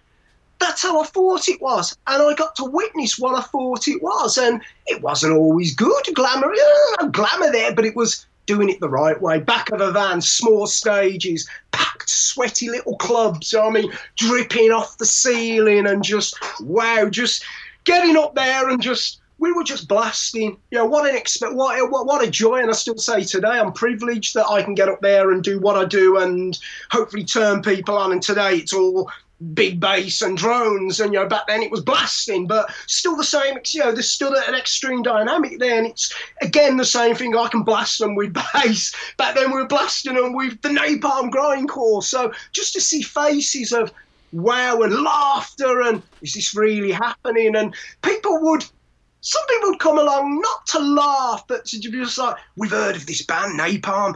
that's 0.58 0.82
how 0.82 1.00
I 1.00 1.06
thought 1.06 1.48
it 1.48 1.60
was, 1.60 1.96
and 2.06 2.22
I 2.22 2.34
got 2.34 2.54
to 2.56 2.64
witness 2.64 3.18
what 3.18 3.38
I 3.38 3.42
thought 3.42 3.88
it 3.88 4.02
was, 4.02 4.36
and 4.36 4.60
it 4.86 5.02
wasn't 5.02 5.36
always 5.36 5.74
good 5.74 6.04
glamour. 6.14 6.52
Glamour 7.10 7.50
there, 7.50 7.74
but 7.74 7.86
it 7.86 7.96
was 7.96 8.26
doing 8.46 8.68
it 8.68 8.80
the 8.80 8.88
right 8.88 9.20
way. 9.20 9.40
Back 9.40 9.70
of 9.70 9.80
a 9.80 9.92
van, 9.92 10.20
small 10.20 10.66
stages, 10.66 11.48
packed, 11.72 12.10
sweaty 12.10 12.68
little 12.68 12.96
clubs. 12.96 13.54
I 13.54 13.70
mean, 13.70 13.92
dripping 14.16 14.72
off 14.72 14.98
the 14.98 15.06
ceiling, 15.06 15.86
and 15.86 16.02
just 16.02 16.38
wow, 16.60 17.08
just 17.10 17.44
getting 17.84 18.16
up 18.16 18.34
there 18.34 18.68
and 18.68 18.82
just 18.82 19.20
we 19.38 19.52
were 19.52 19.64
just 19.64 19.88
blasting. 19.88 20.58
You 20.70 20.78
know, 20.78 20.84
what 20.84 21.08
an 21.08 21.16
expect, 21.16 21.54
what, 21.54 21.90
what 21.90 22.06
what 22.06 22.26
a 22.26 22.30
joy, 22.30 22.60
and 22.60 22.70
I 22.70 22.74
still 22.74 22.98
say 22.98 23.24
today, 23.24 23.48
I'm 23.48 23.72
privileged 23.72 24.34
that 24.34 24.46
I 24.46 24.62
can 24.62 24.74
get 24.74 24.88
up 24.88 25.00
there 25.00 25.32
and 25.32 25.42
do 25.42 25.58
what 25.58 25.76
I 25.76 25.84
do, 25.84 26.18
and 26.18 26.58
hopefully 26.90 27.24
turn 27.24 27.62
people 27.62 27.96
on. 27.96 28.12
And 28.12 28.22
today, 28.22 28.56
it's 28.56 28.72
all 28.72 29.10
big 29.54 29.80
bass 29.80 30.22
and 30.22 30.36
drones, 30.36 31.00
and 31.00 31.12
you 31.12 31.20
know, 31.20 31.26
back 31.26 31.46
then 31.46 31.62
it 31.62 31.70
was 31.70 31.80
blasting, 31.80 32.46
but 32.46 32.70
still 32.86 33.16
the 33.16 33.24
same. 33.24 33.58
You 33.72 33.80
know, 33.80 33.92
there's 33.92 34.12
still 34.12 34.34
an 34.34 34.54
extreme 34.54 35.02
dynamic 35.02 35.58
there, 35.58 35.78
and 35.78 35.86
it's 35.86 36.14
again 36.42 36.76
the 36.76 36.84
same 36.84 37.14
thing. 37.14 37.36
I 37.36 37.48
can 37.48 37.62
blast 37.62 37.98
them 37.98 38.14
with 38.14 38.32
bass. 38.54 38.94
Back 39.16 39.34
then, 39.34 39.50
we 39.50 39.56
were 39.56 39.66
blasting 39.66 40.14
them 40.14 40.34
with 40.34 40.60
the 40.62 40.68
napalm 40.68 41.30
grindcore. 41.30 42.02
So 42.02 42.32
just 42.52 42.72
to 42.74 42.80
see 42.80 43.02
faces 43.02 43.72
of 43.72 43.92
wow 44.32 44.80
and 44.82 44.94
laughter 45.02 45.82
and 45.82 46.02
is 46.22 46.34
this 46.34 46.54
really 46.54 46.92
happening? 46.92 47.56
And 47.56 47.74
people 48.02 48.40
would, 48.42 48.64
some 49.20 49.46
people 49.48 49.70
would 49.70 49.80
come 49.80 49.98
along 49.98 50.40
not 50.40 50.66
to 50.68 50.78
laugh, 50.78 51.44
but 51.48 51.64
to 51.66 51.78
be 51.78 51.98
just 51.98 52.18
like, 52.18 52.36
we've 52.56 52.70
heard 52.70 52.96
of 52.96 53.06
this 53.06 53.22
band, 53.22 53.58
Napalm. 53.58 54.14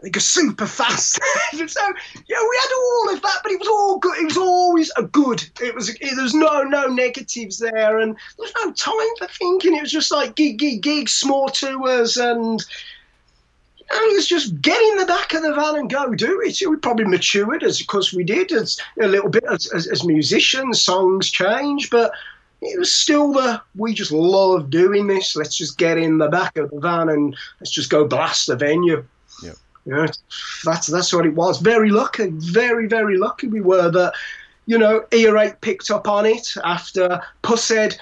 They 0.00 0.10
go 0.10 0.20
super 0.20 0.66
fast. 0.66 1.18
so, 1.52 1.80
yeah, 2.28 2.36
we 2.38 2.60
had 2.60 2.74
all 2.76 3.14
of 3.14 3.22
that, 3.22 3.38
but 3.42 3.52
it 3.52 3.58
was 3.58 3.68
all 3.68 3.98
good. 3.98 4.18
It 4.18 4.24
was 4.24 4.36
always 4.36 4.92
a 4.96 5.04
good. 5.04 5.42
It 5.62 5.74
was, 5.74 5.88
it, 5.88 5.98
there 6.00 6.22
was 6.22 6.34
no, 6.34 6.62
no 6.62 6.86
negatives 6.88 7.58
there, 7.58 7.98
and 7.98 8.14
there 8.14 8.18
was 8.38 8.52
no 8.64 8.72
time 8.72 9.16
for 9.18 9.32
thinking. 9.32 9.74
It 9.74 9.82
was 9.82 9.92
just 9.92 10.12
like 10.12 10.34
gig, 10.34 10.58
gig, 10.58 10.82
gig, 10.82 11.08
small 11.08 11.48
tours, 11.48 12.16
and 12.16 12.62
and 13.90 14.12
it 14.12 14.14
was 14.14 14.26
just 14.26 14.60
get 14.60 14.80
in 14.80 14.98
the 14.98 15.06
back 15.06 15.34
of 15.34 15.42
the 15.42 15.54
van 15.54 15.76
and 15.76 15.90
go 15.90 16.14
do 16.14 16.40
it. 16.44 16.58
We 16.66 16.76
probably 16.76 17.04
matured 17.04 17.62
as 17.62 17.78
because 17.78 18.12
we 18.12 18.24
did 18.24 18.50
as 18.52 18.78
a 19.00 19.06
little 19.06 19.28
bit 19.28 19.44
as, 19.50 19.66
as, 19.72 19.86
as, 19.86 20.04
musicians. 20.04 20.80
Songs 20.80 21.30
change, 21.30 21.90
but 21.90 22.12
it 22.62 22.78
was 22.78 22.92
still 22.92 23.32
the 23.32 23.60
we 23.76 23.92
just 23.92 24.10
love 24.10 24.70
doing 24.70 25.06
this. 25.06 25.36
Let's 25.36 25.56
just 25.56 25.76
get 25.76 25.98
in 25.98 26.18
the 26.18 26.28
back 26.28 26.56
of 26.56 26.70
the 26.70 26.80
van 26.80 27.08
and 27.08 27.36
let's 27.60 27.70
just 27.70 27.90
go 27.90 28.06
blast 28.06 28.46
the 28.46 28.56
venue. 28.56 29.04
Yeah, 29.86 30.06
that's 30.64 30.86
that's 30.86 31.12
what 31.12 31.26
it 31.26 31.34
was. 31.34 31.60
Very 31.60 31.90
lucky, 31.90 32.30
very 32.30 32.86
very 32.86 33.18
lucky 33.18 33.48
we 33.48 33.60
were 33.60 33.90
that 33.90 34.14
you 34.66 34.78
know 34.78 35.04
Earache 35.12 35.60
picked 35.60 35.90
up 35.90 36.08
on 36.08 36.24
it 36.26 36.54
after 36.64 37.20
Pushead 37.42 37.96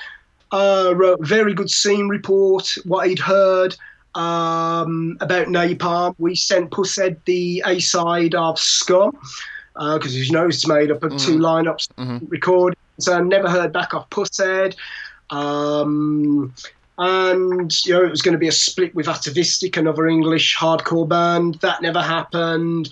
uh, 0.52 0.92
wrote 0.94 1.20
a 1.20 1.24
very 1.24 1.54
good 1.54 1.70
scene 1.70 2.08
report 2.08 2.76
what 2.84 3.08
he'd 3.08 3.18
heard 3.18 3.76
um, 4.14 5.16
about 5.20 5.48
Napalm. 5.48 6.14
We 6.18 6.36
sent 6.36 6.70
Pushead 6.70 7.16
the 7.24 7.62
A 7.66 7.80
side 7.80 8.34
of 8.34 8.58
Scum 8.58 9.18
because, 9.74 10.14
uh, 10.14 10.18
you 10.18 10.30
know, 10.32 10.46
it's 10.46 10.66
made 10.66 10.90
up 10.90 11.02
of 11.02 11.12
mm. 11.12 11.20
two 11.20 11.38
lineups 11.38 11.88
mm-hmm. 11.96 12.26
recorded. 12.26 12.78
So 12.98 13.16
I 13.16 13.20
never 13.22 13.48
heard 13.48 13.72
back 13.72 13.94
off 13.94 14.10
Pushead. 14.10 14.76
Um, 15.30 16.52
and 17.02 17.84
you 17.84 17.92
know 17.92 18.04
it 18.04 18.10
was 18.10 18.22
going 18.22 18.32
to 18.32 18.38
be 18.38 18.46
a 18.46 18.52
split 18.52 18.94
with 18.94 19.06
Atavistic, 19.06 19.76
another 19.76 20.06
English 20.06 20.56
hardcore 20.56 21.08
band. 21.08 21.56
That 21.56 21.82
never 21.82 22.00
happened. 22.00 22.90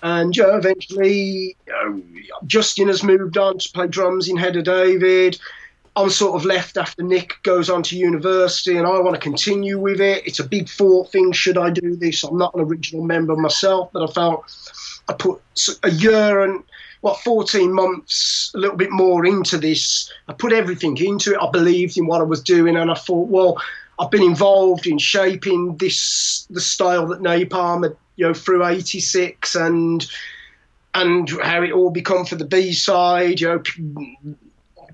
And 0.00 0.36
you 0.36 0.44
know, 0.44 0.56
eventually, 0.56 1.56
you 1.66 1.72
know, 1.72 2.02
Justin 2.46 2.86
has 2.86 3.02
moved 3.02 3.36
on 3.36 3.58
to 3.58 3.72
play 3.72 3.88
drums 3.88 4.28
in 4.28 4.36
Head 4.36 4.54
of 4.54 4.64
David. 4.64 5.40
I'm 5.98 6.10
sort 6.10 6.36
of 6.36 6.44
left 6.44 6.76
after 6.76 7.02
Nick 7.02 7.42
goes 7.42 7.68
on 7.68 7.82
to 7.82 7.98
university 7.98 8.76
and 8.76 8.86
I 8.86 9.00
want 9.00 9.16
to 9.16 9.20
continue 9.20 9.80
with 9.80 10.00
it. 10.00 10.24
It's 10.24 10.38
a 10.38 10.46
big 10.46 10.68
thought 10.68 11.10
thing. 11.10 11.32
Should 11.32 11.58
I 11.58 11.70
do 11.70 11.96
this? 11.96 12.22
I'm 12.22 12.38
not 12.38 12.54
an 12.54 12.60
original 12.60 13.04
member 13.04 13.34
myself, 13.34 13.90
but 13.92 14.08
I 14.08 14.12
felt 14.12 14.44
I 15.08 15.14
put 15.14 15.40
a 15.82 15.90
year 15.90 16.44
and 16.44 16.62
what 17.00 17.18
14 17.20 17.72
months, 17.72 18.52
a 18.54 18.58
little 18.58 18.76
bit 18.76 18.92
more 18.92 19.26
into 19.26 19.58
this. 19.58 20.08
I 20.28 20.34
put 20.34 20.52
everything 20.52 20.96
into 20.98 21.32
it. 21.32 21.42
I 21.42 21.50
believed 21.50 21.98
in 21.98 22.06
what 22.06 22.20
I 22.20 22.24
was 22.24 22.42
doing, 22.42 22.76
and 22.76 22.92
I 22.92 22.94
thought, 22.94 23.28
well, 23.28 23.60
I've 23.98 24.10
been 24.10 24.22
involved 24.22 24.86
in 24.86 24.98
shaping 24.98 25.76
this 25.78 26.46
the 26.50 26.60
style 26.60 27.08
that 27.08 27.22
Napalm 27.22 27.82
had, 27.84 27.96
you 28.16 28.26
know, 28.26 28.34
through 28.34 28.64
'86 28.64 29.54
and 29.56 30.06
and 30.94 31.30
how 31.42 31.62
it 31.62 31.72
all 31.72 31.90
become 31.90 32.24
for 32.24 32.36
the 32.36 32.44
B 32.44 32.72
side, 32.72 33.40
you 33.40 33.48
know, 33.48 33.62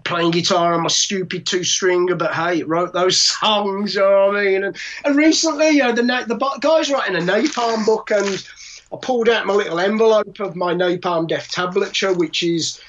playing 0.04 0.30
guitar 0.30 0.74
on 0.74 0.82
my 0.82 0.88
stupid 0.88 1.46
two 1.46 1.64
stringer, 1.64 2.14
but 2.14 2.34
hey, 2.34 2.60
it 2.60 2.68
wrote 2.68 2.92
those 2.92 3.20
songs, 3.40 3.94
you 3.94 4.00
know 4.00 4.28
what 4.28 4.36
I 4.36 4.44
mean? 4.44 4.64
And, 4.64 4.76
and 5.04 5.16
recently, 5.16 5.70
you 5.70 5.82
know, 5.82 5.92
the, 5.92 6.02
the 6.02 6.58
guy's 6.60 6.90
writing 6.90 7.16
a 7.16 7.20
napalm 7.20 7.84
book, 7.84 8.10
and 8.10 8.46
I 8.92 8.96
pulled 9.00 9.28
out 9.28 9.46
my 9.46 9.54
little 9.54 9.80
envelope 9.80 10.38
of 10.40 10.56
my 10.56 10.74
napalm 10.74 11.28
death 11.28 11.50
tablature, 11.50 12.16
which 12.16 12.42
is 12.42 12.80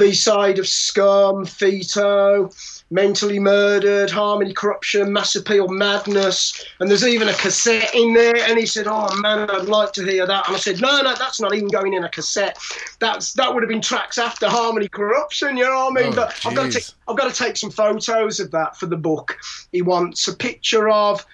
B 0.00 0.14
side 0.14 0.58
of 0.58 0.66
Scum, 0.66 1.44
Feto, 1.44 2.50
Mentally 2.90 3.38
Murdered, 3.38 4.10
Harmony 4.10 4.54
Corruption, 4.54 5.12
Mass 5.12 5.36
Appeal 5.36 5.68
Madness, 5.68 6.64
and 6.80 6.88
there's 6.88 7.04
even 7.04 7.28
a 7.28 7.34
cassette 7.34 7.94
in 7.94 8.14
there. 8.14 8.34
And 8.48 8.58
he 8.58 8.64
said, 8.64 8.86
"Oh 8.88 9.14
man, 9.20 9.50
I'd 9.50 9.66
like 9.66 9.92
to 9.92 10.04
hear 10.04 10.26
that." 10.26 10.46
And 10.46 10.56
I 10.56 10.58
said, 10.58 10.80
"No, 10.80 11.02
no, 11.02 11.14
that's 11.14 11.38
not 11.38 11.54
even 11.54 11.68
going 11.68 11.92
in 11.92 12.04
a 12.04 12.08
cassette. 12.08 12.56
That's 12.98 13.34
that 13.34 13.52
would 13.52 13.62
have 13.62 13.68
been 13.68 13.82
tracks 13.82 14.16
after 14.16 14.48
Harmony 14.48 14.88
Corruption." 14.88 15.58
You 15.58 15.64
know 15.64 15.90
what 15.90 15.98
I 15.98 16.02
mean? 16.02 16.12
Oh, 16.14 16.16
but 16.16 16.46
I've 16.46 16.54
got 16.54 16.72
to 16.72 16.72
take 16.72 16.86
I've 17.06 17.18
got 17.18 17.30
to 17.30 17.38
take 17.38 17.58
some 17.58 17.70
photos 17.70 18.40
of 18.40 18.50
that 18.52 18.78
for 18.78 18.86
the 18.86 18.96
book. 18.96 19.36
He 19.70 19.82
wants 19.82 20.26
a 20.28 20.34
picture 20.34 20.88
of 20.88 21.26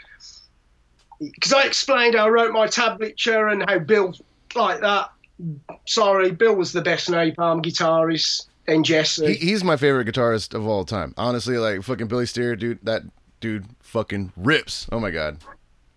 because 1.21 1.53
I 1.53 1.63
explained 1.63 2.17
how 2.17 2.27
I 2.27 2.31
wrote 2.31 2.53
my 2.53 2.67
tablature 2.67 3.53
and 3.53 3.63
how 3.71 3.79
Bill 3.79 4.13
like 4.57 4.81
that. 4.81 5.13
Sorry, 5.87 6.33
Bill 6.33 6.57
was 6.57 6.73
the 6.73 6.83
best 6.83 7.09
napalm 7.09 7.63
guitarist 7.65 8.47
then 8.67 8.85
Jesse. 8.85 9.27
He, 9.27 9.33
uh, 9.33 9.37
he's 9.39 9.65
my 9.65 9.77
favorite 9.77 10.09
guitarist 10.09 10.55
of 10.55 10.67
all 10.67 10.85
time. 10.85 11.15
Honestly, 11.17 11.59
like 11.59 11.83
fucking 11.83 12.09
Billy 12.09 12.27
Steer, 12.27 12.57
dude. 12.57 12.79
That 12.83 13.03
dude 13.41 13.67
fucking 13.81 14.33
rips. 14.37 14.87
Oh 14.93 15.01
my 15.01 15.11
god. 15.11 15.39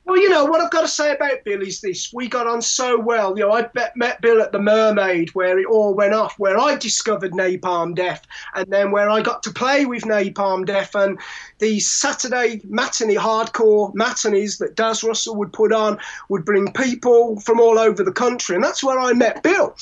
Well, 0.09 0.19
you 0.19 0.29
know 0.29 0.45
what 0.45 0.59
I've 0.59 0.71
got 0.71 0.81
to 0.81 0.87
say 0.87 1.11
about 1.11 1.43
Bill 1.45 1.61
is 1.61 1.81
this: 1.81 2.11
we 2.11 2.27
got 2.27 2.47
on 2.47 2.63
so 2.63 2.99
well. 2.99 3.37
You 3.37 3.45
know, 3.45 3.53
I 3.53 3.69
met, 3.75 3.95
met 3.95 4.19
Bill 4.21 4.41
at 4.41 4.51
the 4.51 4.59
Mermaid 4.59 5.29
where 5.35 5.59
it 5.59 5.67
all 5.67 5.93
went 5.93 6.15
off, 6.15 6.33
where 6.39 6.57
I 6.57 6.77
discovered 6.77 7.31
Napalm 7.31 7.93
Death, 7.93 8.25
and 8.55 8.65
then 8.71 8.89
where 8.89 9.07
I 9.07 9.21
got 9.21 9.43
to 9.43 9.51
play 9.51 9.85
with 9.85 10.05
Napalm 10.05 10.65
Death, 10.65 10.95
and 10.95 11.19
the 11.59 11.79
Saturday 11.79 12.59
matinee 12.63 13.17
hardcore 13.17 13.93
matinees 13.93 14.57
that 14.57 14.73
Daz 14.75 15.03
Russell 15.03 15.35
would 15.35 15.53
put 15.53 15.71
on 15.71 15.99
would 16.29 16.43
bring 16.43 16.73
people 16.73 17.39
from 17.41 17.59
all 17.59 17.77
over 17.77 18.03
the 18.03 18.11
country, 18.11 18.55
and 18.55 18.63
that's 18.63 18.83
where 18.83 18.97
I 18.97 19.13
met 19.13 19.43
Bill. 19.43 19.75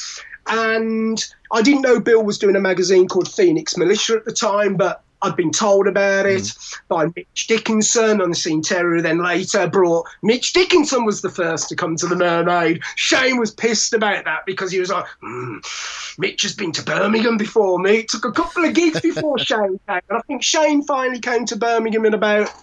And 0.50 1.24
I 1.52 1.62
didn't 1.62 1.82
know 1.82 2.00
Bill 2.00 2.24
was 2.24 2.38
doing 2.38 2.56
a 2.56 2.62
magazine 2.62 3.08
called 3.08 3.32
Phoenix 3.32 3.78
Militia 3.78 4.16
at 4.16 4.26
the 4.26 4.34
time, 4.34 4.76
but 4.76 5.04
I'd 5.22 5.36
been 5.36 5.52
told 5.52 5.88
about 5.88 6.26
it 6.26 6.44
mm. 6.44 6.80
by 6.88 7.06
Mitch 7.16 7.48
Dickinson 7.48 8.22
Unseen 8.22 8.62
Terror. 8.62 9.02
Then 9.02 9.24
later 9.24 9.68
brought 9.68 10.06
Mitch 10.22 10.54
Dickinson 10.54 11.06
was 11.06 11.22
the 11.22 11.30
first 11.30 11.70
to 11.70 11.76
come 11.76 11.96
to 11.96 12.08
the 12.08 12.16
Mermaid. 12.16 12.82
Shane 12.96 13.40
was 13.40 13.52
pissed 13.52 13.94
about 13.94 14.26
that 14.26 14.46
because 14.46 14.72
he 14.72 14.80
was 14.80 14.92
like, 14.92 15.06
mm, 15.24 16.18
Mitch 16.20 16.44
has 16.44 16.54
been 16.54 16.72
to 16.74 16.84
Birmingham 16.84 17.38
before 17.38 17.80
me. 17.80 18.00
It 18.00 18.10
took 18.10 18.26
a 18.26 18.32
couple 18.32 18.64
of 18.64 18.74
gigs 18.74 19.02
before 19.02 19.40
Shane 19.40 19.80
came, 19.88 20.02
and 20.10 20.18
I 20.18 20.22
think 20.28 20.44
Shane 20.44 20.84
finally 20.84 21.20
came 21.20 21.46
to 21.48 21.56
Birmingham 21.56 22.06
in 22.06 22.14
about 22.14 22.54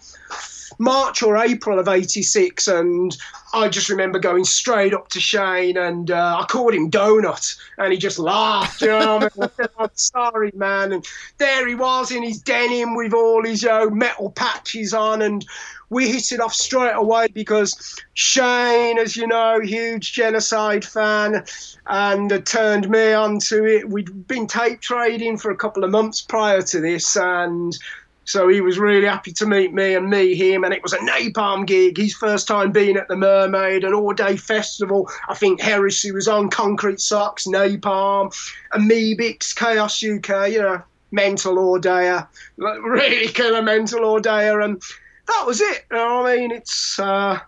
March 0.79 1.23
or 1.23 1.37
April 1.37 1.79
of 1.79 1.89
'86, 1.89 2.69
and 2.69 3.17
I 3.55 3.69
just 3.69 3.89
remember 3.89 4.19
going 4.19 4.45
straight 4.45 4.93
up 4.93 5.09
to 5.11 5.21
Shane 5.21 5.77
and 5.77 6.11
uh, 6.11 6.39
I 6.41 6.45
called 6.47 6.75
him 6.75 6.91
Donut, 6.91 7.57
and 7.79 7.93
he 7.93 7.99
just 7.99 8.19
laughed. 8.19 8.81
You 8.83 8.89
know, 8.89 9.29
I 9.41 9.49
said, 9.57 9.71
I'm 9.79 9.91
sorry, 9.95 10.51
man. 10.55 10.93
And 10.93 11.07
there 11.39 11.67
he 11.67 11.75
was 11.75 12.11
in 12.11 12.23
his 12.23 12.41
denim 12.41 12.97
with 12.97 13.15
all 13.15 13.45
his 13.45 13.63
you 13.63 13.69
know, 13.69 13.91
metal 13.91 14.31
patches 14.31 14.93
on, 14.93 15.23
and 15.23 15.45
we 15.89 16.11
hit 16.11 16.33
it 16.33 16.41
off 16.41 16.53
straight 16.53 16.95
away 16.95 17.29
because 17.29 17.97
Shane, 18.15 18.99
as 18.99 19.17
you 19.17 19.29
know, 19.29 19.61
huge 19.61 20.13
genocide 20.13 20.85
fan, 20.85 21.45
and 21.87 22.45
turned 22.47 22.89
me 22.89 23.13
onto 23.13 23.65
it. 23.65 23.89
We'd 23.89 24.27
been 24.27 24.49
tape 24.49 24.81
trading 24.81 25.37
for 25.37 25.51
a 25.53 25.57
couple 25.57 25.85
of 25.85 25.91
months 25.91 26.21
prior 26.21 26.63
to 26.63 26.81
this, 26.81 27.17
and 27.17 27.79
so 28.25 28.49
he 28.49 28.61
was 28.61 28.79
really 28.79 29.07
happy 29.07 29.33
to 29.33 29.47
meet 29.47 29.73
me 29.73 29.95
and 29.95 30.09
me 30.09 30.35
him, 30.35 30.65
and 30.65 30.73
it 30.73 30.83
was 30.83 30.93
a 30.93 30.99
napalm 30.99 31.67
gig. 31.67 31.97
His 31.97 32.15
first 32.15 32.49
time 32.49 32.73
being 32.73 32.97
at 32.97 33.09
the 33.09 33.17
Mermaid, 33.17 33.85
an 33.85 33.95
all-day 33.95 34.37
festival. 34.37 35.09
I 35.29 35.35
think 35.35 35.61
Heresy 35.61 36.13
was 36.13 36.29
on, 36.29 36.49
Concrete 36.49 37.01
Socks, 37.01 37.47
Napalm, 37.47 38.35
Amebix, 38.73 39.55
Chaos 39.55 40.03
UK. 40.03 40.51
You 40.53 40.63
know, 40.63 40.83
Mental 41.11 41.57
Ordayer, 41.57 42.27
really 42.57 43.29
killer 43.29 43.63
Mental 43.63 44.01
Ordayer, 44.01 44.65
and 44.65 44.83
that 45.29 45.45
was 45.47 45.61
it. 45.61 45.85
You 45.91 45.97
know 45.97 46.27
I 46.27 46.37
mean, 46.37 46.51
it's 46.51 46.99
uh, 46.99 47.39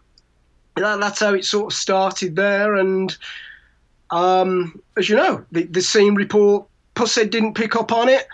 that, 0.77 1.01
that's 1.01 1.21
how 1.21 1.35
it 1.35 1.45
sort 1.45 1.73
of 1.73 1.79
started 1.79 2.37
there, 2.37 2.77
and 2.77 3.17
um, 4.11 4.81
as 4.97 5.09
you 5.09 5.17
know, 5.17 5.45
the, 5.53 5.65
the 5.65 5.83
scene 5.83 6.15
report 6.15 6.67
Pushead 6.95 7.31
didn't 7.31 7.55
pick 7.55 7.77
up 7.77 7.93
on 7.93 8.09
it. 8.09 8.27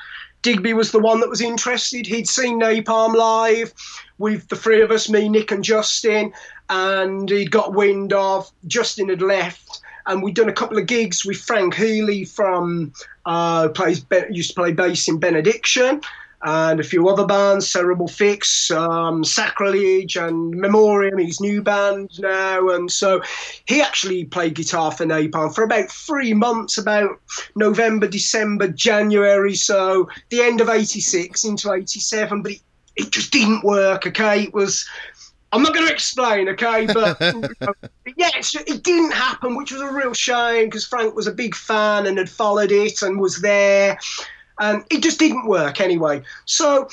Digby 0.43 0.75
was 0.75 0.91
the 0.91 0.99
one 0.99 1.21
that 1.21 1.31
was 1.31 1.41
interested. 1.41 2.07
He'd 2.07 2.29
seen 2.29 2.61
Napalm 2.61 3.15
live 3.15 3.73
with 4.19 4.49
the 4.49 4.57
three 4.57 4.83
of 4.83 4.91
us, 4.91 5.09
me, 5.09 5.29
Nick, 5.29 5.53
and 5.53 5.65
Justin, 5.65 6.33
and 6.69 7.31
he'd 7.31 7.51
got 7.51 7.75
wind 7.75 8.13
of 8.13 8.51
Justin 8.67 9.09
had 9.09 9.23
left, 9.23 9.81
and 10.07 10.23
we'd 10.23 10.35
done 10.35 10.49
a 10.49 10.53
couple 10.53 10.79
of 10.79 10.87
gigs 10.87 11.25
with 11.25 11.39
Frank 11.39 11.75
Healy 11.75 12.25
from 12.25 12.93
uh, 13.25 13.69
plays 13.69 14.05
used 14.31 14.51
to 14.51 14.55
play 14.55 14.73
bass 14.73 15.09
in 15.09 15.19
Benediction, 15.19 16.01
and 16.45 16.81
a 16.81 16.85
few 16.85 17.09
other 17.09 17.25
bands, 17.25 17.71
Cerebral 17.71 18.09
Fix, 18.09 18.71
um, 18.73 19.23
Sacrilege, 19.23 20.17
and 20.17 20.51
Memoriam, 20.51 21.19
his 21.19 21.41
new 21.41 21.63
band 21.63 22.11
now. 22.19 22.69
And 22.69 22.91
so 22.91 23.23
he 23.67 23.81
actually 23.81 24.25
played 24.25 24.55
guitar 24.55 24.91
for 24.91 25.05
Napalm 25.05 25.55
for 25.55 25.63
about 25.63 25.91
three 25.91 26.35
months, 26.35 26.79
about 26.79 27.21
November, 27.55 28.09
December, 28.09 28.69
January. 28.69 29.55
So 29.55 30.09
the 30.31 30.43
end 30.43 30.61
of 30.61 30.69
86 30.69 31.45
into 31.45 31.73
87, 31.73 32.43
but 32.43 32.53
it, 32.53 32.61
it 32.97 33.11
just 33.11 33.33
didn't 33.33 33.65
work, 33.65 34.07
okay? 34.07 34.45
It 34.45 34.55
was. 34.55 34.87
I'm 35.55 35.63
not 35.63 35.75
going 35.75 35.87
to 35.87 35.93
explain, 35.93 36.49
okay? 36.49 36.87
But 36.87 37.21
yeah, 38.17 38.31
it 38.35 38.83
didn't 38.83 39.13
happen, 39.13 39.55
which 39.55 39.71
was 39.71 39.83
a 39.83 39.93
real 39.93 40.15
shame 40.15 40.65
because 40.65 40.87
Frank 40.87 41.15
was 41.15 41.27
a 41.27 41.33
big 41.33 41.55
fan 41.55 42.07
and 42.07 42.17
had 42.17 42.31
followed 42.31 42.73
it 42.73 43.03
and 43.03 43.21
was 43.21 43.43
there. 43.43 43.99
And 44.63 44.85
it 44.91 45.03
just 45.03 45.19
didn't 45.19 45.47
work 45.47 45.81
anyway. 45.81 46.23
So 46.45 46.89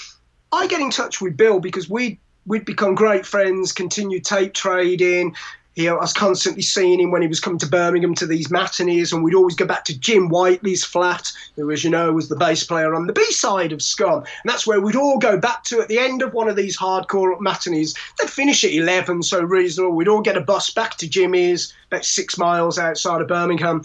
I 0.52 0.66
get 0.66 0.82
in 0.82 0.90
touch 0.90 1.22
with 1.22 1.38
Bill 1.38 1.60
because 1.60 1.88
we 1.88 2.20
we'd 2.48 2.66
become 2.66 2.96
great 2.96 3.28
friends, 3.28 3.72
continued 3.72 4.26
tape 4.26 4.56
trading. 4.56 5.36
You 5.76 5.86
know, 5.86 5.98
I 5.98 6.02
was 6.02 6.14
constantly 6.14 6.64
seeing 6.64 7.00
him 7.00 7.12
when 7.12 7.22
he 7.22 7.28
was 7.28 7.40
coming 7.40 7.60
to 7.60 7.68
Birmingham 7.68 8.16
to 8.16 8.26
these 8.26 8.50
matinees, 8.50 9.14
and 9.14 9.24
we'd 9.24 9.36
always 9.36 9.56
go 9.56 9.68
back 9.68 9.86
to 9.86 9.98
Jim 9.98 10.30
Whiteley's 10.30 10.84
flat, 10.84 11.32
who, 11.56 11.70
as 11.70 11.84
you 11.84 11.92
know, 11.92 12.12
was 12.12 12.28
the 12.28 12.36
bass 12.36 12.64
player 12.64 12.96
on 12.96 13.06
the 13.06 13.14
B 13.14 13.24
side 13.32 13.72
of 13.72 13.84
Scum. 13.84 14.18
And 14.18 14.26
that's 14.46 14.66
where 14.66 14.82
we'd 14.82 14.96
all 14.96 15.20
go 15.20 15.38
back 15.38 15.64
to 15.66 15.80
at 15.80 15.88
the 15.88 16.00
end 16.00 16.24
of 16.24 16.34
one 16.34 16.50
of 16.50 16.56
these 16.56 16.76
hardcore 16.76 17.40
matinees. 17.40 17.94
They'd 18.18 18.32
finish 18.32 18.64
at 18.64 18.74
11, 18.74 19.22
so 19.24 19.42
reasonable. 19.42 19.96
We'd 19.96 20.08
all 20.08 20.22
get 20.22 20.36
a 20.36 20.42
bus 20.42 20.72
back 20.72 20.98
to 20.98 21.08
Jimmy's, 21.08 21.72
about 21.92 22.04
six 22.04 22.36
miles 22.36 22.80
outside 22.80 23.22
of 23.22 23.28
Birmingham 23.28 23.84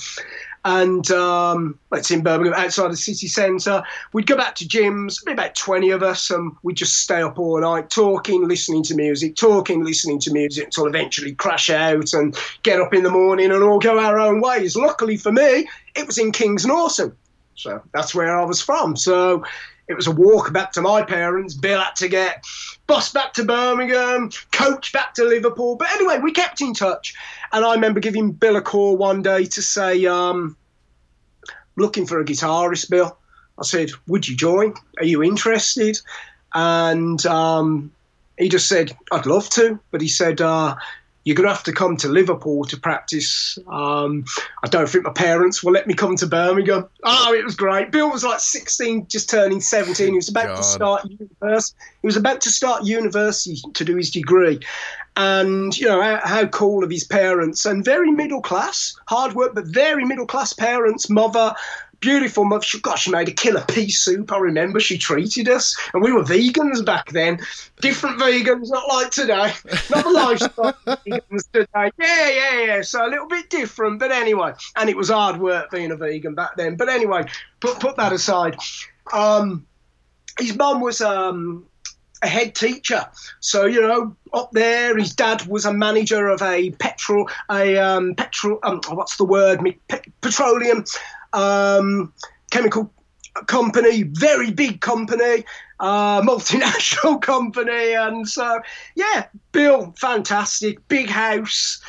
and 0.64 1.10
um, 1.10 1.78
it's 1.92 2.10
in 2.10 2.22
Birmingham, 2.22 2.54
outside 2.54 2.90
the 2.90 2.96
city 2.96 3.26
centre. 3.26 3.82
We'd 4.12 4.26
go 4.26 4.36
back 4.36 4.54
to 4.56 4.68
Jim's, 4.68 5.22
about 5.26 5.54
20 5.54 5.90
of 5.90 6.02
us, 6.02 6.30
and 6.30 6.52
we'd 6.62 6.76
just 6.76 6.98
stay 6.98 7.20
up 7.20 7.38
all 7.38 7.60
night 7.60 7.90
talking, 7.90 8.48
listening 8.48 8.82
to 8.84 8.94
music, 8.94 9.36
talking, 9.36 9.84
listening 9.84 10.18
to 10.20 10.32
music 10.32 10.64
until 10.64 10.86
eventually 10.86 11.34
crash 11.34 11.68
out 11.68 12.14
and 12.14 12.36
get 12.62 12.80
up 12.80 12.94
in 12.94 13.02
the 13.02 13.10
morning 13.10 13.50
and 13.52 13.62
all 13.62 13.78
go 13.78 13.98
our 13.98 14.18
own 14.18 14.40
ways. 14.40 14.74
Luckily 14.74 15.16
for 15.18 15.32
me, 15.32 15.68
it 15.94 16.06
was 16.06 16.16
in 16.16 16.32
Kings 16.32 16.64
Norton. 16.64 17.14
So 17.56 17.82
that's 17.92 18.14
where 18.14 18.36
I 18.36 18.44
was 18.44 18.60
from. 18.60 18.96
So 18.96 19.44
it 19.88 19.94
was 19.94 20.06
a 20.06 20.12
walk 20.12 20.52
back 20.52 20.72
to 20.72 20.82
my 20.82 21.02
parents. 21.02 21.54
Bill 21.54 21.80
had 21.80 21.96
to 21.96 22.08
get 22.08 22.44
bus 22.86 23.12
back 23.12 23.34
to 23.34 23.44
Birmingham, 23.44 24.30
coach 24.52 24.92
back 24.92 25.14
to 25.14 25.24
Liverpool. 25.24 25.76
But 25.76 25.90
anyway, 25.92 26.18
we 26.18 26.32
kept 26.32 26.60
in 26.60 26.74
touch. 26.74 27.14
And 27.52 27.64
I 27.64 27.74
remember 27.74 28.00
giving 28.00 28.32
Bill 28.32 28.56
a 28.56 28.62
call 28.62 28.96
one 28.96 29.22
day 29.22 29.44
to 29.44 29.62
say, 29.62 30.06
um, 30.06 30.56
looking 31.76 32.06
for 32.06 32.20
a 32.20 32.24
guitarist, 32.24 32.88
Bill. 32.90 33.16
I 33.58 33.62
said, 33.64 33.90
Would 34.08 34.26
you 34.26 34.36
join? 34.36 34.74
Are 34.98 35.04
you 35.04 35.22
interested? 35.22 36.00
And 36.54 37.24
um, 37.26 37.92
he 38.38 38.48
just 38.48 38.68
said, 38.68 38.96
I'd 39.12 39.26
love 39.26 39.48
to. 39.50 39.78
But 39.90 40.00
he 40.00 40.08
said, 40.08 40.40
uh, 40.40 40.76
you're 41.24 41.34
going 41.34 41.48
to 41.48 41.54
have 41.54 41.64
to 41.64 41.72
come 41.72 41.96
to 41.98 42.08
Liverpool 42.08 42.64
to 42.66 42.78
practice. 42.78 43.58
Um, 43.68 44.24
I 44.62 44.68
don't 44.68 44.88
think 44.88 45.04
my 45.04 45.12
parents 45.12 45.62
will 45.62 45.72
let 45.72 45.86
me 45.86 45.94
come 45.94 46.16
to 46.16 46.26
Birmingham. 46.26 46.86
Oh, 47.02 47.32
it 47.32 47.44
was 47.44 47.56
great. 47.56 47.90
Bill 47.90 48.10
was 48.10 48.24
like 48.24 48.40
16, 48.40 49.08
just 49.08 49.30
turning 49.30 49.60
17. 49.60 50.08
He 50.08 50.12
was 50.14 50.28
about 50.28 50.48
God. 50.48 50.56
to 50.56 50.62
start 50.62 51.04
university. 51.10 51.76
He 52.02 52.06
was 52.06 52.16
about 52.16 52.42
to 52.42 52.50
start 52.50 52.84
university 52.84 53.56
to 53.72 53.84
do 53.84 53.96
his 53.96 54.10
degree. 54.10 54.60
And, 55.16 55.76
you 55.78 55.86
know, 55.86 56.02
how, 56.02 56.20
how 56.22 56.46
cool 56.46 56.84
of 56.84 56.90
his 56.90 57.04
parents 57.04 57.64
and 57.64 57.84
very 57.84 58.10
middle 58.10 58.42
class, 58.42 58.94
hard 59.06 59.34
work, 59.34 59.54
but 59.54 59.64
very 59.66 60.04
middle 60.04 60.26
class 60.26 60.52
parents, 60.52 61.08
mother, 61.08 61.54
beautiful 62.04 62.44
mother. 62.44 62.62
She, 62.62 62.80
gosh, 62.80 63.04
she 63.04 63.10
made 63.10 63.28
a 63.28 63.32
killer 63.32 63.64
pea 63.66 63.90
soup. 63.90 64.30
I 64.30 64.38
remember 64.38 64.78
she 64.78 64.98
treated 64.98 65.48
us, 65.48 65.76
and 65.94 66.02
we 66.02 66.12
were 66.12 66.22
vegans 66.22 66.84
back 66.84 67.10
then. 67.12 67.40
Different 67.80 68.20
vegans, 68.20 68.68
not 68.70 68.88
like 68.88 69.10
today. 69.10 69.52
Not 69.90 70.04
the 70.04 70.10
lifestyle 70.10 70.72
vegans 70.86 71.50
today. 71.52 71.90
Yeah, 71.98 72.30
yeah, 72.30 72.60
yeah. 72.60 72.82
So 72.82 73.06
a 73.06 73.08
little 73.08 73.26
bit 73.26 73.48
different, 73.48 73.98
but 73.98 74.12
anyway. 74.12 74.52
And 74.76 74.90
it 74.90 74.96
was 74.96 75.08
hard 75.08 75.40
work 75.40 75.70
being 75.70 75.90
a 75.90 75.96
vegan 75.96 76.34
back 76.34 76.56
then. 76.56 76.76
But 76.76 76.90
anyway, 76.90 77.24
put 77.60 77.80
put 77.80 77.96
that 77.96 78.12
aside. 78.12 78.56
Um, 79.12 79.66
his 80.38 80.56
mum 80.56 80.80
was 80.80 81.00
um, 81.00 81.64
a 82.22 82.28
head 82.28 82.54
teacher. 82.54 83.06
So 83.40 83.64
you 83.64 83.80
know, 83.80 84.16
up 84.32 84.50
there, 84.52 84.96
his 84.96 85.14
dad 85.14 85.46
was 85.46 85.64
a 85.64 85.72
manager 85.72 86.28
of 86.28 86.42
a 86.42 86.70
petrol, 86.72 87.28
a 87.50 87.78
um, 87.78 88.14
petrol. 88.14 88.58
Um, 88.62 88.80
what's 88.90 89.16
the 89.16 89.24
word? 89.24 89.60
Petroleum 90.20 90.84
um, 91.34 92.12
chemical 92.50 92.90
company, 93.46 94.04
very 94.04 94.50
big 94.50 94.80
company, 94.80 95.44
uh, 95.80 96.22
multinational 96.22 97.20
company. 97.20 97.92
And 97.92 98.28
so, 98.28 98.60
yeah, 98.94 99.26
Bill, 99.52 99.94
fantastic, 99.98 100.86
big 100.88 101.08
house. 101.08 101.82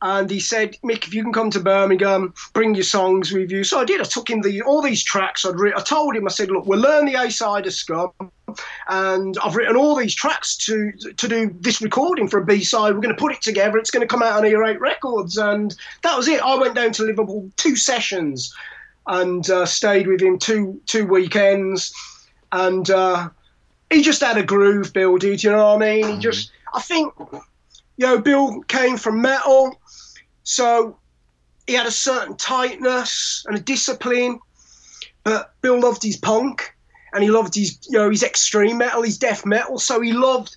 And 0.00 0.30
he 0.30 0.38
said, 0.38 0.76
Mick, 0.84 1.08
if 1.08 1.14
you 1.14 1.24
can 1.24 1.32
come 1.32 1.50
to 1.50 1.58
Birmingham, 1.58 2.32
bring 2.52 2.76
your 2.76 2.84
songs 2.84 3.32
with 3.32 3.50
you. 3.50 3.64
So 3.64 3.80
I 3.80 3.84
did. 3.84 4.00
I 4.00 4.04
took 4.04 4.30
him 4.30 4.42
the 4.42 4.62
all 4.62 4.80
these 4.80 5.02
tracks. 5.02 5.44
I'd 5.44 5.58
re- 5.58 5.72
I 5.76 5.80
told 5.80 6.14
him, 6.14 6.24
I 6.24 6.30
said, 6.30 6.52
look, 6.52 6.66
we'll 6.66 6.78
learn 6.78 7.04
the 7.04 7.16
A 7.16 7.28
side 7.32 7.66
of 7.66 7.72
Scum, 7.72 8.12
and 8.88 9.36
I've 9.42 9.56
written 9.56 9.74
all 9.74 9.96
these 9.96 10.14
tracks 10.14 10.56
to 10.66 10.92
to 10.92 11.26
do 11.26 11.52
this 11.58 11.82
recording 11.82 12.28
for 12.28 12.38
a 12.38 12.44
B 12.44 12.62
side. 12.62 12.94
We're 12.94 13.00
going 13.00 13.16
to 13.16 13.20
put 13.20 13.32
it 13.32 13.42
together. 13.42 13.76
It's 13.76 13.90
going 13.90 14.06
to 14.06 14.06
come 14.06 14.22
out 14.22 14.38
on 14.38 14.46
Earache 14.46 14.80
Records, 14.80 15.36
and 15.36 15.74
that 16.04 16.16
was 16.16 16.28
it. 16.28 16.40
I 16.42 16.54
went 16.54 16.76
down 16.76 16.92
to 16.92 17.02
Liverpool, 17.02 17.50
two 17.56 17.74
sessions 17.74 18.54
and 19.08 19.48
uh, 19.50 19.66
stayed 19.66 20.06
with 20.06 20.20
him 20.20 20.38
two 20.38 20.80
two 20.86 21.06
weekends, 21.06 21.92
and 22.52 22.88
uh, 22.90 23.30
he 23.90 24.02
just 24.02 24.20
had 24.20 24.36
a 24.36 24.42
groove, 24.42 24.92
Bill 24.92 25.16
did. 25.16 25.42
You 25.42 25.50
know 25.50 25.74
what 25.74 25.82
I 25.82 25.96
mean? 25.96 26.08
He 26.14 26.18
just, 26.18 26.52
I 26.74 26.80
think, 26.80 27.12
you 27.96 28.06
know, 28.06 28.18
Bill 28.18 28.60
came 28.68 28.98
from 28.98 29.22
metal, 29.22 29.80
so 30.44 30.98
he 31.66 31.72
had 31.74 31.86
a 31.86 31.90
certain 31.90 32.36
tightness 32.36 33.44
and 33.46 33.56
a 33.56 33.60
discipline, 33.60 34.40
but 35.24 35.54
Bill 35.62 35.80
loved 35.80 36.02
his 36.02 36.16
punk 36.16 36.74
and 37.12 37.22
he 37.22 37.30
loved 37.30 37.54
his, 37.54 37.78
you 37.88 37.98
know, 37.98 38.10
his 38.10 38.22
extreme 38.22 38.78
metal, 38.78 39.02
his 39.02 39.18
death 39.18 39.44
metal. 39.46 39.78
So 39.78 40.00
he 40.00 40.12
loved. 40.12 40.56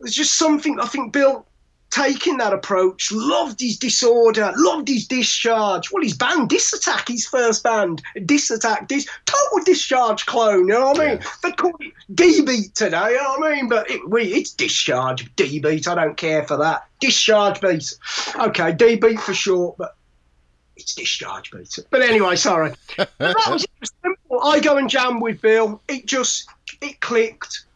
There's 0.00 0.14
just 0.14 0.36
something 0.36 0.78
I 0.80 0.86
think 0.86 1.12
Bill 1.12 1.46
taking 1.94 2.38
that 2.38 2.52
approach, 2.52 3.12
loved 3.12 3.60
his 3.60 3.78
disorder, 3.78 4.52
loved 4.56 4.88
his 4.88 5.06
discharge. 5.06 5.92
Well, 5.92 6.02
his 6.02 6.16
band, 6.16 6.50
Disattack, 6.50 7.06
his 7.06 7.24
first 7.24 7.62
band, 7.62 8.02
Disattack, 8.16 8.88
dis, 8.88 9.06
total 9.26 9.64
discharge 9.64 10.26
clone, 10.26 10.66
you 10.66 10.74
know 10.74 10.86
what 10.86 11.00
I 11.00 11.06
mean? 11.06 11.18
Yeah. 11.18 11.26
They 11.44 11.52
call 11.52 11.72
it 11.78 11.92
D 12.12 12.42
beat 12.42 12.74
today, 12.74 13.10
you 13.10 13.22
know 13.22 13.36
what 13.38 13.52
I 13.52 13.54
mean? 13.54 13.68
But 13.68 13.88
it, 13.88 14.10
we, 14.10 14.24
it's 14.24 14.52
discharge, 14.52 15.32
D 15.36 15.60
beat, 15.60 15.86
I 15.86 15.94
don't 15.94 16.16
care 16.16 16.44
for 16.44 16.56
that. 16.56 16.88
Discharge 16.98 17.60
beat. 17.60 17.94
Okay, 18.40 18.72
D 18.72 18.96
beat 18.96 19.20
for 19.20 19.32
short, 19.32 19.76
but 19.78 19.94
it's 20.76 20.96
discharge 20.96 21.52
beat. 21.52 21.78
But 21.90 22.02
anyway, 22.02 22.34
sorry. 22.34 22.72
but 22.96 23.10
that 23.18 23.36
was 23.48 23.64
simple. 24.02 24.42
I 24.42 24.58
go 24.58 24.78
and 24.78 24.90
jam 24.90 25.20
with 25.20 25.40
Bill. 25.40 25.80
It 25.86 26.06
just, 26.06 26.48
it 26.82 26.98
clicked. 26.98 27.66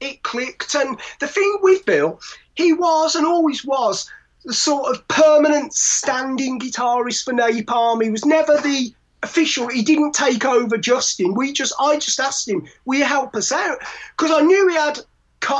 It 0.00 0.24
clicked. 0.24 0.74
And 0.74 0.98
the 1.20 1.28
thing 1.28 1.58
with 1.62 1.86
Bill, 1.86 2.18
he 2.54 2.72
was 2.72 3.14
and 3.14 3.26
always 3.26 3.64
was 3.64 4.08
the 4.44 4.52
sort 4.52 4.94
of 4.94 5.06
permanent 5.08 5.72
standing 5.72 6.58
guitarist 6.58 7.24
for 7.24 7.32
Napalm. 7.32 8.02
He 8.02 8.10
was 8.10 8.24
never 8.24 8.56
the 8.58 8.92
official. 9.22 9.68
He 9.68 9.82
didn't 9.82 10.12
take 10.12 10.44
over 10.44 10.76
Justin. 10.76 11.34
We 11.34 11.52
just, 11.52 11.72
I 11.78 11.98
just 11.98 12.18
asked 12.18 12.48
him, 12.48 12.66
"Will 12.84 12.98
you 12.98 13.04
help 13.04 13.34
us 13.36 13.52
out?" 13.52 13.78
Because 14.16 14.32
I 14.32 14.44
knew 14.44 14.68
he 14.68 14.74
had, 14.74 14.98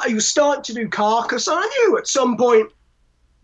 he 0.06 0.14
was 0.14 0.26
starting 0.26 0.64
to 0.64 0.74
do 0.74 0.88
Carcass. 0.88 1.48
I 1.48 1.60
knew 1.60 1.96
at 1.96 2.08
some 2.08 2.36
point 2.36 2.70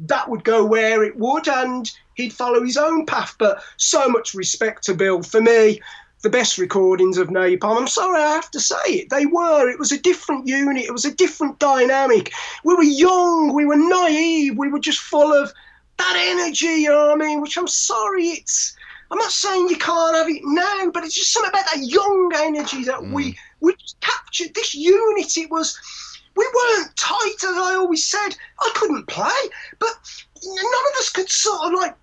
that 0.00 0.28
would 0.28 0.44
go 0.44 0.64
where 0.64 1.04
it 1.04 1.16
would, 1.16 1.48
and 1.48 1.90
he'd 2.14 2.32
follow 2.32 2.64
his 2.64 2.76
own 2.76 3.06
path. 3.06 3.36
But 3.38 3.62
so 3.76 4.08
much 4.08 4.34
respect 4.34 4.84
to 4.84 4.94
Bill. 4.94 5.22
For 5.22 5.40
me, 5.40 5.80
the 6.22 6.30
best 6.30 6.58
recordings 6.58 7.18
of 7.18 7.28
Napalm. 7.28 7.78
I'm 7.78 7.86
sorry 7.86 8.20
I 8.20 8.32
have 8.32 8.50
to 8.50 8.60
say 8.60 8.76
it. 8.86 9.10
They 9.10 9.26
were. 9.26 9.68
It 9.68 9.78
was 9.78 9.92
a 9.92 10.00
different 10.00 10.46
unit. 10.46 10.84
It 10.84 10.92
was 10.92 11.04
a 11.04 11.14
different 11.14 11.58
dynamic. 11.58 12.32
We 12.64 12.74
were 12.74 12.82
young. 12.82 13.54
We 13.54 13.64
were 13.64 13.76
naive. 13.76 14.56
We 14.56 14.68
were 14.68 14.80
just 14.80 15.00
full 15.00 15.32
of 15.32 15.52
that 15.98 16.16
energy. 16.16 16.66
You 16.66 16.90
know 16.90 17.08
what 17.08 17.22
I 17.22 17.24
mean? 17.24 17.40
Which 17.40 17.56
I'm 17.56 17.68
sorry. 17.68 18.26
It's. 18.28 18.76
I'm 19.10 19.18
not 19.18 19.30
saying 19.30 19.68
you 19.68 19.78
can't 19.78 20.16
have 20.16 20.28
it 20.28 20.42
now, 20.44 20.90
but 20.92 21.02
it's 21.02 21.14
just 21.14 21.32
something 21.32 21.48
about 21.48 21.64
that 21.72 21.82
young 21.82 22.32
energy 22.36 22.84
that 22.84 23.00
mm. 23.00 23.12
we 23.12 23.38
we 23.60 23.74
captured. 24.00 24.54
This 24.54 24.74
unit. 24.74 25.36
It 25.36 25.50
was. 25.50 25.78
We 26.36 26.48
weren't 26.54 26.96
tight, 26.96 27.44
as 27.44 27.56
I 27.56 27.74
always 27.74 28.04
said. 28.04 28.30
I 28.60 28.70
couldn't 28.74 29.08
play, 29.08 29.40
but 29.80 29.90
none 30.44 30.84
of 30.92 30.98
us 30.98 31.10
could 31.10 31.28
sort 31.28 31.72
of 31.72 31.80
like 31.80 31.96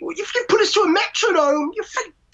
if 0.00 0.34
you 0.34 0.44
put 0.48 0.60
us 0.60 0.72
to 0.72 0.80
a 0.80 0.88
metronome, 0.88 1.72
you 1.74 1.84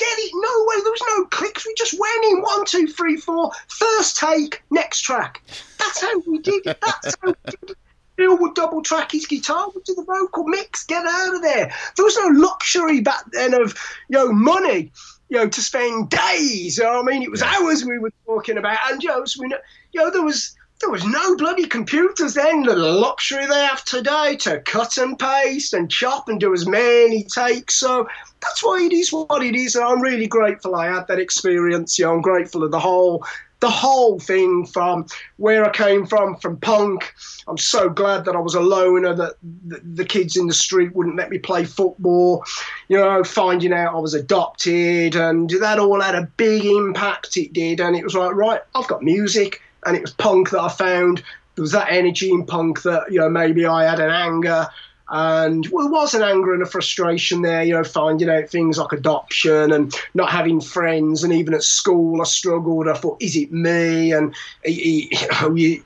forget 0.03 0.19
it. 0.19 0.33
No 0.35 0.65
way. 0.67 0.83
There 0.83 0.93
was 0.93 1.03
no 1.09 1.25
clicks. 1.27 1.67
We 1.67 1.75
just 1.75 1.99
went 1.99 2.25
in 2.27 2.43
one, 2.43 2.65
two, 2.65 2.87
three, 2.87 3.17
four. 3.17 3.53
First 3.69 4.17
take, 4.19 4.63
next 4.71 5.01
track. 5.03 5.43
That's 5.79 6.01
how 6.01 6.19
we 6.21 6.39
did 6.39 6.67
it. 6.67 6.81
That's 6.81 7.17
how 7.23 7.29
we 7.29 7.35
did 7.47 7.71
it. 7.71 7.79
Bill 8.17 8.37
would 8.39 8.55
double 8.55 8.83
track 8.83 9.13
his 9.13 9.27
guitar, 9.27 9.71
would 9.75 9.85
do 9.85 9.95
the 9.95 10.05
vocal 10.05 10.45
mix, 10.45 10.85
get 10.85 11.05
out 11.07 11.35
of 11.35 11.43
there. 11.43 11.73
There 11.97 12.05
was 12.05 12.17
no 12.17 12.29
luxury 12.29 13.01
back 13.01 13.25
then 13.33 13.55
of, 13.55 13.75
you 14.09 14.19
know, 14.19 14.31
money, 14.31 14.93
you 15.31 15.39
know, 15.39 15.49
to 15.49 15.63
spend 15.63 16.11
days. 16.11 16.77
You 16.77 16.85
know 16.85 17.01
I 17.01 17.03
mean? 17.03 17.23
It 17.23 17.31
was 17.31 17.43
hours 17.43 17.85
we 17.85 17.99
were 17.99 18.13
talking 18.27 18.59
about. 18.59 18.79
And, 18.91 19.03
you 19.03 19.09
know, 19.09 19.25
so 19.25 19.41
we 19.41 19.49
know, 19.49 19.59
you 19.93 20.01
know, 20.01 20.11
there 20.11 20.23
was 20.23 20.55
there 20.83 20.91
was 20.91 21.07
no 21.07 21.37
bloody 21.37 21.67
computers 21.67 22.35
then, 22.35 22.65
the 22.65 22.75
luxury 22.75 23.47
they 23.47 23.65
have 23.65 23.85
today 23.85 24.37
to 24.41 24.59
cut 24.61 24.99
and 24.99 25.17
paste 25.17 25.73
and 25.73 25.89
chop 25.91 26.29
and 26.29 26.41
do 26.41 26.53
as 26.53 26.67
many 26.67 27.23
takes. 27.23 27.77
So 27.77 28.09
that's 28.41 28.65
why 28.65 28.83
it 28.83 28.93
is 28.93 29.13
what 29.13 29.45
it 29.45 29.55
is. 29.55 29.77
And 29.77 29.85
I'm 29.85 30.03
really 30.03 30.27
grateful 30.27 30.75
I 30.75 30.87
had 30.87 31.07
that 31.07 31.21
experience. 31.21 31.99
You 31.99 32.07
know, 32.07 32.15
I'm 32.15 32.21
grateful 32.21 32.65
of 32.65 32.73
the 32.73 32.81
whole 32.81 33.25
the 33.61 33.71
whole 33.71 34.19
thing 34.19 34.67
from 34.67 35.07
where 35.37 35.65
I 35.65 35.71
came 35.71 36.05
from, 36.05 36.35
from 36.39 36.57
punk. 36.57 37.15
I'm 37.47 37.57
so 37.57 37.89
glad 37.89 38.25
that 38.25 38.35
I 38.35 38.41
was 38.41 38.57
a 38.57 38.61
loner, 38.61 39.15
that 39.15 39.37
the, 39.65 39.81
the, 39.85 40.05
kids 40.05 40.37
in 40.37 40.49
the 40.49 40.53
street 40.53 40.93
wouldn't 40.97 41.15
let 41.15 41.31
me 41.31 41.39
play 41.39 41.65
football. 41.65 42.45
You 42.89 42.97
know, 42.97 43.23
finding 43.23 43.73
out 43.73 43.95
I 43.95 44.01
was 44.01 44.15
adopted, 44.15 45.15
and 45.15 45.49
that 45.49 45.79
all 45.79 46.01
had 46.01 46.17
a 46.17 46.29
big 46.37 46.65
impact. 46.65 47.37
It 47.37 47.53
did, 47.53 47.81
and 47.81 47.95
it 47.95 48.03
was 48.03 48.17
like, 48.17 48.35
right, 48.35 48.63
I've 48.75 48.89
got 48.89 49.05
music 49.05 49.63
and 49.85 49.97
it 49.97 50.03
was 50.03 50.13
punk 50.13 50.51
that 50.51 50.61
I 50.61 50.69
found. 50.69 51.23
There 51.55 51.63
was 51.63 51.73
that 51.73 51.91
energy 51.91 52.31
in 52.31 52.47
punk 52.47 52.83
that 52.83 53.11
you 53.11 53.19
know 53.19 53.29
maybe 53.29 53.67
I 53.67 53.85
had 53.85 54.01
an 54.01 54.11
anger, 54.11 54.67
and 55.13 55.69
well, 55.69 55.85
there 55.85 55.93
was 55.93 56.15
an 56.15 56.23
anger 56.23 56.55
and 56.55 56.63
a 56.63 56.67
frustration 56.67 57.43
there. 57.43 57.63
You 57.63 57.75
know, 57.75 57.85
finding 57.85 58.31
out 58.31 58.49
things 58.49 58.79
like 58.79 58.93
adoption 58.93 59.71
and 59.71 59.95
not 60.15 60.31
having 60.31 60.59
friends, 60.59 61.23
and 61.23 61.35
even 61.35 61.53
at 61.53 61.63
school 61.63 62.23
I 62.23 62.25
struggled. 62.25 62.89
I 62.89 62.95
thought, 62.95 63.21
is 63.21 63.37
it 63.37 63.53
me? 63.53 64.13
And 64.13 64.35
oh, 64.35 64.69
you 64.71 65.09
know, 65.31 65.55
you, 65.55 65.85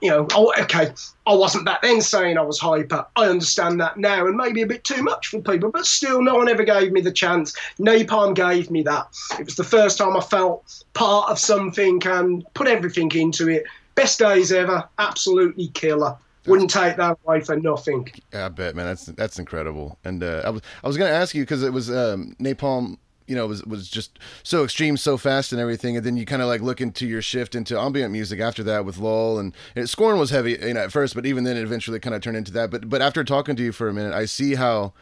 you 0.00 0.08
know, 0.08 0.26
oh, 0.32 0.54
okay, 0.58 0.90
I 1.26 1.34
wasn't 1.34 1.66
back 1.66 1.82
then 1.82 2.00
saying 2.00 2.38
I 2.38 2.42
was 2.42 2.58
hyper. 2.58 3.04
I 3.14 3.26
understand 3.26 3.78
that 3.82 3.98
now, 3.98 4.26
and 4.26 4.38
maybe 4.38 4.62
a 4.62 4.66
bit 4.66 4.84
too 4.84 5.02
much 5.02 5.26
for 5.26 5.42
people, 5.42 5.70
but 5.70 5.84
still, 5.84 6.22
no 6.22 6.36
one 6.36 6.48
ever 6.48 6.64
gave 6.64 6.92
me 6.92 7.02
the 7.02 7.12
chance. 7.12 7.54
Napalm 7.78 8.34
gave 8.34 8.70
me 8.70 8.82
that. 8.84 9.06
It 9.38 9.44
was 9.44 9.56
the 9.56 9.64
first 9.64 9.98
time 9.98 10.16
I 10.16 10.22
felt 10.22 10.82
part 10.94 11.30
of 11.30 11.38
something 11.38 12.00
and 12.06 12.42
put 12.54 12.68
everything 12.68 13.12
into 13.12 13.50
it. 13.50 13.64
Best 13.96 14.18
days 14.18 14.50
ever, 14.50 14.88
absolutely 14.98 15.68
killer. 15.68 16.16
Wouldn't 16.46 16.70
take 16.70 16.96
that 16.96 17.18
away 17.24 17.40
for 17.40 17.56
nothing. 17.56 18.10
Yeah, 18.32 18.46
I 18.46 18.48
bet, 18.48 18.74
man. 18.74 18.86
That's 18.86 19.06
that's 19.06 19.38
incredible. 19.38 19.98
And 20.04 20.22
uh, 20.22 20.42
I 20.44 20.50
was 20.50 20.62
I 20.82 20.86
was 20.88 20.96
gonna 20.96 21.10
ask 21.10 21.34
you 21.34 21.42
because 21.42 21.62
it 21.62 21.72
was 21.72 21.90
um, 21.90 22.34
Napalm 22.40 22.98
you 23.26 23.36
know 23.36 23.46
was 23.46 23.64
was 23.64 23.88
just 23.88 24.18
so 24.42 24.64
extreme 24.64 24.96
so 24.96 25.16
fast 25.16 25.52
and 25.52 25.60
everything 25.60 25.96
and 25.96 26.04
then 26.04 26.16
you 26.16 26.26
kind 26.26 26.42
of 26.42 26.48
like 26.48 26.60
look 26.60 26.80
into 26.80 27.06
your 27.06 27.22
shift 27.22 27.54
into 27.54 27.78
ambient 27.78 28.12
music 28.12 28.40
after 28.40 28.62
that 28.62 28.84
with 28.84 28.98
lull 28.98 29.38
and, 29.38 29.54
and 29.76 29.88
scorn 29.88 30.18
was 30.18 30.30
heavy 30.30 30.58
you 30.60 30.74
know 30.74 30.80
at 30.80 30.92
first 30.92 31.14
but 31.14 31.24
even 31.24 31.44
then 31.44 31.56
it 31.56 31.62
eventually 31.62 31.98
kind 32.00 32.14
of 32.14 32.20
turned 32.20 32.36
into 32.36 32.52
that 32.52 32.70
but 32.70 32.88
but 32.88 33.00
after 33.00 33.24
talking 33.24 33.56
to 33.56 33.62
you 33.62 33.72
for 33.72 33.88
a 33.88 33.94
minute 33.94 34.12
i 34.12 34.24
see 34.24 34.54
how 34.54 34.92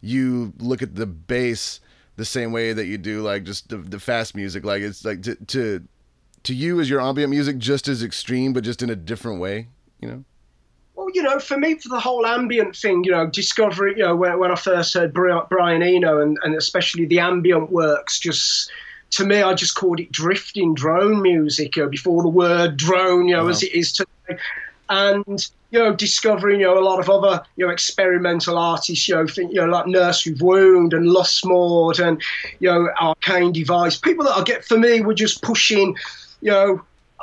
you 0.00 0.52
look 0.58 0.82
at 0.82 0.94
the 0.94 1.06
bass 1.06 1.80
the 2.16 2.24
same 2.24 2.52
way 2.52 2.72
that 2.72 2.86
you 2.86 2.98
do 2.98 3.22
like 3.22 3.44
just 3.44 3.68
the, 3.68 3.78
the 3.78 3.98
fast 3.98 4.36
music 4.36 4.64
like 4.64 4.82
it's 4.82 5.04
like 5.04 5.22
to, 5.22 5.34
to 5.46 5.82
to 6.42 6.54
you 6.54 6.78
is 6.78 6.90
your 6.90 7.00
ambient 7.00 7.30
music 7.30 7.58
just 7.58 7.88
as 7.88 8.02
extreme 8.02 8.52
but 8.52 8.64
just 8.64 8.82
in 8.82 8.90
a 8.90 8.96
different 8.96 9.40
way 9.40 9.68
you 10.00 10.08
know 10.08 10.24
well, 10.94 11.08
you 11.14 11.22
know, 11.22 11.38
for 11.38 11.56
me, 11.56 11.76
for 11.76 11.88
the 11.88 12.00
whole 12.00 12.26
ambient 12.26 12.76
thing, 12.76 13.04
you 13.04 13.12
know, 13.12 13.26
discovery, 13.26 13.94
you 13.96 14.02
know, 14.02 14.14
when, 14.14 14.38
when 14.38 14.50
I 14.50 14.56
first 14.56 14.94
heard 14.94 15.12
Brian 15.14 15.82
Eno 15.82 16.20
and, 16.20 16.38
and 16.42 16.54
especially 16.54 17.06
the 17.06 17.18
ambient 17.18 17.70
works, 17.70 18.18
just 18.18 18.70
to 19.12 19.24
me, 19.24 19.42
I 19.42 19.54
just 19.54 19.74
called 19.74 20.00
it 20.00 20.12
drifting 20.12 20.74
drone 20.74 21.22
music 21.22 21.76
you 21.76 21.84
know, 21.84 21.88
before 21.88 22.22
the 22.22 22.28
word 22.28 22.76
drone, 22.76 23.28
you 23.28 23.34
know, 23.34 23.42
uh-huh. 23.42 23.50
as 23.50 23.62
it 23.62 23.72
is 23.72 23.92
today. 23.92 24.38
And, 24.88 25.48
you 25.70 25.78
know, 25.78 25.94
discovering, 25.94 26.60
you 26.60 26.66
know, 26.66 26.78
a 26.78 26.84
lot 26.84 27.00
of 27.00 27.08
other, 27.08 27.42
you 27.56 27.64
know, 27.64 27.72
experimental 27.72 28.58
artists, 28.58 29.08
you 29.08 29.14
know, 29.14 29.26
think, 29.26 29.52
you 29.54 29.60
know, 29.60 29.66
like 29.66 29.86
Nurse 29.86 30.26
With 30.26 30.42
Wound 30.42 30.92
and 30.92 31.06
Lustmord 31.06 32.06
and, 32.06 32.20
you 32.60 32.70
know, 32.70 32.90
Arcane 33.00 33.52
Device. 33.52 33.96
People 33.96 34.26
that 34.26 34.36
I 34.36 34.42
get, 34.42 34.64
for 34.64 34.76
me, 34.76 35.00
were 35.00 35.14
just 35.14 35.40
pushing, 35.40 35.96
you 36.42 36.50
know, 36.50 36.82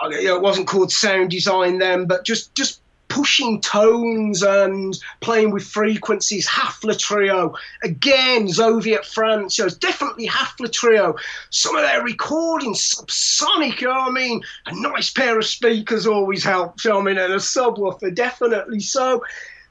you 0.09 0.25
know, 0.25 0.35
it 0.37 0.41
wasn't 0.41 0.67
called 0.67 0.91
sound 0.91 1.29
design 1.29 1.77
then, 1.77 2.05
but 2.05 2.25
just 2.25 2.55
just 2.55 2.78
pushing 3.09 3.59
tones 3.59 4.41
and 4.41 4.97
playing 5.19 5.51
with 5.51 5.63
frequencies. 5.63 6.47
Hafler 6.47 6.97
Trio, 6.97 7.55
again, 7.83 8.47
Zoviet 8.47 9.05
France, 9.05 9.57
you 9.57 9.65
know, 9.65 9.69
definitely 9.79 10.27
Hafler 10.27 10.71
Trio. 10.71 11.15
Some 11.49 11.75
of 11.75 11.81
their 11.81 12.03
recordings, 12.03 12.95
subsonic, 12.95 13.81
you 13.81 13.87
know 13.87 13.93
I 13.93 14.11
mean? 14.11 14.41
A 14.67 14.81
nice 14.81 15.11
pair 15.11 15.37
of 15.37 15.45
speakers 15.45 16.07
always 16.07 16.43
helps, 16.43 16.85
you 16.85 16.91
know 16.91 17.01
I 17.01 17.03
mean? 17.03 17.17
And 17.17 17.33
a 17.33 17.37
subwoofer, 17.37 18.13
definitely. 18.13 18.79
So 18.79 19.23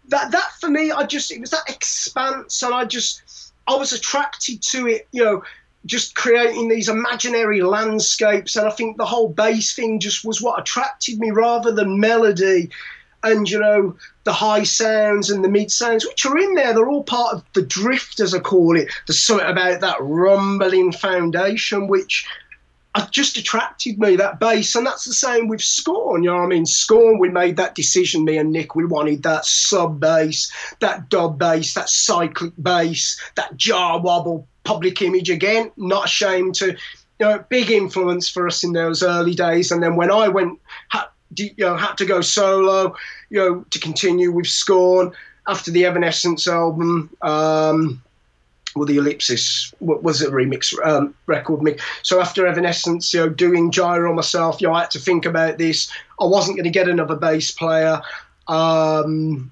that, 0.08 0.30
that 0.32 0.50
for 0.60 0.68
me, 0.68 0.90
I 0.90 1.04
just, 1.04 1.32
it 1.32 1.40
was 1.40 1.50
that 1.50 1.68
expanse 1.68 2.62
and 2.62 2.74
I 2.74 2.84
just, 2.84 3.52
I 3.66 3.76
was 3.76 3.92
attracted 3.92 4.62
to 4.62 4.88
it, 4.88 5.06
you 5.12 5.24
know, 5.24 5.42
just 5.86 6.16
creating 6.16 6.68
these 6.68 6.88
imaginary 6.88 7.62
landscapes. 7.62 8.56
And 8.56 8.66
I 8.66 8.70
think 8.70 8.96
the 8.96 9.06
whole 9.06 9.28
bass 9.28 9.74
thing 9.74 10.00
just 10.00 10.24
was 10.24 10.42
what 10.42 10.60
attracted 10.60 11.18
me 11.20 11.30
rather 11.30 11.70
than 11.70 12.00
melody 12.00 12.70
and 13.22 13.48
you 13.50 13.58
know 13.58 13.96
the 14.24 14.32
high 14.32 14.62
sounds 14.62 15.30
and 15.30 15.44
the 15.44 15.48
mid 15.48 15.70
sounds, 15.70 16.06
which 16.06 16.24
are 16.26 16.38
in 16.38 16.54
there. 16.54 16.72
They're 16.72 16.88
all 16.88 17.04
part 17.04 17.34
of 17.34 17.44
the 17.54 17.62
drift, 17.62 18.20
as 18.20 18.34
I 18.34 18.38
call 18.38 18.76
it. 18.76 18.88
There's 19.06 19.20
something 19.20 19.46
about 19.46 19.80
that 19.80 19.96
rumbling 20.00 20.92
foundation 20.92 21.88
which 21.88 22.26
just 23.10 23.36
attracted 23.36 23.98
me 23.98 24.16
that 24.16 24.40
bass, 24.40 24.74
and 24.74 24.86
that's 24.86 25.04
the 25.04 25.12
same 25.12 25.48
with 25.48 25.60
Scorn. 25.60 26.22
You 26.22 26.30
know 26.30 26.38
I 26.38 26.46
mean? 26.46 26.66
Scorn, 26.66 27.18
we 27.18 27.28
made 27.28 27.56
that 27.56 27.74
decision. 27.74 28.24
Me 28.24 28.38
and 28.38 28.52
Nick, 28.52 28.74
we 28.74 28.84
wanted 28.84 29.22
that 29.22 29.44
sub 29.44 30.00
bass, 30.00 30.52
that 30.80 31.08
dub 31.08 31.38
bass, 31.38 31.74
that 31.74 31.88
cyclic 31.88 32.52
bass, 32.60 33.20
that 33.36 33.56
Jah 33.56 34.00
Wobble 34.02 34.46
public 34.64 35.00
image 35.00 35.30
again, 35.30 35.70
not 35.76 36.06
ashamed 36.06 36.54
to, 36.56 36.68
you 36.68 36.76
know, 37.20 37.44
big 37.48 37.70
influence 37.70 38.28
for 38.28 38.46
us 38.46 38.64
in 38.64 38.72
those 38.72 39.02
early 39.02 39.34
days. 39.34 39.70
And 39.70 39.82
then 39.82 39.96
when 39.96 40.10
I 40.10 40.28
went, 40.28 40.58
had, 40.88 41.04
you 41.36 41.52
know, 41.58 41.76
had 41.76 41.96
to 41.98 42.06
go 42.06 42.20
solo, 42.20 42.94
you 43.30 43.38
know, 43.38 43.64
to 43.70 43.78
continue 43.78 44.32
with 44.32 44.46
Scorn 44.46 45.12
after 45.46 45.70
the 45.70 45.84
Evanescence 45.84 46.46
album. 46.46 47.10
Um, 47.22 48.02
well, 48.76 48.86
the 48.86 48.98
Ellipsis 48.98 49.72
was 49.80 50.22
a 50.22 50.30
remix 50.30 50.74
um, 50.86 51.14
record 51.26 51.62
mix. 51.62 51.82
So 52.02 52.20
after 52.20 52.46
Evanescence, 52.46 53.12
you 53.12 53.20
know, 53.20 53.28
doing 53.28 53.70
Gyral 53.70 54.14
myself, 54.14 54.60
you 54.60 54.68
know, 54.68 54.74
I 54.74 54.80
had 54.80 54.90
to 54.92 54.98
think 54.98 55.24
about 55.24 55.58
this. 55.58 55.90
I 56.20 56.26
wasn't 56.26 56.56
going 56.56 56.64
to 56.64 56.70
get 56.70 56.88
another 56.88 57.16
bass 57.16 57.50
player, 57.50 58.00
um, 58.46 59.50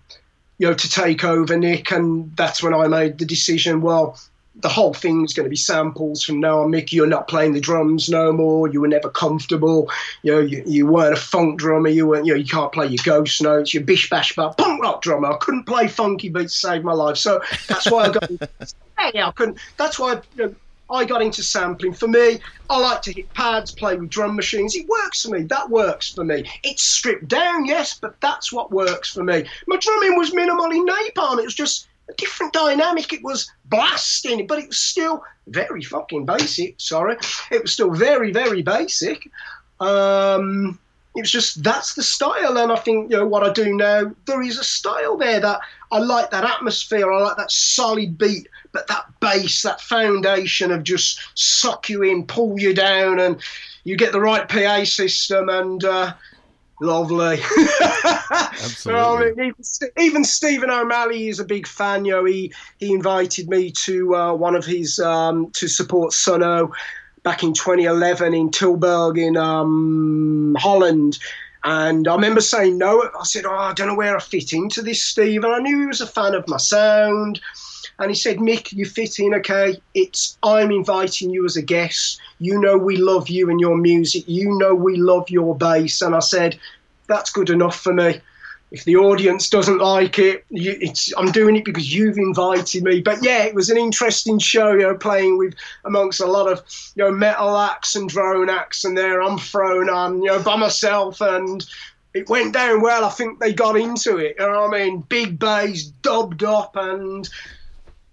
you 0.59 0.69
know, 0.69 0.75
to 0.75 0.91
take 0.91 1.25
over 1.25 1.57
Nick, 1.57 1.91
and 1.91 2.35
that's 2.37 2.63
when 2.63 2.75
I 2.75 2.87
made 2.89 3.19
the 3.19 3.25
decision. 3.25 3.81
Well, 3.81 4.19
the 4.61 4.69
whole 4.69 4.95
thing's 4.95 5.35
going 5.35 5.45
to 5.45 5.51
be 5.51 5.57
samples 5.57 6.25
from 6.25 6.41
now 6.41 6.63
on. 6.63 6.71
Mick, 6.71 6.93
you're 6.93 7.07
not 7.07 7.29
playing 7.29 7.53
the 7.53 7.61
drums 7.61 8.09
no 8.09 8.33
more. 8.33 8.69
You 8.69 8.81
were 8.81 8.89
never 8.89 9.11
comfortable. 9.11 9.91
You 10.23 10.33
know, 10.33 10.41
you, 10.41 10.63
you 10.67 10.87
weren't 10.87 11.13
a 11.13 11.21
funk 11.21 11.59
drummer. 11.59 11.89
You 11.89 12.07
weren't, 12.07 12.27
you 12.27 12.33
know, 12.33 12.39
you 12.39 12.47
can't 12.47 12.73
play 12.73 12.87
your 12.87 13.03
ghost 13.05 13.43
notes. 13.43 13.75
You're 13.75 13.85
bish 13.85 14.09
bash 14.09 14.35
bar 14.35 14.55
punk 14.55 14.83
rock 14.83 15.03
drummer. 15.03 15.33
I 15.33 15.37
couldn't 15.37 15.65
play 15.65 15.89
funky 15.89 16.31
beats 16.31 16.61
to 16.61 16.69
save 16.69 16.85
my 16.85 16.95
life. 16.95 17.19
So 17.19 17.43
that's 17.69 17.91
why 17.91 18.05
I 18.05 18.13
got. 18.13 18.31
yeah, 19.15 19.29
I 19.29 19.33
couldn't. 19.33 19.59
That's 19.77 19.99
why 19.99 20.21
you 20.37 20.47
know, 20.47 20.55
I 20.89 21.05
got 21.05 21.21
into 21.21 21.43
sampling. 21.43 21.93
For 21.93 22.09
me, 22.09 22.39
I 22.71 22.81
like 22.81 23.03
to 23.03 23.13
hit 23.13 23.33
pads, 23.35 23.73
play 23.73 23.97
with 23.97 24.09
drum 24.09 24.37
machines. 24.37 24.75
It 24.75 24.87
works 24.89 25.23
for 25.23 25.31
me. 25.31 25.43
That 25.43 25.69
works 25.69 26.13
for 26.13 26.25
me. 26.25 26.49
It's 26.63 26.83
stripped 26.83 27.29
down, 27.29 27.67
yes, 27.67 27.99
but 27.99 28.19
that's 28.21 28.53
what 28.53 28.71
works 28.71 29.13
for 29.13 29.23
me. 29.23 29.45
My 29.67 29.77
drumming 29.77 30.17
was 30.17 30.31
minimally 30.31 30.87
napalm. 30.87 31.39
It 31.39 31.45
was 31.45 31.55
just 31.55 31.89
a 32.09 32.15
different 32.15 32.53
dynamic. 32.53 33.13
It 33.13 33.23
was 33.23 33.51
blasting, 33.67 34.47
but 34.47 34.59
it 34.59 34.69
was 34.69 34.79
still 34.79 35.25
very 35.49 35.83
fucking 35.83 36.27
basic. 36.27 36.75
Sorry, 36.79 37.17
it 37.51 37.63
was 37.63 37.73
still 37.73 37.93
very, 37.93 38.33
very 38.33 38.63
basic. 38.63 39.31
Um, 39.81 40.79
it 41.15 41.23
was 41.23 41.31
just 41.31 41.63
that's 41.63 41.95
the 41.95 42.03
style, 42.03 42.59
and 42.59 42.71
I 42.71 42.77
think 42.77 43.11
you 43.11 43.17
know 43.17 43.27
what 43.27 43.43
I 43.43 43.53
do 43.53 43.75
now. 43.75 44.15
There 44.27 44.43
is 44.43 44.59
a 44.59 44.65
style 44.65 45.17
there 45.17 45.41
that 45.41 45.61
I 45.91 45.99
like 45.99 46.31
that 46.31 46.45
atmosphere. 46.45 47.11
I 47.11 47.23
like 47.23 47.37
that 47.39 47.51
solid 47.51 48.19
beat, 48.19 48.49
but 48.73 48.87
that 48.89 49.07
bass, 49.21 49.63
that 49.63 49.81
foundation 49.81 50.71
of 50.71 50.83
just 50.83 51.21
suck 51.35 51.89
you 51.89 52.03
in, 52.03 52.27
pull 52.27 52.61
you 52.61 52.75
down, 52.75 53.19
and 53.19 53.41
you 53.85 53.97
get 53.97 54.13
the 54.13 54.21
right 54.21 54.49
PA 54.49 54.85
system 54.85 55.49
and. 55.49 55.85
Uh, 55.85 56.13
Lovely. 56.81 57.41
Absolutely. 58.31 59.47
even, 59.47 59.55
even, 59.99 60.25
Stephen 60.25 60.71
O'Malley 60.71 61.29
is 61.29 61.41
a 61.41 61.45
big 61.45 61.67
fan. 61.67 62.05
You 62.05 62.13
know, 62.13 62.25
he 62.25 62.53
he 62.79 62.93
invited 62.93 63.49
me 63.49 63.71
to 63.85 64.15
uh, 64.15 64.35
one 64.35 64.55
of 64.55 64.67
his 64.67 64.99
um, 64.99 65.51
to 65.53 65.69
support 65.69 66.13
Sunn 66.13 66.43
O))) 66.43 66.73
back 67.23 67.43
in 67.43 67.55
2011 67.55 68.35
in 68.35 68.51
Tilburg 68.51 69.19
in 69.19 69.37
um, 69.37 70.55
Holland. 70.59 71.19
And 71.65 72.07
I 72.07 72.15
remember 72.15 72.41
saying 72.41 72.79
no. 72.79 73.11
I 73.19 73.25
said, 73.25 73.45
"Oh, 73.47 73.55
I 73.55 73.73
don't 73.73 73.89
know 73.89 73.95
where 73.95 74.17
I 74.17 74.21
fit 74.21 74.53
into 74.53 74.83
this, 74.83 75.03
Steve." 75.03 75.45
And 75.45 75.53
I 75.53 75.59
knew 75.59 75.81
he 75.81 75.87
was 75.87 76.01
a 76.01 76.07
fan 76.07 76.35
of 76.35 76.47
my 76.49 76.59
sound. 76.59 77.41
And 77.99 78.11
he 78.11 78.15
said, 78.15 78.37
Mick, 78.37 78.73
you 78.73 78.85
fit 78.85 79.19
in, 79.19 79.35
okay? 79.35 79.81
It's 79.95 80.37
I'm 80.43 80.71
inviting 80.71 81.31
you 81.31 81.47
as 81.47 81.57
a 81.57 81.63
guest. 81.63 82.21
You 82.39 82.61
know 82.61 82.77
we 82.77 82.97
love 82.97 83.29
you 83.31 83.49
and 83.49 83.59
your 83.59 83.77
music. 83.77 84.25
You 84.27 84.59
know 84.59 84.75
we 84.75 84.97
love 84.97 85.31
your 85.31 85.57
bass. 85.57 86.03
And 86.03 86.15
I 86.15 86.19
said, 86.19 86.59
that's 87.09 87.33
good 87.33 87.49
enough 87.49 87.79
for 87.81 87.95
me. 87.95 88.21
If 88.73 88.85
the 88.85 88.97
audience 88.97 89.49
doesn't 89.49 89.79
like 89.79 90.19
it, 90.19 90.45
you, 90.51 90.93
I'm 91.17 91.31
doing 91.31 91.57
it 91.57 91.65
because 91.65 91.95
you've 91.95 92.19
invited 92.19 92.83
me. 92.83 93.01
But 93.01 93.23
yeah, 93.23 93.45
it 93.45 93.55
was 93.55 93.71
an 93.71 93.77
interesting 93.77 94.39
show, 94.41 94.73
you 94.73 94.81
know, 94.81 94.97
playing 94.97 95.39
with 95.39 95.55
amongst 95.85 96.21
a 96.21 96.27
lot 96.27 96.51
of 96.51 96.63
you 96.97 97.05
know 97.05 97.13
metal 97.13 97.57
acts 97.57 97.95
and 97.95 98.09
drone 98.09 98.51
acts, 98.51 98.85
and 98.85 98.99
there 98.99 99.23
I'm 99.23 99.39
thrown 99.39 99.89
on, 99.89 100.21
you 100.21 100.29
know, 100.29 100.43
by 100.43 100.57
myself, 100.57 101.21
and 101.21 101.65
it 102.13 102.29
went 102.29 102.55
down 102.55 102.81
well. 102.81 103.05
I 103.05 103.11
think 103.11 103.39
they 103.39 103.53
got 103.53 103.77
into 103.77 104.17
it. 104.17 104.37
You 104.39 104.47
know 104.47 104.63
what 104.63 104.75
I 104.75 104.85
mean? 104.85 105.01
Big 105.03 105.39
bass, 105.39 105.85
dubbed 105.85 106.43
up, 106.43 106.75
and 106.75 107.29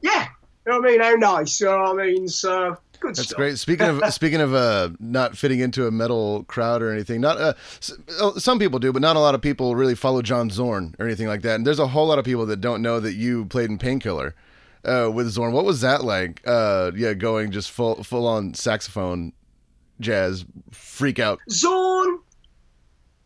yeah, 0.02 0.28
you 0.66 0.72
know 0.72 0.80
what 0.80 0.88
I 0.88 0.92
mean? 0.92 1.02
How 1.02 1.14
nice, 1.16 1.60
you 1.60 1.66
know 1.66 1.80
what 1.80 2.00
I 2.00 2.06
mean? 2.06 2.28
So 2.28 2.78
good 3.04 3.16
That's 3.16 3.28
stuff. 3.28 3.38
great. 3.38 3.60
Speaking 3.60 3.88
of 3.88 4.02
speaking 4.14 4.42
of 4.42 4.54
uh, 4.54 4.90
not 5.00 5.38
fitting 5.38 5.60
into 5.60 5.86
a 5.86 5.92
metal 5.92 6.44
crowd 6.46 6.82
or 6.82 6.92
anything, 6.92 7.22
not 7.22 7.38
uh, 7.38 7.54
uh, 8.20 8.40
some 8.40 8.58
people 8.58 8.80
do, 8.80 8.92
but 8.92 9.02
not 9.02 9.16
a 9.16 9.20
lot 9.20 9.36
of 9.36 9.42
people 9.42 9.76
really 9.76 9.96
follow 9.96 10.22
John 10.22 10.50
Zorn 10.50 10.96
or 10.98 11.06
anything 11.06 11.28
like 11.28 11.42
that. 11.44 11.56
And 11.56 11.68
there's 11.68 11.80
a 11.80 11.88
whole 11.88 12.08
lot 12.08 12.20
of 12.20 12.26
people 12.26 12.46
that 12.48 12.62
don't 12.62 12.82
know 12.82 13.00
that 13.00 13.14
you 13.14 13.46
played 13.46 13.70
in 13.70 13.78
Painkiller 13.78 14.34
uh, 14.86 15.12
with 15.14 15.30
Zorn. 15.30 15.54
What 15.54 15.66
was 15.66 15.82
that 15.82 16.04
like? 16.04 16.42
Uh, 16.46 16.92
yeah, 16.96 17.14
going 17.14 17.52
just 17.52 17.72
full 17.72 18.04
full 18.04 18.26
on 18.26 18.54
saxophone 18.54 19.34
jazz 20.00 20.46
freak 20.72 21.20
out. 21.20 21.40
Zorn 21.50 22.20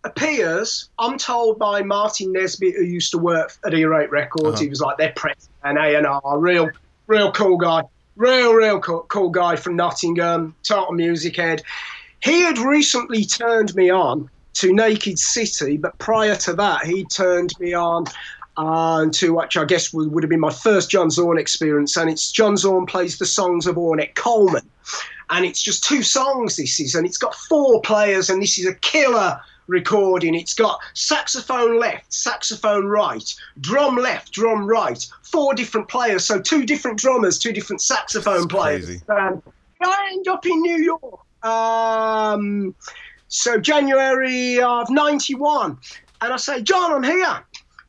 appears, 0.04 0.90
I'm 1.00 1.18
told 1.18 1.60
by 1.60 1.82
Martin 1.82 2.32
Nesbitt, 2.32 2.76
who 2.76 2.84
used 2.84 3.12
to 3.12 3.18
work 3.18 3.58
at 3.66 3.74
Earache 3.74 4.12
Records, 4.12 4.56
uh-huh. 4.56 4.64
he 4.64 4.70
was 4.70 4.82
like 4.82 4.98
their 4.98 5.14
president 5.16 5.52
and 5.64 5.78
A&R, 5.78 6.40
real, 6.40 6.70
real 7.08 7.32
cool 7.32 7.58
guy, 7.58 7.82
real, 8.18 8.54
real 8.54 8.80
cool, 8.80 9.06
cool 9.08 9.30
guy 9.30 9.56
from 9.56 9.76
Nottingham, 9.76 10.56
total 10.64 10.94
music 10.94 11.38
head. 11.38 11.62
He 12.22 12.42
had 12.42 12.58
recently 12.58 13.24
turned 13.24 13.74
me 13.76 13.90
on 13.90 14.30
to 14.56 14.74
Naked 14.74 15.20
City, 15.20 15.78
but 15.78 15.98
prior 16.00 16.36
to 16.38 16.54
that, 16.54 16.86
he 16.86 17.06
turned 17.06 17.54
me 17.60 17.74
on 17.74 18.06
uh, 18.58 19.06
to 19.12 19.36
which 19.36 19.56
I 19.56 19.66
guess 19.66 19.94
would, 19.94 20.12
would 20.12 20.24
have 20.24 20.30
been 20.30 20.40
my 20.40 20.52
first 20.52 20.90
John 20.90 21.12
Zorn 21.12 21.38
experience. 21.38 21.96
And 21.96 22.10
it's 22.10 22.32
John 22.32 22.58
Zorn 22.58 22.88
plays 22.88 23.20
the 23.20 23.26
songs 23.26 23.68
of 23.68 23.76
Ornette 23.76 24.16
Coleman. 24.16 24.68
And 25.30 25.46
it's 25.46 25.62
just 25.62 25.84
two 25.84 26.02
songs, 26.02 26.56
this 26.56 26.80
is, 26.80 26.96
and 26.96 27.06
it's 27.06 27.18
got 27.18 27.36
four 27.36 27.82
players, 27.82 28.30
and 28.30 28.42
this 28.42 28.58
is 28.58 28.66
a 28.66 28.74
killer 28.76 29.40
recording. 29.68 30.36
It's 30.36 30.54
got 30.54 30.80
saxophone 30.94 31.80
left, 31.80 32.12
saxophone 32.12 32.86
right, 32.86 33.34
drum 33.60 33.98
left, 33.98 34.32
drum 34.32 34.66
right, 34.66 35.06
four 35.24 35.54
different 35.54 35.88
players. 35.88 36.26
So 36.26 36.40
two 36.40 36.66
different 36.66 36.98
drummers, 36.98 37.38
two 37.38 37.54
different 37.54 37.82
saxophone 37.82 38.42
That's 38.42 38.46
players. 38.54 38.86
Crazy. 38.86 39.02
Um, 39.10 39.44
I 39.82 40.10
end 40.14 40.28
up 40.28 40.46
in 40.46 40.62
New 40.62 40.78
York. 40.78 41.46
Um, 41.46 42.74
so 43.28 43.60
January 43.60 44.60
of 44.60 44.90
'91, 44.90 45.78
and 46.22 46.34
I 46.34 46.38
say, 46.38 46.62
John, 46.62 46.92
I'm 46.94 47.04
here. 47.04 47.44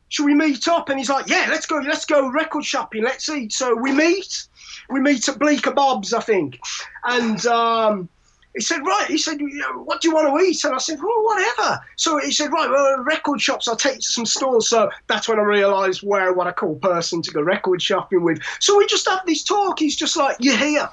Should 0.09 0.25
we 0.25 0.33
meet 0.33 0.67
up? 0.67 0.89
And 0.89 0.97
he's 0.97 1.09
like, 1.09 1.27
Yeah, 1.27 1.47
let's 1.49 1.65
go. 1.65 1.77
Let's 1.77 2.05
go 2.05 2.29
record 2.29 2.65
shopping. 2.65 3.03
Let's 3.03 3.29
eat. 3.29 3.53
So 3.53 3.75
we 3.75 3.91
meet. 3.91 4.47
We 4.89 4.99
meet 4.99 5.27
at 5.29 5.37
Bleecker 5.37 5.71
Bob's, 5.71 6.13
I 6.13 6.21
think, 6.21 6.59
and. 7.03 7.45
Um, 7.45 8.09
he 8.55 8.61
said, 8.61 8.79
right. 8.79 9.05
He 9.07 9.17
said, 9.17 9.39
what 9.75 10.01
do 10.01 10.07
you 10.07 10.15
want 10.15 10.27
to 10.27 10.45
eat? 10.45 10.63
And 10.63 10.73
I 10.73 10.79
said, 10.79 10.99
well, 10.99 11.23
whatever. 11.23 11.79
So 11.97 12.17
he 12.17 12.31
said, 12.31 12.51
right, 12.51 12.69
well, 12.69 12.97
record 13.03 13.39
shops. 13.39 13.67
I'll 13.67 13.75
take 13.75 13.95
you 13.95 14.01
to 14.01 14.07
some 14.07 14.25
stores. 14.25 14.67
So 14.67 14.89
that's 15.07 15.29
when 15.29 15.39
I 15.39 15.43
realised 15.43 16.01
where 16.01 16.33
what 16.33 16.47
I 16.47 16.51
call 16.51 16.75
person 16.75 17.21
to 17.21 17.31
go 17.31 17.41
record 17.41 17.81
shopping 17.81 18.23
with. 18.23 18.41
So 18.59 18.77
we 18.77 18.87
just 18.87 19.07
have 19.07 19.21
this 19.27 19.43
talk. 19.43 19.79
He's 19.79 19.95
just 19.95 20.17
like, 20.17 20.35
you're 20.39 20.57
here. 20.57 20.89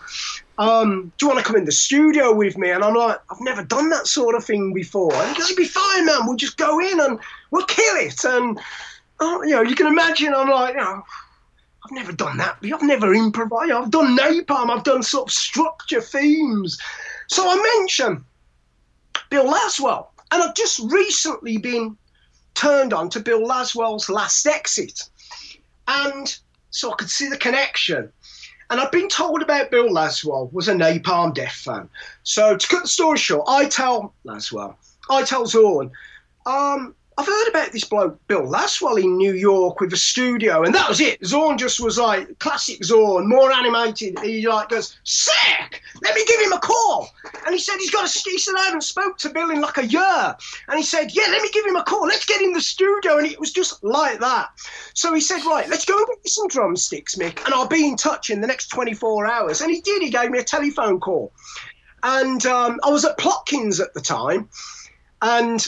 Um, 0.58 1.12
do 1.18 1.26
you 1.26 1.28
want 1.32 1.38
to 1.38 1.44
come 1.44 1.56
in 1.56 1.64
the 1.64 1.72
studio 1.72 2.34
with 2.34 2.58
me? 2.58 2.70
And 2.70 2.84
I'm 2.84 2.94
like, 2.94 3.18
I've 3.30 3.40
never 3.40 3.62
done 3.62 3.88
that 3.90 4.06
sort 4.06 4.34
of 4.34 4.44
thing 4.44 4.72
before. 4.74 5.14
And 5.14 5.28
he 5.28 5.34
goes, 5.34 5.50
it'll 5.50 5.62
be 5.62 5.68
fine, 5.68 6.06
man. 6.06 6.26
We'll 6.26 6.36
just 6.36 6.58
go 6.58 6.78
in 6.78 7.00
and 7.00 7.18
we'll 7.50 7.66
kill 7.66 7.96
it. 7.96 8.22
And, 8.24 8.58
oh, 9.20 9.42
you 9.42 9.52
know, 9.52 9.62
you 9.62 9.74
can 9.74 9.86
imagine 9.86 10.34
I'm 10.34 10.48
like, 10.48 10.74
you 10.74 10.80
know, 10.80 11.02
I've 11.84 11.92
never 11.92 12.12
done 12.12 12.36
that. 12.38 12.58
I've 12.62 12.82
never 12.82 13.14
improvised. 13.14 13.70
I've 13.70 13.90
done 13.90 14.16
napalm. 14.16 14.70
I've 14.70 14.84
done 14.84 15.02
sort 15.02 15.28
of 15.28 15.32
structure 15.32 16.00
themes. 16.00 16.78
So 17.28 17.48
I 17.48 17.56
mentioned 17.78 18.24
Bill 19.30 19.46
Laswell, 19.46 20.08
and 20.30 20.42
I've 20.42 20.54
just 20.54 20.80
recently 20.80 21.58
been 21.58 21.96
turned 22.54 22.92
on 22.92 23.10
to 23.10 23.20
Bill 23.20 23.40
Laswell's 23.40 24.08
Last 24.08 24.46
Exit, 24.46 25.08
and 25.88 26.36
so 26.70 26.92
I 26.92 26.96
could 26.96 27.10
see 27.10 27.28
the 27.28 27.36
connection. 27.36 28.12
And 28.68 28.80
I've 28.80 28.90
been 28.90 29.08
told 29.08 29.42
about 29.42 29.70
Bill 29.70 29.88
Laswell 29.88 30.52
was 30.52 30.66
a 30.66 30.74
Napalm 30.74 31.32
Death 31.32 31.52
fan. 31.52 31.88
So 32.24 32.56
to 32.56 32.68
cut 32.68 32.82
the 32.82 32.88
story 32.88 33.18
short, 33.18 33.44
I 33.48 33.66
tell 33.66 34.12
Laswell, 34.24 34.74
I 35.08 35.22
tell 35.22 35.46
Zorn, 35.46 35.92
um, 36.46 36.94
I've 37.18 37.26
heard 37.26 37.48
about 37.48 37.72
this 37.72 37.84
bloke, 37.84 38.18
Bill 38.26 38.42
Laswell, 38.42 39.02
in 39.02 39.16
New 39.16 39.32
York 39.32 39.80
with 39.80 39.90
a 39.94 39.96
studio, 39.96 40.64
and 40.64 40.74
that 40.74 40.86
was 40.86 41.00
it. 41.00 41.24
Zorn 41.24 41.56
just 41.56 41.80
was 41.80 41.96
like 41.96 42.38
classic 42.40 42.84
Zorn, 42.84 43.26
more 43.26 43.50
animated. 43.50 44.18
He 44.18 44.46
like 44.46 44.68
goes, 44.68 44.98
sick. 45.04 45.80
Let 46.02 46.14
me 46.14 46.24
give 46.26 46.40
him 46.40 46.52
a 46.52 46.58
call. 46.58 47.08
And 47.46 47.54
he 47.54 47.58
said 47.58 47.76
he's 47.78 47.90
got 47.90 48.04
a. 48.04 48.30
He 48.30 48.38
said 48.38 48.54
I 48.58 48.66
haven't 48.66 48.82
spoke 48.82 49.16
to 49.18 49.30
Bill 49.30 49.50
in 49.50 49.62
like 49.62 49.78
a 49.78 49.86
year. 49.86 50.36
And 50.68 50.76
he 50.76 50.82
said, 50.82 51.14
yeah, 51.14 51.24
let 51.30 51.40
me 51.40 51.48
give 51.52 51.64
him 51.64 51.76
a 51.76 51.84
call. 51.84 52.06
Let's 52.06 52.26
get 52.26 52.42
in 52.42 52.52
the 52.52 52.60
studio. 52.60 53.16
And 53.16 53.26
it 53.26 53.40
was 53.40 53.50
just 53.50 53.82
like 53.82 54.20
that. 54.20 54.50
So 54.92 55.14
he 55.14 55.22
said, 55.22 55.42
right, 55.46 55.68
let's 55.70 55.86
go 55.86 55.96
and 55.96 56.06
get 56.06 56.28
some 56.28 56.48
drumsticks, 56.48 57.14
Mick, 57.14 57.42
and 57.46 57.54
I'll 57.54 57.66
be 57.66 57.86
in 57.86 57.96
touch 57.96 58.28
in 58.28 58.42
the 58.42 58.46
next 58.46 58.68
24 58.68 59.26
hours. 59.26 59.62
And 59.62 59.70
he 59.70 59.80
did. 59.80 60.02
He 60.02 60.10
gave 60.10 60.30
me 60.30 60.38
a 60.38 60.44
telephone 60.44 61.00
call, 61.00 61.32
and 62.02 62.44
um, 62.44 62.78
I 62.84 62.90
was 62.90 63.06
at 63.06 63.16
Plotkins 63.16 63.80
at 63.80 63.94
the 63.94 64.02
time, 64.02 64.50
and 65.22 65.66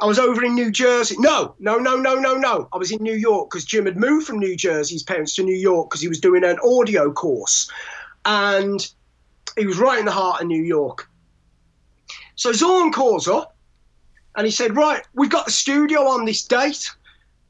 I 0.00 0.06
was 0.06 0.18
over 0.18 0.44
in 0.44 0.54
New 0.54 0.70
Jersey. 0.70 1.16
No, 1.18 1.54
no, 1.58 1.76
no, 1.78 1.96
no, 1.96 2.14
no, 2.14 2.34
no. 2.36 2.68
I 2.72 2.78
was 2.78 2.92
in 2.92 3.02
New 3.02 3.14
York 3.16 3.50
because 3.50 3.64
Jim 3.64 3.86
had 3.86 3.96
moved 3.96 4.26
from 4.26 4.38
New 4.38 4.56
Jersey, 4.56 4.94
his 4.94 5.02
parents, 5.02 5.34
to 5.36 5.42
New 5.42 5.56
York 5.56 5.90
because 5.90 6.00
he 6.00 6.08
was 6.08 6.20
doing 6.20 6.44
an 6.44 6.58
audio 6.62 7.12
course. 7.12 7.70
and 8.24 8.88
he 9.56 9.66
was 9.66 9.78
right 9.78 9.98
in 9.98 10.04
the 10.04 10.12
heart 10.12 10.40
of 10.40 10.46
New 10.46 10.62
York. 10.62 11.08
So 12.36 12.52
Zorn 12.52 12.92
calls 12.92 13.26
up 13.26 13.56
and 14.36 14.46
he 14.46 14.52
said, 14.52 14.76
Right, 14.76 15.02
we've 15.14 15.30
got 15.30 15.46
the 15.46 15.52
studio 15.52 16.06
on 16.06 16.24
this 16.24 16.44
date. 16.44 16.90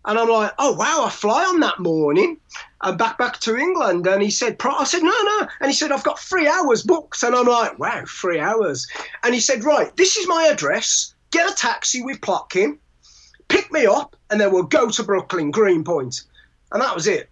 And 0.07 0.19
I'm 0.19 0.29
like, 0.29 0.53
Oh, 0.59 0.73
wow, 0.75 1.05
I 1.07 1.11
fly 1.11 1.45
on 1.45 1.61
that 1.61 1.79
morning 1.81 2.39
and 2.83 2.97
back 2.99 3.19
back 3.19 3.39
to 3.41 3.57
England. 3.57 4.07
And 4.07 4.23
he 4.23 4.31
said, 4.31 4.57
I 4.65 4.85
said, 4.85 5.03
No, 5.03 5.11
no. 5.23 5.49
And 5.61 5.71
he 5.71 5.77
said, 5.77 5.93
I've 5.93 6.05
got 6.05 6.19
three 6.19 6.49
hours 6.49 6.83
booked. 6.83 7.23
And 7.23 7.35
I'm 7.35 7.47
like, 7.47 7.79
Wow, 7.79 8.05
three 8.07 8.41
hours. 8.41 8.87
And 9.23 9.35
he 9.35 9.41
said, 9.41 9.65
Right, 9.65 9.95
this 9.97 10.17
is 10.17 10.27
my 10.29 10.49
address. 10.51 11.15
Get 11.31 11.51
a 11.51 11.55
taxi 11.55 12.03
with 12.03 12.21
Plotkin, 12.21 12.79
pick 13.49 13.71
me 13.73 13.87
up, 13.87 14.17
and 14.31 14.41
then 14.41 14.53
we'll 14.53 14.63
go 14.63 14.89
to 14.89 15.03
Brooklyn, 15.03 15.51
Greenpoint. 15.51 16.23
And 16.73 16.83
that 16.83 16.95
was 16.95 17.07
it. 17.07 17.31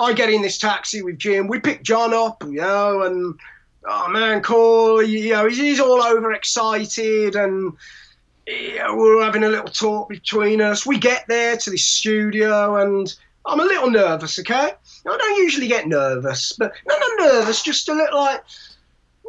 I 0.00 0.12
get 0.12 0.30
in 0.30 0.42
this 0.42 0.58
taxi 0.58 1.02
with 1.02 1.18
Jim. 1.18 1.46
We 1.46 1.60
pick 1.60 1.82
John 1.82 2.12
up, 2.12 2.42
you 2.42 2.60
know, 2.60 3.02
and 3.02 3.38
oh 3.86 4.08
man, 4.08 4.42
cool. 4.42 5.02
You 5.02 5.32
know, 5.32 5.48
he's 5.48 5.80
all 5.80 6.02
over 6.02 6.32
excited, 6.32 7.36
and 7.36 7.72
know, 8.46 8.96
we're 8.96 9.24
having 9.24 9.44
a 9.44 9.48
little 9.48 9.68
talk 9.68 10.08
between 10.08 10.60
us. 10.60 10.86
We 10.86 10.98
get 10.98 11.26
there 11.28 11.56
to 11.56 11.70
the 11.70 11.76
studio, 11.76 12.76
and 12.76 13.14
I'm 13.46 13.60
a 13.60 13.64
little 13.64 13.90
nervous. 13.90 14.38
Okay, 14.38 14.54
I 14.54 14.72
don't 15.04 15.38
usually 15.38 15.68
get 15.68 15.86
nervous, 15.86 16.52
but 16.58 16.72
no, 16.86 16.96
not 16.98 17.32
nervous, 17.32 17.62
just 17.62 17.88
a 17.88 17.94
little 17.94 18.20
like. 18.20 18.42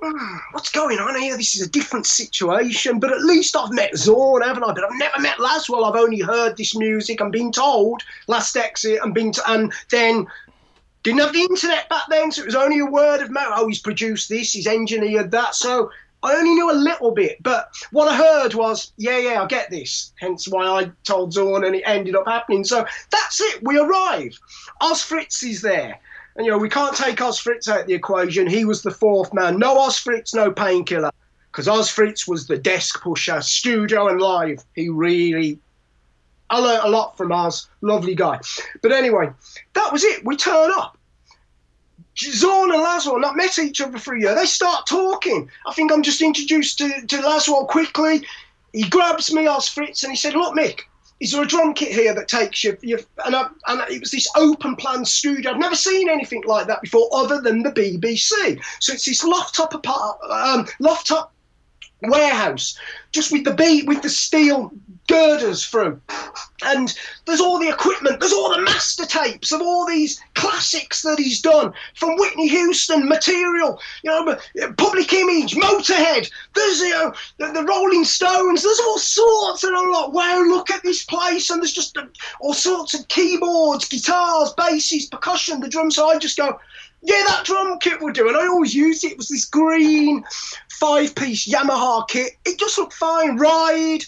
"Hmm, 0.02 0.38
What's 0.52 0.72
going 0.72 1.00
on 1.00 1.20
here? 1.20 1.38
This 1.38 1.56
is 1.56 1.62
a 1.62 1.70
different 1.70 2.06
situation, 2.06 3.00
but 3.00 3.12
at 3.12 3.22
least 3.22 3.56
I've 3.56 3.72
met 3.72 3.96
Zorn, 3.96 4.42
haven't 4.42 4.64
I? 4.64 4.74
But 4.74 4.84
I've 4.84 5.00
never 5.00 5.20
met 5.20 5.38
Laswell. 5.38 5.88
I've 5.88 6.02
only 6.02 6.20
heard 6.20 6.58
this 6.58 6.76
music 6.76 7.22
and 7.22 7.32
been 7.32 7.52
told 7.52 8.04
Last 8.28 8.56
Exit 8.56 9.00
and 9.02 9.14
been, 9.14 9.32
to, 9.34 9.42
and 9.50 9.74
then 9.92 10.28
didn't 11.04 11.22
have 11.22 11.34
the 11.34 11.42
internet 11.42 11.88
back 11.90 12.04
then, 12.10 12.32
so 12.32 12.42
it 12.42 12.46
was 12.46 12.56
only 12.56 12.80
a 12.80 12.86
word 12.86 13.22
of 13.22 13.30
mouth. 13.30 13.54
Oh, 13.56 13.68
he's 13.68 13.80
produced 13.80 14.28
this, 14.28 14.52
he's 14.54 14.68
engineered 14.68 15.32
that. 15.32 15.56
So 15.56 15.92
I 16.24 16.34
only 16.34 16.56
knew 16.56 16.72
a 16.72 16.74
little 16.74 17.12
bit. 17.12 17.42
But 17.44 17.70
what 17.92 18.08
I 18.08 18.16
heard 18.18 18.56
was, 18.56 18.92
yeah, 18.98 19.20
yeah, 19.20 19.44
I 19.44 19.46
get 19.46 19.70
this. 19.70 20.12
Hence 20.20 20.48
why 20.48 20.66
I 20.66 20.92
told 21.04 21.34
Zorn 21.34 21.64
and 21.64 21.76
it 21.76 21.84
ended 21.86 22.16
up 22.16 22.26
happening. 22.26 22.64
So 22.64 22.86
that's 23.12 23.40
it. 23.40 23.60
We 23.62 23.78
arrive. 23.78 24.40
Oz 24.82 25.04
Fritz 25.04 25.44
is 25.44 25.62
there. 25.62 26.00
And, 26.36 26.46
you 26.46 26.52
know, 26.52 26.58
we 26.58 26.70
can't 26.70 26.96
take 26.96 27.22
Oz 27.22 27.40
Fritz 27.40 27.68
out 27.70 27.82
of 27.82 27.88
the 27.88 27.94
equation. 27.94 28.48
He 28.48 28.66
was 28.66 28.82
the 28.82 28.92
fourth 28.92 29.34
man. 29.34 29.58
No 29.58 29.78
Oz 29.80 29.98
Fritz, 29.98 30.34
no 30.34 30.52
painkiller. 30.52 31.12
Because 31.52 31.68
Oz 31.70 31.90
Fritz 31.90 32.28
was 32.28 32.48
the 32.48 32.58
desk 32.58 33.02
pusher, 33.02 33.42
studio 33.42 34.10
and 34.10 34.20
live. 34.20 34.64
He 34.76 34.90
really 34.90 35.60
I 36.50 36.60
learnt 36.60 36.84
a 36.84 36.90
lot 36.90 37.18
from 37.18 37.32
Oz. 37.32 37.68
Lovely 37.82 38.16
guy. 38.16 38.40
But 38.82 38.92
anyway, 38.92 39.30
that 39.74 39.92
was 39.92 40.04
it. 40.04 40.24
We 40.24 40.36
turn 40.36 40.72
up. 40.76 40.98
Zorn 42.18 42.72
and 42.72 42.82
Laswell 42.82 43.20
not 43.20 43.36
met 43.36 43.60
each 43.60 43.82
other 43.82 43.98
for 43.98 44.16
a 44.16 44.20
year. 44.20 44.36
They 44.36 44.46
start 44.46 44.88
talking. 44.88 45.50
I 45.66 45.74
think 45.74 45.92
I'm 45.92 46.04
just 46.04 46.22
introduced 46.22 46.78
to, 46.78 46.90
to 47.08 47.18
Laswell 47.18 47.68
quickly. 47.68 48.26
He 48.72 48.88
grabs 48.88 49.34
me, 49.34 49.48
Oz 49.48 49.68
Fritz, 49.68 50.04
and 50.04 50.12
he 50.12 50.18
said, 50.18 50.34
Look, 50.34 50.56
Mick, 50.56 50.82
is 51.26 51.32
there 51.32 51.42
a 51.42 51.48
drum 51.48 51.74
kit 51.74 51.92
here 51.92 52.14
that 52.14 52.28
takes 52.28 52.64
you? 52.64 52.78
you 52.84 53.00
and, 53.26 53.36
I, 53.36 53.48
and 53.66 53.82
it 53.90 54.00
was 54.00 54.12
this 54.12 54.28
open 54.38 54.76
plan 54.76 55.04
studio. 55.06 55.50
I've 55.50 55.58
never 55.58 55.76
seen 55.76 56.08
anything 56.08 56.44
like 56.46 56.68
that 56.68 56.84
before, 56.84 57.10
other 57.12 57.42
than 57.42 57.64
the 57.64 57.72
BBC. 57.72 58.62
So 58.80 58.94
it's 58.94 59.06
this 59.06 59.24
loft 59.24 59.56
top 59.56 59.74
apart, 59.74 60.20
um, 60.30 60.68
loft 60.80 61.12
warehouse, 62.04 62.78
just 63.12 63.32
with 63.32 63.44
the 63.44 63.56
beat, 63.56 63.88
with 63.88 64.04
the 64.04 64.10
steel 64.10 64.72
girders 65.08 65.66
through. 65.66 66.02
And 66.64 66.94
there's 67.26 67.42
all 67.42 67.60
the 67.60 67.70
equipment, 67.70 68.20
there's 68.20 68.34
all 68.34 68.50
the 68.50 68.62
master 68.62 69.06
tapes 69.06 69.52
of 69.52 69.62
all 69.62 69.86
these 69.86 70.20
classics 70.34 71.02
that 71.04 71.20
he's 71.20 71.42
done 71.42 71.74
from 71.96 72.18
Whitney 72.18 72.48
Houston, 72.48 73.08
Material, 73.08 73.80
you 74.04 74.10
know, 74.10 74.38
Public 74.78 75.12
Image, 75.14 75.56
Motorhead. 75.56 76.30
There's 76.56 76.80
you 76.80 76.90
know 76.90 77.14
the, 77.38 77.52
the 77.52 77.64
Rolling 77.64 78.04
Stones. 78.04 78.64
There's 78.64 78.80
all 78.80 78.98
sorts, 78.98 79.64
and 79.64 79.76
I'm 79.76 79.92
like, 79.92 80.14
wow, 80.14 80.44
look 80.48 80.72
at 80.72 80.84
this 80.84 81.04
place. 81.04 81.50
And 81.50 81.62
there's 81.62 81.74
just 81.74 81.98
uh, 81.98 82.06
all 82.40 82.54
sorts 82.54 82.94
of 82.94 83.08
keyboards, 83.08 83.88
guitars, 83.88 84.54
basses, 84.54 85.08
percussion, 85.08 85.60
the 85.60 85.70
drums. 85.70 85.96
So 85.96 86.10
I 86.10 86.18
just 86.18 86.38
go. 86.38 86.60
Yeah, 87.02 87.24
that 87.28 87.46
drum 87.46 87.78
kit 87.78 88.02
will 88.02 88.14
do. 88.14 88.28
And 88.28 88.36
I 88.36 88.48
always 88.48 88.74
used 88.74 89.04
it. 89.04 89.12
It 89.12 89.18
was 89.18 89.28
this 89.28 89.46
green 89.46 90.24
five 90.72 91.14
piece 91.14 91.48
Yamaha 91.48 92.08
kit. 92.08 92.32
It 92.46 92.58
just 92.58 92.80
looked 92.80 92.94
fine. 92.94 93.38
Ride, 93.38 94.04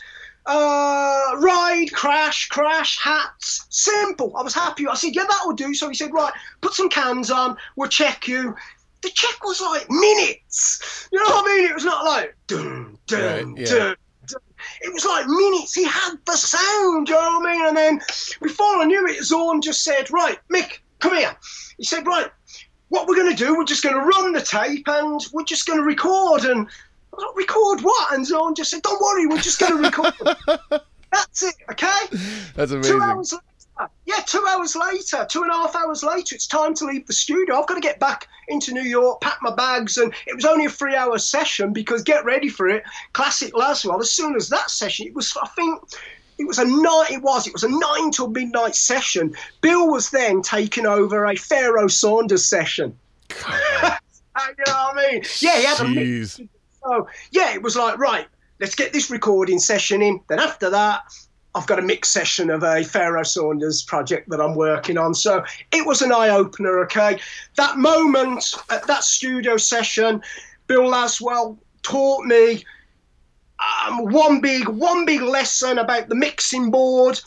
uh, 0.48 1.36
ride, 1.38 1.92
crash, 1.92 2.48
crash, 2.48 2.98
hats. 3.00 3.68
Simple. 3.70 4.36
I 4.38 4.42
was 4.42 4.54
happy. 4.54 4.88
I 4.88 4.96
said, 4.96 5.16
yeah, 5.16 5.26
that 5.28 5.42
will 5.46 5.54
do. 5.54 5.74
So 5.74 5.90
he 5.90 5.96
said, 5.96 6.14
right, 6.14 6.34
put 6.62 6.74
some 6.74 6.90
cans 6.90 7.30
on. 7.30 7.58
We'll 7.76 7.90
check 7.90 8.28
you. 8.28 8.56
The 9.02 9.10
check 9.10 9.44
was 9.44 9.62
like 9.62 9.86
minutes. 9.90 11.08
You 11.12 11.20
know 11.20 11.26
what 11.26 11.52
I 11.52 11.56
mean? 11.56 11.70
It 11.70 11.74
was 11.74 11.86
not 11.86 12.06
like 12.06 12.36
dun, 12.48 12.98
dun, 13.08 13.54
Right, 13.54 13.60
yeah. 13.60 13.66
dun, 13.66 13.96
dun. 14.28 14.40
It 14.82 14.94
was 14.94 15.06
like 15.06 15.28
minutes. 15.28 15.76
He 15.76 15.84
had 15.84 16.16
the 16.26 16.36
sound. 16.36 17.08
You 17.08 17.16
know 17.16 17.40
what 17.40 17.48
I 17.48 17.54
mean? 17.54 17.68
And 17.68 17.78
then 17.78 18.02
before 18.42 18.78
I 18.78 18.86
knew 18.86 19.06
it, 19.08 19.24
Zorn 19.24 19.62
just 19.62 19.84
said, 19.84 20.10
right, 20.12 20.40
Mick, 20.52 20.80
come 21.00 21.16
here. 21.16 21.36
He 21.78 21.84
said, 21.84 22.08
right, 22.08 22.32
what 22.90 23.08
we're 23.08 23.16
going 23.16 23.36
to 23.36 23.44
do, 23.44 23.56
we're 23.58 23.66
just 23.66 23.84
going 23.84 23.96
to 23.96 24.02
run 24.02 24.32
the 24.32 24.42
tape 24.42 24.88
and 24.88 25.22
we're 25.34 25.44
just 25.44 25.68
going 25.68 25.80
to 25.80 25.86
record. 25.86 26.46
And 26.46 26.68
like, 27.18 27.36
record 27.36 27.82
what? 27.82 28.14
And 28.14 28.26
Zorn 28.26 28.56
just 28.56 28.72
said, 28.72 28.82
don't 28.82 29.02
worry, 29.02 29.28
we're 29.28 29.38
just 29.38 29.60
going 29.60 29.78
to 29.78 29.82
record. 29.82 30.14
That's 31.12 31.44
it, 31.44 31.56
okay? 31.72 32.18
That's 32.56 32.72
amazing. 32.72 32.98
Two 32.98 33.02
hours 33.02 33.34
later. 33.34 33.44
Yeah, 34.06 34.22
two 34.26 34.44
hours 34.50 34.76
later, 34.76 35.26
two 35.30 35.44
and 35.44 35.52
a 35.52 35.54
half 35.54 35.76
hours 35.76 36.04
later, 36.04 36.34
it's 36.34 36.48
time 36.48 36.74
to 36.76 36.86
leave 36.86 37.06
the 37.06 37.14
studio. 37.14 37.60
I've 37.60 37.68
got 37.68 37.76
to 37.76 37.82
get 37.82 38.00
back 38.00 38.28
into 38.48 38.74
New 38.74 38.82
York, 38.82 39.22
pack 39.22 39.38
my 39.42 39.54
bags, 39.54 39.98
and 39.98 40.14
it 40.26 40.36
was 40.36 40.46
only 40.46 40.66
a 40.66 40.70
three 40.70 40.96
hour 40.96 41.18
session 41.20 41.74
because 41.74 42.02
get 42.02 42.26
ready 42.26 42.50
for 42.50 42.68
it. 42.68 42.84
Classic 43.14 43.54
Laswell. 43.54 44.00
As 44.00 44.10
soon 44.10 44.36
as 44.36 44.50
that 44.50 44.72
session, 44.72 45.06
it 45.06 45.14
was, 45.14 45.38
I 45.42 45.48
think, 45.50 45.80
it 46.40 46.48
was 46.48 46.60
a 46.60 46.66
night. 46.66 47.12
It 47.12 47.22
was. 47.22 47.46
It 47.48 47.54
was 47.54 47.64
a 47.64 47.70
nine 47.70 48.12
till 48.12 48.30
midnight 48.30 48.76
session. 48.76 49.36
Bill 49.62 49.88
was 49.90 50.10
then 50.10 50.42
taking 50.42 50.86
over 50.86 51.26
a 51.26 51.36
Pharoah 51.36 51.90
Sanders 51.90 52.46
session. 52.46 52.98
you 53.30 53.36
know 53.48 53.94
what 54.34 54.98
I 54.98 55.12
mean? 55.12 55.24
Yeah, 55.40 55.58
he 55.58 55.66
had 55.66 55.80
a 55.80 55.84
Jeez. 55.84 56.48
So 56.88 57.08
yeah, 57.32 57.54
it 57.54 57.62
was 57.62 57.76
like 57.76 57.98
right, 57.98 58.28
let's 58.60 58.76
get 58.76 58.94
this 58.94 59.10
recording 59.10 59.60
session 59.60 60.02
in. 60.02 60.22
Then 60.28 60.40
after 60.40 60.70
that, 60.70 61.04
I've 61.54 61.68
got 61.68 61.80
a 61.80 61.82
mix 61.82 62.10
session 62.10 62.50
of 62.50 62.64
a 62.64 62.84
Pharoah 62.84 63.26
Sanders 63.26 63.84
project 63.84 64.30
that 64.30 64.40
I'm 64.40 64.56
working 64.56 64.98
on. 64.98 65.14
So 65.14 65.44
it 65.72 65.86
was 65.86 66.02
an 66.02 66.12
eye 66.12 66.30
opener. 66.30 66.80
Okay, 66.84 67.20
that 67.56 67.78
moment 67.78 68.54
at 68.70 68.86
that 68.88 69.04
studio 69.04 69.58
session, 69.58 70.22
Bill 70.68 70.84
Laswell 70.84 71.58
taught 71.84 72.26
me 72.26 72.64
um, 73.88 74.06
one 74.06 74.40
big 74.40 74.68
one 74.70 75.06
big 75.06 75.22
lesson 75.22 75.80
about 75.80 76.10
the 76.10 76.16
mixing 76.16 76.72
board. 76.72 77.20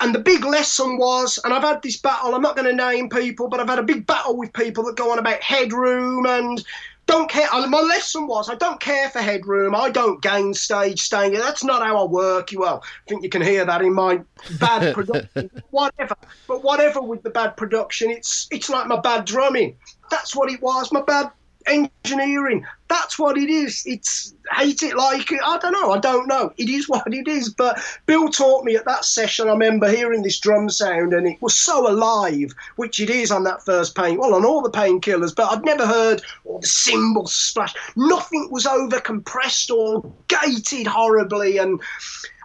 And 0.00 0.14
the 0.14 0.20
big 0.20 0.44
lesson 0.44 0.96
was, 0.96 1.40
and 1.42 1.52
I've 1.52 1.64
had 1.64 1.82
this 1.82 1.96
battle, 1.96 2.32
I'm 2.32 2.42
not 2.42 2.54
going 2.54 2.68
to 2.68 2.72
name 2.72 3.08
people, 3.08 3.48
but 3.48 3.58
I've 3.58 3.68
had 3.68 3.80
a 3.80 3.82
big 3.82 4.06
battle 4.06 4.36
with 4.36 4.52
people 4.52 4.84
that 4.84 4.96
go 4.96 5.10
on 5.10 5.18
about 5.18 5.42
headroom 5.42 6.24
and 6.24 6.64
don't 7.08 7.28
care. 7.28 7.48
My 7.66 7.80
lesson 7.80 8.28
was 8.28 8.48
I 8.48 8.54
don't 8.54 8.78
care 8.78 9.10
for 9.10 9.18
headroom. 9.20 9.74
I 9.74 9.90
don't 9.90 10.22
gain 10.22 10.54
stage 10.54 11.00
staying. 11.00 11.32
That's 11.32 11.64
not 11.64 11.82
how 11.82 12.04
I 12.04 12.06
work. 12.06 12.52
You 12.52 12.60
well, 12.60 12.82
I 12.84 13.08
think 13.08 13.24
you 13.24 13.30
can 13.30 13.42
hear 13.42 13.64
that 13.64 13.82
in 13.82 13.94
my 13.94 14.20
bad 14.60 14.94
production. 14.94 15.50
whatever, 15.70 16.14
but 16.46 16.62
whatever 16.62 17.00
with 17.00 17.22
the 17.22 17.30
bad 17.30 17.56
production, 17.56 18.10
it's 18.10 18.46
it's 18.50 18.68
like 18.68 18.86
my 18.86 19.00
bad 19.00 19.24
drumming. 19.24 19.76
That's 20.10 20.36
what 20.36 20.52
it 20.52 20.62
was. 20.62 20.92
My 20.92 21.02
bad 21.02 21.30
engineering. 21.68 22.66
That's 22.88 23.18
what 23.18 23.36
it 23.36 23.50
is. 23.50 23.82
It's 23.86 24.34
hate 24.52 24.82
it 24.82 24.96
like 24.96 25.30
it. 25.30 25.40
I 25.44 25.58
don't 25.58 25.72
know. 25.72 25.92
I 25.92 25.98
don't 25.98 26.26
know. 26.26 26.52
It 26.56 26.70
is 26.70 26.88
what 26.88 27.12
it 27.12 27.28
is. 27.28 27.50
But 27.50 27.78
Bill 28.06 28.28
taught 28.28 28.64
me 28.64 28.76
at 28.76 28.86
that 28.86 29.04
session. 29.04 29.48
I 29.48 29.52
remember 29.52 29.90
hearing 29.90 30.22
this 30.22 30.40
drum 30.40 30.70
sound, 30.70 31.12
and 31.12 31.26
it 31.26 31.40
was 31.42 31.54
so 31.54 31.90
alive, 31.90 32.54
which 32.76 32.98
it 32.98 33.10
is 33.10 33.30
on 33.30 33.44
that 33.44 33.64
first 33.64 33.94
pain. 33.94 34.18
Well, 34.18 34.34
on 34.34 34.44
all 34.44 34.62
the 34.62 34.70
painkillers, 34.70 35.34
but 35.34 35.52
I'd 35.52 35.64
never 35.64 35.86
heard 35.86 36.22
all 36.44 36.60
the 36.60 36.66
cymbals 36.66 37.34
splash. 37.34 37.74
Nothing 37.96 38.48
was 38.50 38.66
over 38.66 39.00
compressed 39.00 39.70
or 39.70 40.02
gated 40.28 40.86
horribly, 40.86 41.58
and 41.58 41.80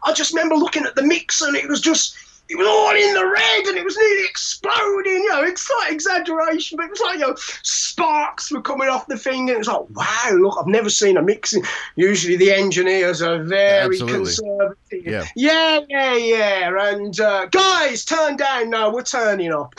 I 0.03 0.11
just 0.11 0.33
remember 0.33 0.55
looking 0.55 0.83
at 0.83 0.95
the 0.95 1.03
mix, 1.03 1.41
and 1.41 1.55
it 1.55 1.69
was 1.69 1.81
just. 1.81 2.17
It 2.53 2.57
was 2.57 2.67
all 2.67 2.95
in 2.95 3.13
the 3.15 3.25
red 3.25 3.65
and 3.65 3.77
it 3.79 3.83
was 3.83 3.97
nearly 3.97 4.25
exploding, 4.25 5.23
you 5.23 5.29
know, 5.29 5.41
it's 5.41 5.67
like 5.79 5.91
exaggeration, 5.91 6.77
but 6.77 6.83
it 6.83 6.91
was 6.91 6.99
like, 6.99 7.15
you 7.15 7.21
know, 7.21 7.35
sparks 7.63 8.51
were 8.51 8.61
coming 8.61 8.89
off 8.89 9.07
the 9.07 9.17
thing, 9.17 9.49
and 9.49 9.49
it 9.49 9.57
was 9.57 9.67
like, 9.67 9.89
wow, 9.89 10.37
look, 10.37 10.59
I've 10.59 10.67
never 10.67 10.91
seen 10.91 11.17
a 11.17 11.23
mixing. 11.23 11.63
Usually 11.95 12.35
the 12.35 12.51
engineers 12.51 13.23
are 13.23 13.41
very 13.41 13.97
conservative. 13.97 14.77
Yeah. 14.91 15.25
yeah, 15.35 15.79
yeah, 15.89 16.15
yeah. 16.15 16.93
And 16.93 17.19
uh, 17.19 17.47
guys, 17.47 18.05
turn 18.05 18.37
down. 18.37 18.69
now, 18.69 18.93
we're 18.93 19.01
turning 19.01 19.51
up. 19.51 19.73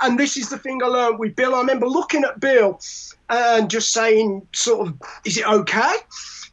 And 0.00 0.18
this 0.18 0.36
is 0.36 0.48
the 0.48 0.58
thing 0.58 0.82
I 0.82 0.88
learned 0.88 1.20
with 1.20 1.36
Bill. 1.36 1.54
I 1.54 1.60
remember 1.60 1.86
looking 1.86 2.24
at 2.24 2.40
Bill 2.40 2.80
and 3.30 3.70
just 3.70 3.92
saying, 3.92 4.48
sort 4.52 4.88
of, 4.88 5.00
is 5.24 5.38
it 5.38 5.46
okay? 5.46 5.94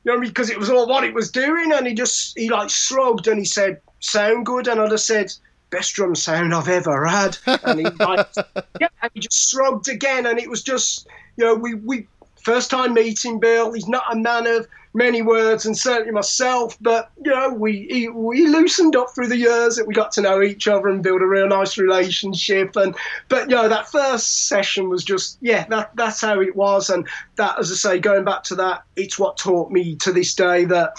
You 0.04 0.14
know, 0.14 0.20
because 0.20 0.52
it 0.52 0.60
was 0.60 0.70
all 0.70 0.88
what 0.88 1.04
it 1.04 1.16
was 1.16 1.32
doing, 1.32 1.72
and 1.72 1.88
he 1.88 1.96
just 1.96 2.38
he 2.38 2.50
like 2.50 2.70
shrugged 2.70 3.28
and 3.28 3.40
he 3.40 3.46
said, 3.46 3.80
"Sound 4.02 4.46
good," 4.46 4.68
and 4.68 4.82
I 4.82 4.90
just 4.90 5.06
said, 5.06 5.32
"Best 5.74 5.94
drum 5.96 6.16
sound 6.16 6.54
I've 6.54 6.70
ever 6.70 7.06
had." 7.06 7.38
And 7.46 7.80
he 7.80 7.86
like, 7.86 8.28
yeah, 8.80 8.88
and 9.02 9.12
he 9.14 9.20
just 9.20 9.50
shrugged 9.50 9.90
again, 9.90 10.26
and 10.26 10.40
it 10.40 10.50
was 10.50 10.64
just, 10.64 11.08
you 11.36 11.46
know, 11.46 11.56
we 11.56 11.74
we 11.74 12.08
first 12.44 12.70
time 12.70 12.94
meeting 12.94 13.40
Bill. 13.40 13.74
He's 13.74 13.88
not 13.88 14.04
a 14.12 14.16
man 14.16 14.48
of 14.48 14.68
many 14.94 15.22
words, 15.22 15.66
and 15.66 15.78
certainly 15.78 16.12
myself. 16.12 16.78
But 16.80 17.10
you 17.24 17.32
know, 17.32 17.50
we 17.50 18.10
we 18.14 18.48
loosened 18.48 18.96
up 18.96 19.08
through 19.14 19.28
the 19.28 19.38
years 19.38 19.76
that 19.76 19.88
we 19.88 19.94
got 19.94 20.12
to 20.14 20.22
know 20.22 20.42
each 20.42 20.68
other 20.68 20.88
and 20.88 21.02
build 21.02 21.22
a 21.22 21.26
real 21.26 21.48
nice 21.48 21.78
relationship. 21.78 22.76
And 22.76 22.96
but 23.30 23.50
you 23.50 23.56
know, 23.56 23.68
that 23.68 23.90
first 23.90 24.48
session 24.48 24.90
was 24.90 25.04
just 25.04 25.38
yeah, 25.42 25.66
that 25.70 25.96
that's 25.96 26.22
how 26.22 26.40
it 26.40 26.56
was. 26.56 26.90
And 26.90 27.08
that, 27.36 27.58
as 27.60 27.72
I 27.72 27.76
say, 27.76 28.00
going 28.00 28.24
back 28.24 28.44
to 28.44 28.56
that, 28.56 28.84
it's 28.96 29.18
what 29.18 29.38
taught 29.38 29.72
me 29.72 29.96
to 29.98 30.12
this 30.12 30.36
day 30.36 30.66
that 30.66 30.94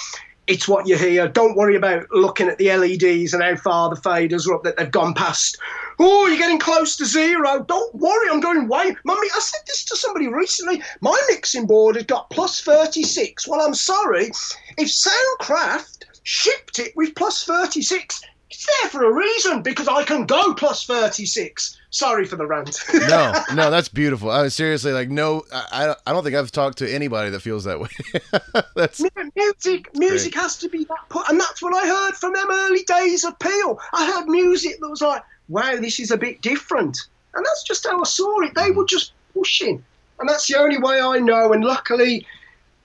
it's 0.46 0.68
what 0.68 0.86
you 0.86 0.96
hear. 0.96 1.26
Don't 1.28 1.56
worry 1.56 1.76
about 1.76 2.10
looking 2.10 2.48
at 2.48 2.58
the 2.58 2.74
LEDs 2.74 3.32
and 3.32 3.42
how 3.42 3.56
far 3.56 3.88
the 3.88 4.00
faders 4.00 4.46
are 4.46 4.54
up 4.54 4.62
that 4.64 4.76
they've 4.76 4.90
gone 4.90 5.14
past. 5.14 5.58
Oh, 5.98 6.26
you're 6.26 6.38
getting 6.38 6.58
close 6.58 6.96
to 6.96 7.06
zero. 7.06 7.64
Don't 7.66 7.94
worry, 7.94 8.28
I'm 8.30 8.40
going 8.40 8.68
way. 8.68 8.94
Mummy, 9.04 9.28
I 9.34 9.38
said 9.38 9.60
this 9.66 9.84
to 9.86 9.96
somebody 9.96 10.28
recently. 10.28 10.82
My 11.00 11.18
mixing 11.30 11.66
board 11.66 11.96
has 11.96 12.04
got 12.04 12.30
plus 12.30 12.60
36. 12.60 13.48
Well, 13.48 13.60
I'm 13.60 13.74
sorry. 13.74 14.30
If 14.76 14.88
Soundcraft 14.88 16.04
shipped 16.24 16.78
it 16.78 16.92
with 16.96 17.14
plus 17.14 17.44
36, 17.44 18.20
it's 18.50 18.66
there 18.66 18.90
for 18.90 19.04
a 19.04 19.12
reason 19.12 19.62
because 19.62 19.88
I 19.88 20.04
can 20.04 20.26
go 20.26 20.54
plus 20.54 20.84
36. 20.84 21.78
Sorry 21.90 22.24
for 22.24 22.36
the 22.36 22.46
rant. 22.46 22.78
no, 22.94 23.32
no, 23.54 23.70
that's 23.70 23.88
beautiful. 23.88 24.30
I 24.30 24.42
was 24.42 24.54
seriously 24.54 24.92
like, 24.92 25.08
no, 25.08 25.44
I, 25.52 25.94
I 26.06 26.12
don't 26.12 26.22
think 26.22 26.36
I've 26.36 26.52
talked 26.52 26.78
to 26.78 26.92
anybody 26.92 27.30
that 27.30 27.40
feels 27.40 27.64
that 27.64 27.80
way. 27.80 27.88
that's 28.76 29.02
music. 29.34 29.94
Music 29.94 30.32
great. 30.32 30.42
has 30.42 30.56
to 30.58 30.68
be 30.68 30.84
that 30.84 31.08
put, 31.08 31.28
and 31.28 31.40
that's 31.40 31.62
what 31.62 31.74
I 31.74 31.86
heard 31.86 32.14
from 32.14 32.32
them 32.32 32.48
early 32.50 32.82
days 32.84 33.24
of 33.24 33.38
Peel. 33.38 33.78
I 33.92 34.06
heard 34.06 34.26
music 34.26 34.80
that 34.80 34.88
was 34.88 35.02
like, 35.02 35.22
wow, 35.48 35.76
this 35.76 36.00
is 36.00 36.10
a 36.10 36.16
bit 36.16 36.40
different, 36.42 36.98
and 37.34 37.44
that's 37.44 37.62
just 37.62 37.86
how 37.86 38.00
I 38.00 38.04
saw 38.04 38.40
it. 38.40 38.54
They 38.54 38.70
hmm. 38.70 38.78
were 38.78 38.86
just 38.86 39.12
pushing, 39.32 39.82
and 40.18 40.28
that's 40.28 40.46
the 40.48 40.58
only 40.58 40.78
way 40.78 41.00
I 41.00 41.18
know. 41.18 41.52
And 41.52 41.64
luckily, 41.64 42.26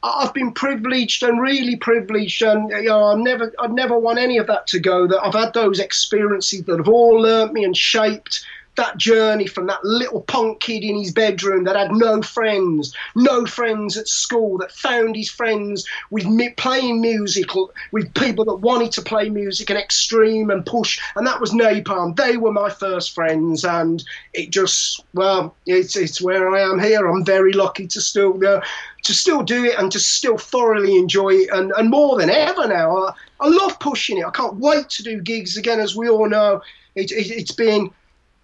I've 0.02 0.34
been 0.34 0.54
privileged 0.54 1.24
and 1.24 1.42
really 1.42 1.76
privileged, 1.76 2.42
and 2.42 2.70
you 2.70 2.84
know, 2.84 3.06
I've 3.06 3.18
never, 3.18 3.52
I'd 3.60 3.74
never 3.74 4.00
want 4.00 4.18
any 4.18 4.38
of 4.38 4.48
that 4.48 4.66
to 4.68 4.80
go. 4.80 5.08
That 5.08 5.22
I've 5.24 5.34
had 5.34 5.54
those 5.54 5.80
experiences 5.80 6.64
that 6.64 6.78
have 6.78 6.88
all 6.88 7.22
learnt 7.22 7.54
me 7.54 7.66
and 7.66 7.76
shaped 7.76 8.46
that 8.80 8.98
journey 8.98 9.46
from 9.46 9.68
that 9.68 9.84
little 9.84 10.22
punk 10.22 10.62
kid 10.62 10.84
in 10.84 10.98
his 10.98 11.12
bedroom 11.12 11.66
that 11.66 11.76
had 11.76 11.92
no 11.92 12.22
friends, 12.22 12.96
no 13.14 13.46
friends 13.46 13.98
at 13.98 14.08
school, 14.08 14.58
that 14.58 14.72
found 14.72 15.18
his 15.18 15.30
friends 15.30 15.86
with 16.12 16.26
me 16.26 16.50
playing 16.52 17.02
music, 17.02 17.50
with 17.92 18.14
people 18.14 18.46
that 18.46 18.56
wanted 18.56 18.92
to 18.94 19.02
play 19.02 19.30
music 19.30 19.70
and 19.70 19.78
extreme 19.78 20.50
and 20.50 20.66
push, 20.66 20.98
and 21.18 21.28
that 21.28 21.42
was 21.42 21.52
Napalm. 21.52 22.16
They 22.16 22.38
were 22.38 22.54
my 22.54 22.70
first 22.70 23.14
friends, 23.14 23.66
and 23.66 24.02
it 24.34 24.50
just 24.50 25.04
well, 25.14 25.54
it's 25.66 25.98
it's 25.98 26.22
where 26.22 26.56
I 26.56 26.62
am 26.62 26.80
here. 26.80 27.06
I'm 27.06 27.26
very 27.26 27.52
lucky 27.52 27.86
to 27.88 28.00
still 28.00 28.40
uh, 28.48 28.62
to 29.04 29.14
still 29.14 29.44
do 29.44 29.66
it 29.66 29.78
and 29.78 29.92
to 29.92 30.00
still 30.00 30.38
thoroughly 30.38 30.98
enjoy 30.98 31.32
it, 31.32 31.50
and, 31.52 31.74
and 31.78 31.90
more 31.90 32.18
than 32.18 32.30
ever 32.30 32.66
now. 32.66 32.96
I, 32.96 33.14
I 33.42 33.48
love 33.50 33.78
pushing 33.80 34.18
it. 34.18 34.26
I 34.26 34.32
can't 34.32 34.56
wait 34.56 34.90
to 34.92 35.04
do 35.04 35.22
gigs 35.22 35.58
again, 35.58 35.82
as 35.82 35.98
we 35.98 36.08
all 36.08 36.30
know. 36.30 36.62
It, 36.96 37.12
it, 37.12 37.30
it's 37.32 37.52
been 37.52 37.92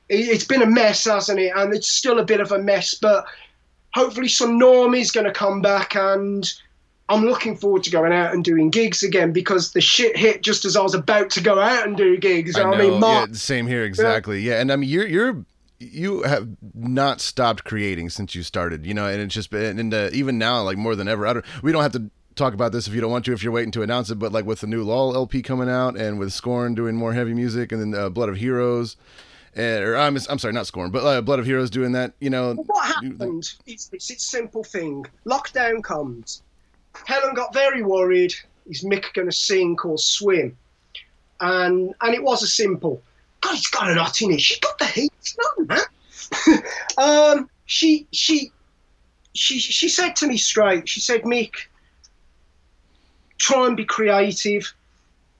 it's 0.09 0.45
been 0.45 0.61
a 0.61 0.67
mess, 0.67 1.05
hasn't 1.05 1.39
it? 1.39 1.51
And 1.55 1.73
it's 1.73 1.89
still 1.89 2.19
a 2.19 2.25
bit 2.25 2.39
of 2.39 2.51
a 2.51 2.59
mess, 2.59 2.93
but 2.93 3.25
hopefully 3.93 4.27
some 4.27 4.61
is 4.93 5.11
going 5.11 5.25
to 5.25 5.31
come 5.31 5.61
back 5.61 5.95
and 5.95 6.51
I'm 7.07 7.23
looking 7.23 7.55
forward 7.55 7.83
to 7.83 7.91
going 7.91 8.11
out 8.11 8.33
and 8.33 8.43
doing 8.43 8.69
gigs 8.69 9.03
again 9.03 9.31
because 9.31 9.73
the 9.73 9.81
shit 9.81 10.17
hit 10.17 10.41
just 10.41 10.65
as 10.65 10.75
I 10.75 10.81
was 10.81 10.95
about 10.95 11.29
to 11.31 11.41
go 11.41 11.59
out 11.59 11.87
and 11.87 11.95
do 11.95 12.17
gigs. 12.17 12.57
I, 12.57 12.63
know, 12.63 12.73
I 12.73 12.77
mean, 12.77 12.99
Mark, 12.99 13.29
yeah, 13.29 13.35
same 13.35 13.67
here 13.67 13.83
exactly. 13.83 14.41
Yeah. 14.41 14.55
yeah, 14.55 14.61
and 14.61 14.71
I 14.71 14.75
mean 14.75 14.89
you're 14.89 15.07
you're 15.07 15.45
you 15.77 16.23
have 16.23 16.47
not 16.73 17.21
stopped 17.21 17.63
creating 17.63 18.09
since 18.09 18.33
you 18.33 18.41
started, 18.41 18.85
you 18.85 18.93
know, 18.93 19.05
and 19.05 19.21
it's 19.21 19.35
just 19.35 19.51
been 19.51 19.77
and 19.77 19.93
uh, 19.93 20.09
even 20.13 20.37
now 20.37 20.63
like 20.63 20.77
more 20.77 20.95
than 20.95 21.07
ever. 21.07 21.27
I 21.27 21.33
don't 21.33 21.45
we 21.61 21.71
don't 21.71 21.83
have 21.83 21.91
to 21.91 22.09
talk 22.33 22.53
about 22.53 22.71
this 22.71 22.87
if 22.87 22.93
you 22.93 23.01
don't 23.01 23.11
want 23.11 23.25
to 23.25 23.33
if 23.33 23.43
you're 23.43 23.53
waiting 23.53 23.71
to 23.71 23.83
announce 23.83 24.09
it, 24.09 24.15
but 24.15 24.31
like 24.31 24.45
with 24.45 24.61
the 24.61 24.67
new 24.67 24.83
Lull 24.83 25.15
LP 25.15 25.43
coming 25.43 25.69
out 25.69 25.95
and 25.95 26.17
with 26.17 26.33
Scorn 26.33 26.73
doing 26.73 26.95
more 26.95 27.13
heavy 27.13 27.35
music 27.35 27.71
and 27.71 27.81
then 27.93 28.01
uh, 28.01 28.09
Blood 28.09 28.29
of 28.29 28.37
Heroes 28.37 28.97
and, 29.55 29.83
or 29.83 29.95
I'm, 29.95 30.17
I'm 30.29 30.37
sorry, 30.37 30.53
not 30.53 30.67
Scorn, 30.67 30.91
but 30.91 31.03
uh, 31.03 31.21
Blood 31.21 31.39
of 31.39 31.45
Heroes 31.45 31.69
doing 31.69 31.93
that. 31.93 32.13
You 32.19 32.29
know, 32.29 32.53
what 32.53 32.85
happened? 32.85 33.53
It's, 33.65 33.89
it's 33.93 34.11
it's 34.11 34.23
simple 34.23 34.63
thing. 34.63 35.05
Lockdown 35.25 35.81
comes. 35.81 36.43
Helen 37.05 37.33
got 37.33 37.53
very 37.53 37.81
worried. 37.81 38.33
Is 38.65 38.83
Mick 38.83 39.13
going 39.13 39.29
to 39.29 39.35
sink 39.35 39.85
or 39.85 39.97
swim? 39.97 40.57
And 41.39 41.93
and 42.01 42.13
it 42.13 42.21
was 42.21 42.43
a 42.43 42.47
simple. 42.47 43.01
God, 43.41 43.55
he's 43.55 43.67
got 43.67 43.89
a 43.89 43.95
knot 43.95 44.21
in 44.21 44.31
it. 44.31 44.41
She 44.41 44.59
got 44.59 44.77
the 44.77 44.85
heat. 44.85 45.13
No, 45.57 45.65
man. 45.65 46.63
um, 46.97 47.49
she 47.65 48.07
she 48.11 48.51
she 49.33 49.59
she 49.59 49.87
said 49.87 50.15
to 50.17 50.27
me 50.27 50.37
straight. 50.37 50.89
She 50.89 50.99
said, 50.99 51.21
Mick, 51.21 51.53
try 53.37 53.67
and 53.67 53.77
be 53.77 53.85
creative. 53.85 54.73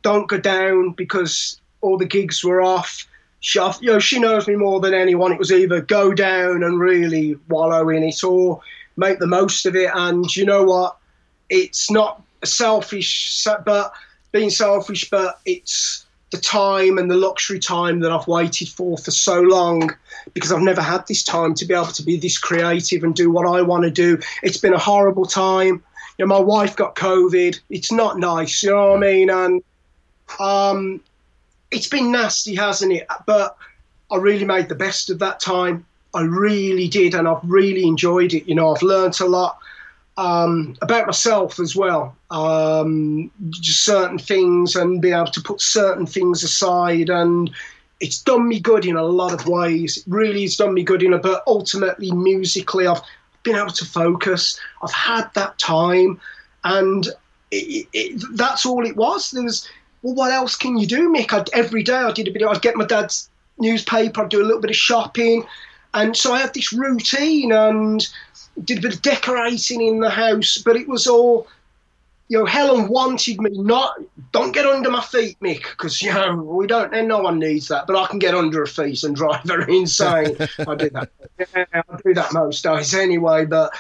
Don't 0.04 0.30
go 0.30 0.38
down 0.38 0.92
because 0.92 1.60
all 1.82 1.98
the 1.98 2.06
gigs 2.06 2.44
were 2.44 2.62
off 2.62 3.08
she, 3.46 3.60
you 3.80 3.92
know, 3.92 4.00
she 4.00 4.18
knows 4.18 4.48
me 4.48 4.56
more 4.56 4.80
than 4.80 4.96
anyone. 4.96 5.32
It 5.32 5.38
was 5.38 5.52
either 5.52 5.80
go 5.80 6.16
down 6.16 6.64
and 6.64 6.80
really 6.80 7.38
wallow 7.48 7.90
in 7.90 8.02
it 8.02 8.24
or 8.24 8.60
make 8.98 9.20
the 9.20 9.28
most 9.28 9.68
of 9.68 9.76
it. 9.76 9.92
And 9.94 10.36
you 10.36 10.48
know 10.48 10.64
what? 10.64 10.98
It's 11.52 11.92
not 11.92 12.24
selfish, 12.44 13.46
but 13.64 13.94
being 14.32 14.50
selfish, 14.50 15.12
but 15.12 15.40
it's 15.46 16.08
the 16.32 16.40
time 16.40 16.98
and 16.98 17.12
the 17.12 17.16
luxury 17.16 17.60
time 17.60 18.00
that 18.00 18.12
I've 18.12 18.28
waited 18.28 18.68
for 18.68 18.98
for 18.98 19.12
so 19.12 19.42
long 19.42 19.92
because 20.34 20.52
I've 20.52 20.62
never 20.64 20.82
had 20.82 21.06
this 21.06 21.24
time 21.24 21.54
to 21.54 21.66
be 21.66 21.76
able 21.76 21.86
to 21.86 22.04
be 22.04 22.18
this 22.18 22.40
creative 22.40 23.04
and 23.04 23.14
do 23.14 23.30
what 23.30 23.46
I 23.46 23.62
want 23.62 23.84
to 23.84 23.92
do. 23.92 24.18
It's 24.42 24.58
been 24.58 24.74
a 24.74 24.80
horrible 24.80 25.26
time. 25.26 25.84
You 26.18 26.26
know, 26.26 26.36
my 26.36 26.40
wife 26.40 26.76
got 26.76 26.96
COVID. 26.96 27.60
It's 27.70 27.92
not 27.92 28.18
nice, 28.18 28.64
you 28.64 28.72
know 28.72 28.88
what 28.88 28.98
I 28.98 29.00
mean? 29.02 29.30
And 29.30 29.64
um, 30.40 31.02
it's 31.76 31.88
been 31.88 32.12
nasty, 32.12 32.56
hasn't 32.56 32.94
it? 32.94 33.08
But 33.26 33.58
I 34.12 34.18
really 34.18 34.46
made 34.46 34.70
the 34.70 34.76
best 34.76 35.10
of 35.10 35.20
that 35.20 35.40
time. 35.40 35.86
I 36.14 36.22
really 36.22 36.88
did, 36.88 37.14
and 37.14 37.28
I've 37.28 37.44
really 37.44 37.86
enjoyed 37.86 38.34
it. 38.34 38.48
You 38.48 38.56
know, 38.56 38.74
I've 38.74 38.82
learnt 38.82 39.20
a 39.20 39.26
lot 39.26 39.60
um, 40.18 40.78
about 40.82 41.08
myself 41.08 41.60
as 41.60 41.76
well, 41.76 42.16
um, 42.32 43.30
just 43.50 43.84
certain 43.84 44.18
things, 44.18 44.76
and 44.76 45.02
be 45.02 45.12
able 45.12 45.32
to 45.32 45.42
put 45.42 45.60
certain 45.60 46.06
things 46.06 46.44
aside. 46.44 47.10
And 47.10 47.52
it's 48.00 48.22
done 48.22 48.48
me 48.48 48.60
good 48.60 48.86
in 48.86 48.96
a 48.96 49.04
lot 49.04 49.34
of 49.34 49.48
ways. 49.48 49.98
It 49.98 50.04
really 50.08 50.46
it's 50.46 50.56
done 50.56 50.74
me 50.74 50.84
good 50.84 51.04
in 51.04 51.14
a, 51.14 51.18
but 51.18 51.44
ultimately 51.48 52.12
musically, 52.12 52.88
I've 52.88 53.02
been 53.44 53.56
able 53.58 53.72
to 53.72 53.86
focus. 53.86 54.58
I've 54.82 54.94
had 54.94 55.30
that 55.34 55.60
time, 55.60 56.22
and 56.64 57.08
it, 57.52 57.88
it, 57.92 58.24
that's 58.36 58.66
all 58.66 58.86
it 58.86 58.96
was. 58.96 59.32
There 59.32 59.44
was 59.44 59.68
well, 60.06 60.14
what 60.14 60.32
else 60.32 60.56
can 60.56 60.78
you 60.78 60.86
do, 60.86 61.12
Mick? 61.12 61.34
I'd, 61.34 61.50
every 61.52 61.82
day 61.82 61.96
I 61.96 62.12
did 62.12 62.28
a 62.28 62.32
bit. 62.32 62.44
I'd 62.44 62.62
get 62.62 62.76
my 62.76 62.86
dad's 62.86 63.28
newspaper. 63.58 64.22
I'd 64.22 64.30
do 64.30 64.40
a 64.40 64.46
little 64.46 64.62
bit 64.62 64.70
of 64.70 64.76
shopping, 64.76 65.48
and 65.96 66.16
so 66.16 66.32
I 66.32 66.42
had 66.42 66.54
this 66.54 66.72
routine 66.72 67.52
and 67.52 68.08
did 68.64 68.78
a 68.78 68.82
bit 68.82 68.94
of 68.94 69.02
decorating 69.02 69.82
in 69.82 70.02
the 70.02 70.12
house. 70.12 70.62
But 70.64 70.76
it 70.76 70.88
was 70.88 71.08
all, 71.08 71.48
you 72.28 72.38
know, 72.38 72.46
Helen 72.46 72.88
wanted 72.88 73.42
me 73.42 73.50
not. 73.54 73.96
Don't 74.32 74.52
get 74.52 74.68
under 74.68 74.92
my 74.92 75.02
feet, 75.02 75.40
Mick, 75.40 75.64
because 75.72 76.04
you 76.04 76.14
know 76.14 76.36
we 76.36 76.68
don't. 76.68 76.94
And 76.94 77.08
no 77.08 77.22
one 77.22 77.40
needs 77.40 77.70
that. 77.70 77.88
But 77.88 77.96
I 77.96 78.06
can 78.06 78.20
get 78.20 78.36
under 78.36 78.60
her 78.60 78.68
feet 78.68 79.02
and 79.02 79.16
drive 79.16 79.50
her 79.50 79.62
insane. 79.68 80.38
I 80.68 80.76
do 80.76 80.92
that. 80.92 81.10
Yeah, 81.40 81.66
I 81.74 81.82
do 82.06 82.14
that 82.14 82.32
most 82.32 82.64
days 82.64 82.94
anyway. 82.94 83.46
But 83.46 83.74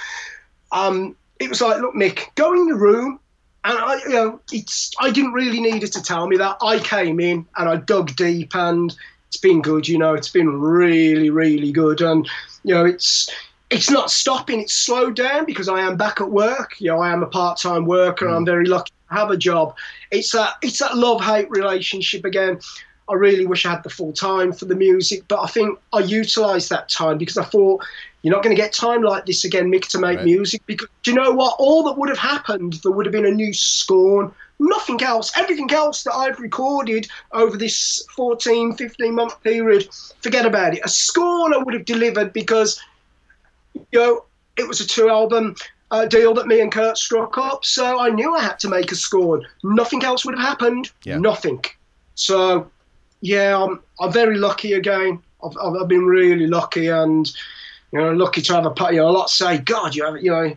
um, 0.71 1.15
it 1.39 1.49
was 1.49 1.61
like, 1.61 1.79
look, 1.81 1.93
Mick, 1.93 2.33
go 2.33 2.51
in 2.53 2.67
your 2.67 2.79
room 2.79 3.19
and 3.65 3.77
I, 3.79 3.95
you 4.03 4.09
know, 4.09 4.39
it's 4.51 4.91
I 4.99 5.11
didn't 5.11 5.33
really 5.33 5.59
need 5.59 5.83
it 5.83 5.91
to 5.93 6.01
tell 6.01 6.27
me 6.27 6.37
that. 6.37 6.57
I 6.61 6.79
came 6.79 7.19
in 7.19 7.45
and 7.57 7.67
I 7.67 7.77
dug 7.77 8.15
deep, 8.15 8.55
and 8.55 8.95
it's 9.27 9.37
been 9.37 9.61
good. 9.61 9.87
You 9.87 9.97
know, 9.97 10.13
it's 10.13 10.29
been 10.29 10.61
really, 10.61 11.29
really 11.29 11.71
good, 11.71 12.01
and 12.01 12.29
you 12.63 12.75
know, 12.75 12.85
it's 12.85 13.29
it's 13.71 13.89
not 13.89 14.11
stopping. 14.11 14.61
It's 14.61 14.73
slowed 14.73 15.15
down 15.15 15.45
because 15.45 15.67
I 15.67 15.81
am 15.81 15.97
back 15.97 16.21
at 16.21 16.29
work. 16.29 16.79
You 16.79 16.91
know, 16.91 16.99
I 16.99 17.11
am 17.11 17.23
a 17.23 17.27
part-time 17.27 17.85
worker. 17.85 18.27
Mm. 18.27 18.37
I'm 18.37 18.45
very 18.45 18.65
lucky 18.65 18.91
to 19.09 19.15
have 19.15 19.31
a 19.31 19.37
job. 19.37 19.75
It's 20.11 20.31
that 20.33 20.53
it's 20.61 20.79
that 20.79 20.95
love-hate 20.95 21.49
relationship 21.49 22.23
again. 22.23 22.59
I 23.07 23.13
really 23.13 23.45
wish 23.45 23.65
I 23.65 23.71
had 23.71 23.83
the 23.83 23.89
full 23.89 24.13
time 24.13 24.51
for 24.51 24.65
the 24.65 24.75
music, 24.75 25.23
but 25.27 25.39
I 25.39 25.47
think 25.47 25.77
I 25.93 25.99
utilised 25.99 26.69
that 26.69 26.89
time 26.89 27.17
because 27.17 27.37
I 27.37 27.43
thought 27.43 27.83
you're 28.21 28.33
not 28.33 28.43
going 28.43 28.55
to 28.55 28.61
get 28.61 28.73
time 28.73 29.03
like 29.03 29.27
this 29.27 29.43
again, 29.43 29.71
Mick, 29.71 29.87
to 29.89 29.99
make 29.99 30.17
right. 30.17 30.25
music. 30.25 30.63
Because 30.65 30.87
do 31.03 31.11
you 31.11 31.17
know 31.17 31.31
what? 31.31 31.55
All 31.59 31.83
that 31.83 31.97
would 31.97 32.09
have 32.09 32.17
happened, 32.17 32.79
there 32.81 32.91
would 32.91 33.05
have 33.05 33.13
been 33.13 33.25
a 33.25 33.31
new 33.31 33.53
Scorn, 33.53 34.31
nothing 34.57 35.01
else. 35.03 35.31
Everything 35.37 35.71
else 35.71 36.03
that 36.03 36.13
I've 36.13 36.39
recorded 36.39 37.07
over 37.33 37.55
this 37.55 38.03
14, 38.15 38.75
15 38.75 39.13
month 39.13 39.41
period, 39.43 39.87
forget 40.21 40.45
about 40.45 40.73
it. 40.73 40.81
A 40.83 40.89
Scorn 40.89 41.53
I 41.53 41.57
would 41.57 41.75
have 41.75 41.85
delivered 41.85 42.33
because, 42.33 42.81
you 43.75 43.99
know, 43.99 44.25
it 44.57 44.67
was 44.67 44.81
a 44.81 44.87
two 44.87 45.09
album 45.09 45.55
uh, 45.91 46.05
deal 46.05 46.33
that 46.33 46.47
me 46.47 46.61
and 46.61 46.71
Kurt 46.71 46.97
struck 46.97 47.37
up. 47.37 47.63
So 47.63 47.99
I 47.99 48.09
knew 48.09 48.35
I 48.35 48.41
had 48.41 48.59
to 48.59 48.69
make 48.69 48.91
a 48.91 48.95
Scorn. 48.95 49.45
Nothing 49.63 50.03
else 50.03 50.25
would 50.25 50.35
have 50.35 50.47
happened. 50.47 50.91
Yeah. 51.03 51.17
Nothing. 51.17 51.63
So, 52.15 52.71
yeah, 53.21 53.61
I'm, 53.61 53.81
I'm 53.99 54.11
very 54.11 54.37
lucky 54.37 54.73
again. 54.73 55.21
I've, 55.43 55.57
I've 55.57 55.87
been 55.87 56.05
really 56.05 56.47
lucky 56.47 56.87
and 56.87 57.31
you 57.91 57.99
know, 57.99 58.11
lucky 58.11 58.41
to 58.41 58.53
have 58.53 58.65
a 58.65 58.73
you 58.91 58.97
know, 58.97 59.09
a 59.09 59.11
lot 59.11 59.29
say, 59.29 59.57
God, 59.59 59.95
you 59.95 60.03
have, 60.05 60.21
you 60.21 60.31
know, 60.31 60.55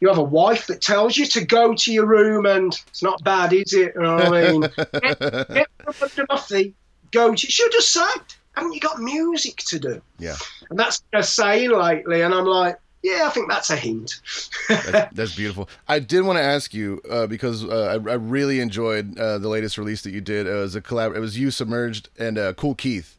you 0.00 0.08
have 0.08 0.18
a 0.18 0.22
wife 0.22 0.66
that 0.66 0.80
tells 0.80 1.16
you 1.16 1.26
to 1.26 1.44
go 1.44 1.74
to 1.74 1.92
your 1.92 2.06
room, 2.06 2.46
and 2.46 2.78
it's 2.86 3.02
not 3.02 3.22
bad, 3.24 3.52
is 3.52 3.72
it? 3.72 3.94
You 3.94 4.02
know 4.02 4.14
what 4.16 4.34
I 4.34 4.52
mean? 4.52 4.60
get, 4.60 5.18
get 5.52 5.68
under 5.86 6.26
my 6.28 6.38
feet, 6.38 6.74
go 7.10 7.34
to. 7.34 7.46
She'll 7.46 7.70
just 7.70 7.92
say, 7.92 8.06
"Haven't 8.52 8.72
you 8.72 8.80
got 8.80 9.00
music 9.00 9.56
to 9.68 9.78
do?" 9.78 10.02
Yeah. 10.18 10.36
And 10.70 10.78
that's 10.78 11.00
what 11.00 11.06
they're 11.12 11.22
saying 11.22 11.70
lately, 11.70 12.22
and 12.22 12.34
I'm 12.34 12.44
like, 12.44 12.78
yeah, 13.02 13.24
I 13.26 13.30
think 13.30 13.48
that's 13.48 13.70
a 13.70 13.76
hint. 13.76 14.20
that's, 14.68 15.08
that's, 15.14 15.36
beautiful. 15.36 15.68
I 15.86 15.98
did 15.98 16.22
want 16.22 16.38
to 16.38 16.42
ask 16.42 16.74
you 16.74 17.00
uh, 17.10 17.26
because 17.26 17.64
uh, 17.64 17.98
I, 18.06 18.10
I, 18.10 18.14
really 18.14 18.60
enjoyed 18.60 19.18
uh, 19.18 19.38
the 19.38 19.48
latest 19.48 19.78
release 19.78 20.02
that 20.02 20.10
you 20.10 20.20
did. 20.20 20.46
it 20.46 20.54
was 20.54 20.74
a 20.74 20.80
collab. 20.80 21.14
It 21.14 21.20
was 21.20 21.38
you, 21.38 21.50
Submerged, 21.50 22.08
and 22.18 22.38
uh, 22.38 22.52
Kool 22.54 22.74
Keith 22.74 23.16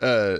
uh, 0.00 0.38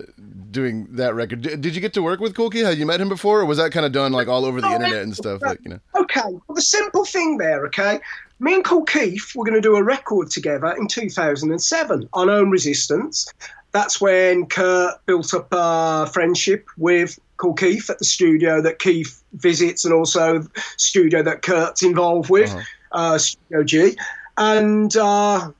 doing 0.51 0.87
that 0.91 1.14
record. 1.14 1.43
D- 1.43 1.57
did 1.57 1.75
you 1.75 1.81
get 1.81 1.93
to 1.95 2.03
work 2.03 2.21
with 2.21 2.35
Kool 2.35 2.51
Keith? 2.51 2.64
Had 2.64 2.79
you 2.79 2.87
met 2.87 3.01
him 3.01 3.09
before, 3.09 3.41
or 3.41 3.45
was 3.45 3.59
that 3.59 3.73
kind 3.73 3.85
of 3.85 3.93
done 3.93 4.12
like 4.12 4.29
all 4.29 4.45
over 4.45 4.61
the 4.61 4.69
oh, 4.69 4.75
internet 4.75 5.03
and 5.03 5.14
stuff? 5.14 5.43
Like 5.43 5.61
you 5.64 5.71
know. 5.71 5.81
Okay, 5.97 6.21
well, 6.25 6.55
the 6.55 6.62
simple 6.62 7.05
thing 7.05 7.39
there. 7.39 7.66
Okay, 7.66 7.99
me 8.41 8.55
and 8.55 8.64
Kool 8.64 8.85
Keith 8.85 9.33
were 9.35 9.45
going 9.45 9.61
to 9.61 9.61
do 9.61 9.77
a 9.77 9.83
record 9.83 10.31
together 10.31 10.75
in 10.79 10.87
2007 10.87 12.09
on 12.12 12.31
Ohm 12.31 12.51
Resistance. 12.51 13.33
That's 13.73 14.01
when 14.01 14.47
Kurt 14.47 14.95
built 15.07 15.35
up 15.35 15.49
a 15.53 16.07
friendship 16.07 16.66
with 16.79 17.19
Kool 17.39 17.55
Keith 17.55 17.89
at 17.89 17.99
the 17.99 18.05
studio 18.05 18.61
that 18.61 18.78
Keith 18.78 19.22
visits 19.32 19.84
and 19.84 19.95
also 19.95 20.47
studio 20.76 21.22
that 21.22 21.43
Kurt's 21.43 21.82
involved 21.82 22.30
with, 22.30 22.51
uh-huh. 22.51 22.64
uh, 22.93 23.18
Studio 23.18 23.64
G. 23.64 23.97
And 24.36 24.95
uh, 24.97 25.51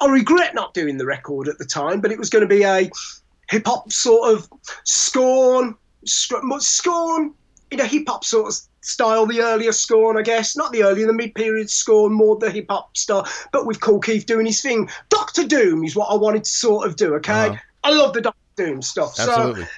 I 0.00 0.06
regret 0.06 0.54
not 0.54 0.74
doing 0.74 0.96
the 0.96 1.06
record 1.06 1.48
at 1.48 1.58
the 1.58 1.64
time, 1.64 2.00
but 2.00 2.12
it 2.12 2.18
was 2.18 2.30
going 2.30 2.42
to 2.42 2.48
be 2.48 2.62
a 2.62 2.90
hip 3.50 3.66
hop 3.66 3.90
sort 3.92 4.32
of 4.32 4.48
scorn, 4.84 5.74
scorn 6.04 7.34
in 7.70 7.80
a 7.80 7.86
hip 7.86 8.04
hop 8.06 8.24
sort 8.24 8.48
of 8.48 8.60
style, 8.82 9.26
the 9.26 9.40
earlier 9.40 9.72
scorn, 9.72 10.16
I 10.18 10.22
guess. 10.22 10.56
Not 10.56 10.72
the 10.72 10.82
earlier, 10.82 11.06
the 11.06 11.12
mid 11.12 11.34
period 11.34 11.70
scorn, 11.70 12.12
more 12.12 12.36
the 12.36 12.50
hip 12.50 12.66
hop 12.68 12.96
style, 12.96 13.26
but 13.52 13.66
with 13.66 13.80
Kool 13.80 14.00
Keith 14.00 14.26
doing 14.26 14.46
his 14.46 14.60
thing. 14.60 14.88
Doctor 15.08 15.46
Doom 15.46 15.84
is 15.84 15.96
what 15.96 16.06
I 16.06 16.14
wanted 16.14 16.44
to 16.44 16.50
sort 16.50 16.86
of 16.86 16.96
do, 16.96 17.14
okay? 17.14 17.48
Uh-huh. 17.48 17.56
I 17.84 17.90
love 17.90 18.12
the 18.14 18.20
Doctor 18.20 18.38
Doom 18.56 18.82
stuff. 18.82 19.18
Absolutely. 19.18 19.64
So 19.64 19.68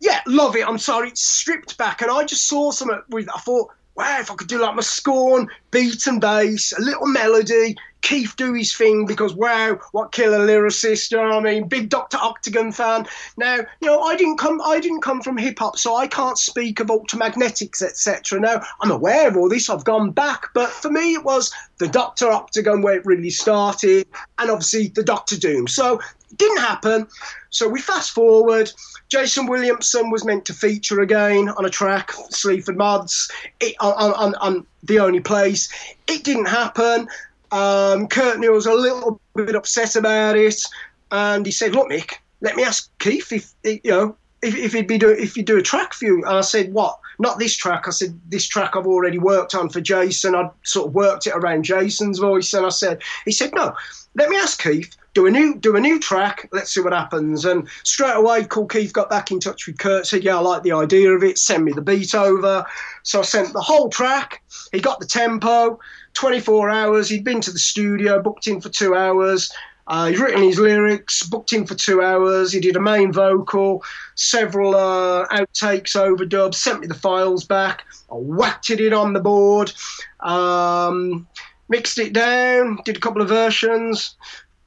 yeah, 0.00 0.20
love 0.26 0.56
it. 0.56 0.66
I'm 0.66 0.78
sorry, 0.78 1.08
it's 1.08 1.26
stripped 1.26 1.76
back, 1.78 2.02
and 2.02 2.10
I 2.10 2.24
just 2.24 2.48
saw 2.48 2.70
something 2.70 3.00
with. 3.10 3.28
I 3.34 3.40
thought, 3.40 3.70
wow, 3.96 4.20
if 4.20 4.30
I 4.30 4.34
could 4.34 4.48
do 4.48 4.60
like 4.60 4.74
my 4.74 4.82
scorn, 4.82 5.48
beat 5.70 6.06
and 6.06 6.20
bass, 6.20 6.72
a 6.72 6.80
little 6.80 7.06
melody, 7.06 7.76
Keith 8.00 8.36
do 8.36 8.54
his 8.54 8.72
thing 8.72 9.06
because 9.06 9.34
wow, 9.34 9.78
what 9.92 10.12
killer 10.12 10.46
lyricist! 10.46 11.10
You 11.10 11.16
know 11.16 11.24
what 11.24 11.46
I 11.46 11.54
mean? 11.54 11.68
Big 11.68 11.88
Doctor 11.88 12.16
Octagon 12.16 12.70
fan. 12.70 13.06
Now, 13.36 13.56
you 13.80 13.88
know, 13.88 14.00
I 14.00 14.16
didn't 14.16 14.38
come. 14.38 14.60
I 14.64 14.78
didn't 14.78 15.00
come 15.00 15.20
from 15.20 15.36
hip 15.36 15.58
hop, 15.58 15.76
so 15.78 15.96
I 15.96 16.06
can't 16.06 16.38
speak 16.38 16.78
of 16.80 16.86
Ultramagnetics, 16.86 17.82
etc. 17.82 18.40
Now, 18.40 18.62
I'm 18.80 18.90
aware 18.90 19.28
of 19.28 19.36
all 19.36 19.48
this. 19.48 19.68
I've 19.68 19.84
gone 19.84 20.12
back, 20.12 20.46
but 20.54 20.70
for 20.70 20.90
me, 20.90 21.14
it 21.14 21.24
was 21.24 21.52
the 21.78 21.88
Doctor 21.88 22.30
Octagon 22.30 22.82
where 22.82 22.94
it 22.94 23.04
really 23.04 23.30
started, 23.30 24.06
and 24.38 24.50
obviously 24.50 24.88
the 24.88 25.02
Doctor 25.02 25.36
Doom. 25.36 25.66
So 25.66 26.00
didn't 26.36 26.58
happen. 26.58 27.06
So 27.50 27.68
we 27.68 27.80
fast 27.80 28.12
forward. 28.12 28.70
Jason 29.08 29.46
Williamson 29.46 30.10
was 30.10 30.24
meant 30.24 30.44
to 30.46 30.52
feature 30.52 31.00
again 31.00 31.48
on 31.48 31.64
a 31.64 31.70
track, 31.70 32.12
Sleaford 32.30 32.76
Mods, 32.76 33.30
it, 33.60 33.74
on, 33.80 34.12
on, 34.12 34.34
on, 34.36 34.66
the 34.84 35.00
only 35.00 35.20
place. 35.20 35.68
It 36.06 36.22
didn't 36.24 36.46
happen. 36.46 37.08
Um, 37.50 38.06
Kurt 38.06 38.38
was 38.38 38.66
a 38.66 38.74
little 38.74 39.20
bit 39.34 39.54
upset 39.54 39.96
about 39.96 40.36
it, 40.36 40.62
and 41.10 41.44
he 41.44 41.52
said, 41.52 41.74
"Look, 41.74 41.88
Mick, 41.88 42.14
let 42.42 42.54
me 42.54 42.62
ask 42.62 42.90
Keith 42.98 43.32
if 43.32 43.52
you 43.64 43.90
know 43.90 44.16
if, 44.42 44.54
if 44.54 44.72
he'd 44.72 44.86
be 44.86 44.98
do 44.98 45.10
if 45.10 45.36
you 45.36 45.42
do 45.42 45.58
a 45.58 45.62
track 45.62 45.94
for 45.94 46.04
you." 46.04 46.16
And 46.24 46.36
I 46.36 46.42
said, 46.42 46.72
"What? 46.72 46.98
Not 47.18 47.38
this 47.38 47.56
track." 47.56 47.84
I 47.86 47.90
said, 47.90 48.18
"This 48.28 48.46
track 48.46 48.76
I've 48.76 48.86
already 48.86 49.18
worked 49.18 49.54
on 49.54 49.68
for 49.68 49.80
Jason. 49.80 50.34
I'd 50.34 50.50
sort 50.64 50.88
of 50.88 50.94
worked 50.94 51.26
it 51.26 51.34
around 51.34 51.64
Jason's 51.64 52.18
voice." 52.18 52.52
And 52.52 52.66
I 52.66 52.70
said, 52.70 53.02
"He 53.24 53.32
said, 53.32 53.54
no, 53.54 53.74
let 54.14 54.28
me 54.28 54.36
ask 54.36 54.62
Keith 54.62 54.96
do 55.18 55.26
a 55.26 55.30
new 55.30 55.56
do 55.56 55.74
a 55.74 55.80
new 55.80 55.98
track. 55.98 56.48
Let's 56.52 56.72
see 56.72 56.80
what 56.80 56.92
happens. 56.92 57.44
And 57.44 57.66
straight 57.82 58.14
away, 58.14 58.44
Kool 58.44 58.66
Keith 58.66 58.92
got 58.92 59.10
back 59.10 59.32
in 59.32 59.40
touch 59.40 59.66
with 59.66 59.78
Kurt. 59.78 60.06
Said, 60.06 60.22
"Yeah, 60.22 60.36
I 60.36 60.40
like 60.40 60.62
the 60.62 60.70
idea 60.70 61.10
of 61.10 61.24
it. 61.24 61.38
Send 61.38 61.64
me 61.64 61.72
the 61.72 61.82
beat 61.82 62.14
over." 62.14 62.64
So 63.02 63.18
I 63.18 63.22
sent 63.22 63.52
the 63.52 63.60
whole 63.60 63.88
track. 63.88 64.42
He 64.70 64.78
got 64.80 65.00
the 65.00 65.06
tempo. 65.06 65.78
24 66.14 66.70
hours. 66.70 67.08
He'd 67.08 67.24
been 67.24 67.40
to 67.40 67.52
the 67.52 67.58
studio, 67.58 68.22
booked 68.22 68.46
in 68.46 68.60
for 68.60 68.68
two 68.68 68.94
hours. 68.94 69.50
Uh, 69.88 70.06
he'd 70.06 70.18
written 70.18 70.42
his 70.42 70.58
lyrics, 70.58 71.22
booked 71.22 71.52
in 71.52 71.66
for 71.66 71.74
two 71.74 72.02
hours. 72.02 72.52
He 72.52 72.60
did 72.60 72.76
a 72.76 72.80
main 72.80 73.12
vocal, 73.12 73.82
several 74.14 74.76
uh, 74.76 75.26
outtakes, 75.28 75.96
overdubs, 75.96 76.54
sent 76.54 76.80
me 76.80 76.86
the 76.86 76.94
files 76.94 77.44
back. 77.44 77.84
I 78.10 78.14
whacked 78.14 78.70
it 78.70 78.92
on 78.92 79.14
the 79.14 79.20
board, 79.20 79.72
um, 80.20 81.26
mixed 81.68 81.98
it 81.98 82.12
down, 82.12 82.78
did 82.84 82.96
a 82.96 83.00
couple 83.00 83.22
of 83.22 83.28
versions, 83.28 84.14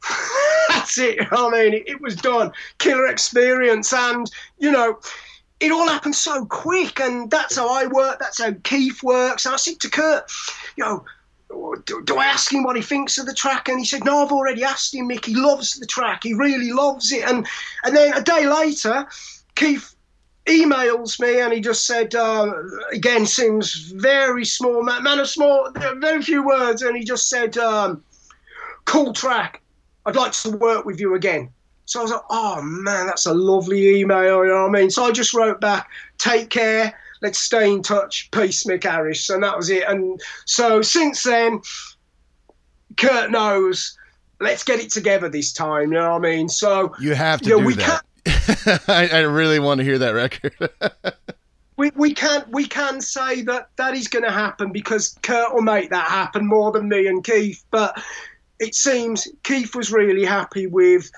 That's 0.70 0.98
it. 0.98 1.20
I 1.32 1.50
mean, 1.50 1.74
it, 1.74 1.84
it 1.88 2.02
was 2.02 2.16
done. 2.16 2.52
Killer 2.78 3.08
experience, 3.08 3.94
and 3.94 4.30
you 4.58 4.72
know, 4.72 5.00
it 5.60 5.72
all 5.72 5.88
happened 5.88 6.16
so 6.16 6.46
quick, 6.46 7.00
and 7.00 7.30
that's 7.30 7.58
how 7.58 7.70
I 7.70 7.88
work. 7.88 8.20
That's 8.20 8.42
how 8.42 8.54
Keith 8.64 9.04
works. 9.04 9.46
And 9.46 9.54
I 9.54 9.58
said 9.58 9.80
to 9.82 9.90
Kurt, 9.90 10.32
you 10.76 10.84
know. 10.84 11.06
Do, 11.86 12.02
do, 12.04 12.18
I 12.18 12.26
ask 12.26 12.52
him 12.52 12.64
what 12.64 12.76
he 12.76 12.82
thinks 12.82 13.18
of 13.18 13.26
the 13.26 13.34
track? 13.34 13.68
And 13.68 13.80
he 13.80 13.86
said, 13.86 14.06
No, 14.06 14.24
I've 14.24 14.32
already 14.32 14.64
asked 14.64 14.94
him, 14.94 15.10
Mick. 15.10 15.26
He 15.26 15.36
loves 15.36 15.76
the 15.76 15.86
track. 15.86 16.24
He 16.24 16.34
really 16.34 16.72
loves 16.72 17.12
it. 17.12 17.24
And 17.28 17.48
and 17.84 17.96
then 17.96 18.14
a 18.14 18.22
day 18.22 18.48
later, 18.48 19.08
Keith 19.56 19.96
emails 20.48 21.20
me 21.20 21.40
and 21.40 21.54
he 21.54 21.60
just 21.60 21.86
said, 21.86 22.16
uh, 22.16 22.52
again, 22.92 23.26
seems 23.26 23.92
very 23.92 24.44
small, 24.44 24.84
man, 24.84 25.04
man 25.04 25.20
of 25.20 25.30
small, 25.30 25.72
very 25.98 26.22
few 26.22 26.46
words. 26.46 26.82
And 26.82 26.98
he 26.98 27.04
just 27.04 27.30
said, 27.30 27.58
um, 27.58 28.04
Cool 28.86 29.14
track. 29.14 29.62
I'd 30.06 30.16
like 30.16 30.32
to 30.32 30.52
work 30.52 30.86
with 30.86 31.00
you 31.00 31.14
again. 31.14 31.52
So 31.86 32.00
I 32.00 32.04
was 32.04 32.12
like, 32.12 32.22
oh 32.30 32.62
man, 32.62 33.06
that's 33.06 33.26
a 33.26 33.34
lovely 33.34 34.00
email, 34.00 34.44
you 34.44 34.50
know 34.50 34.62
what 34.62 34.78
I 34.78 34.80
mean? 34.80 34.90
So 34.90 35.04
I 35.04 35.12
just 35.12 35.34
wrote 35.34 35.60
back, 35.60 35.90
take 36.18 36.50
care, 36.50 36.98
let's 37.22 37.40
stay 37.40 37.72
in 37.72 37.84
touch, 37.84 38.30
peace, 38.32 38.64
Mick 38.64 38.84
Harris. 38.84 39.30
And 39.30 39.44
that 39.44 39.56
was 39.56 39.70
it. 39.70 39.84
And 39.88 40.20
so 40.46 40.82
since 40.82 41.24
then, 41.24 41.62
Kurt 42.98 43.32
knows, 43.32 43.98
let's 44.40 44.64
get 44.64 44.80
it 44.80 44.90
together 44.90 45.30
this 45.30 45.54
time, 45.54 45.92
you 45.92 46.00
know 46.00 46.12
what 46.12 46.26
I 46.26 46.36
mean? 46.36 46.50
So 46.50 46.94
you 47.00 47.14
have 47.14 47.42
to 47.42 47.50
you 47.50 47.62
know, 47.62 47.70
do 47.70 47.76
that. 47.76 48.04
I, 48.88 49.08
I 49.08 49.20
really 49.22 49.60
want 49.60 49.80
to 49.80 49.84
hear 49.84 50.00
that 50.00 50.12
record. 50.12 50.54
we, 51.78 51.92
we 51.96 52.14
can 52.14 52.44
we 52.50 52.68
can 52.68 53.02
say 53.02 53.42
that 53.44 53.70
that 53.78 53.96
is 53.96 54.08
going 54.08 54.26
to 54.26 54.32
happen 54.32 54.72
because 54.72 55.18
Kurt 55.22 55.54
will 55.54 55.62
make 55.62 55.90
that 55.90 56.10
happen 56.10 56.46
more 56.46 56.72
than 56.72 56.90
me 56.90 57.08
and 57.08 57.24
Keith. 57.24 57.64
But 57.72 58.02
it 58.60 58.76
seems 58.76 59.28
Keith 59.44 59.76
was 59.76 59.92
really 59.92 60.26
happy 60.26 60.68
with 60.68 61.10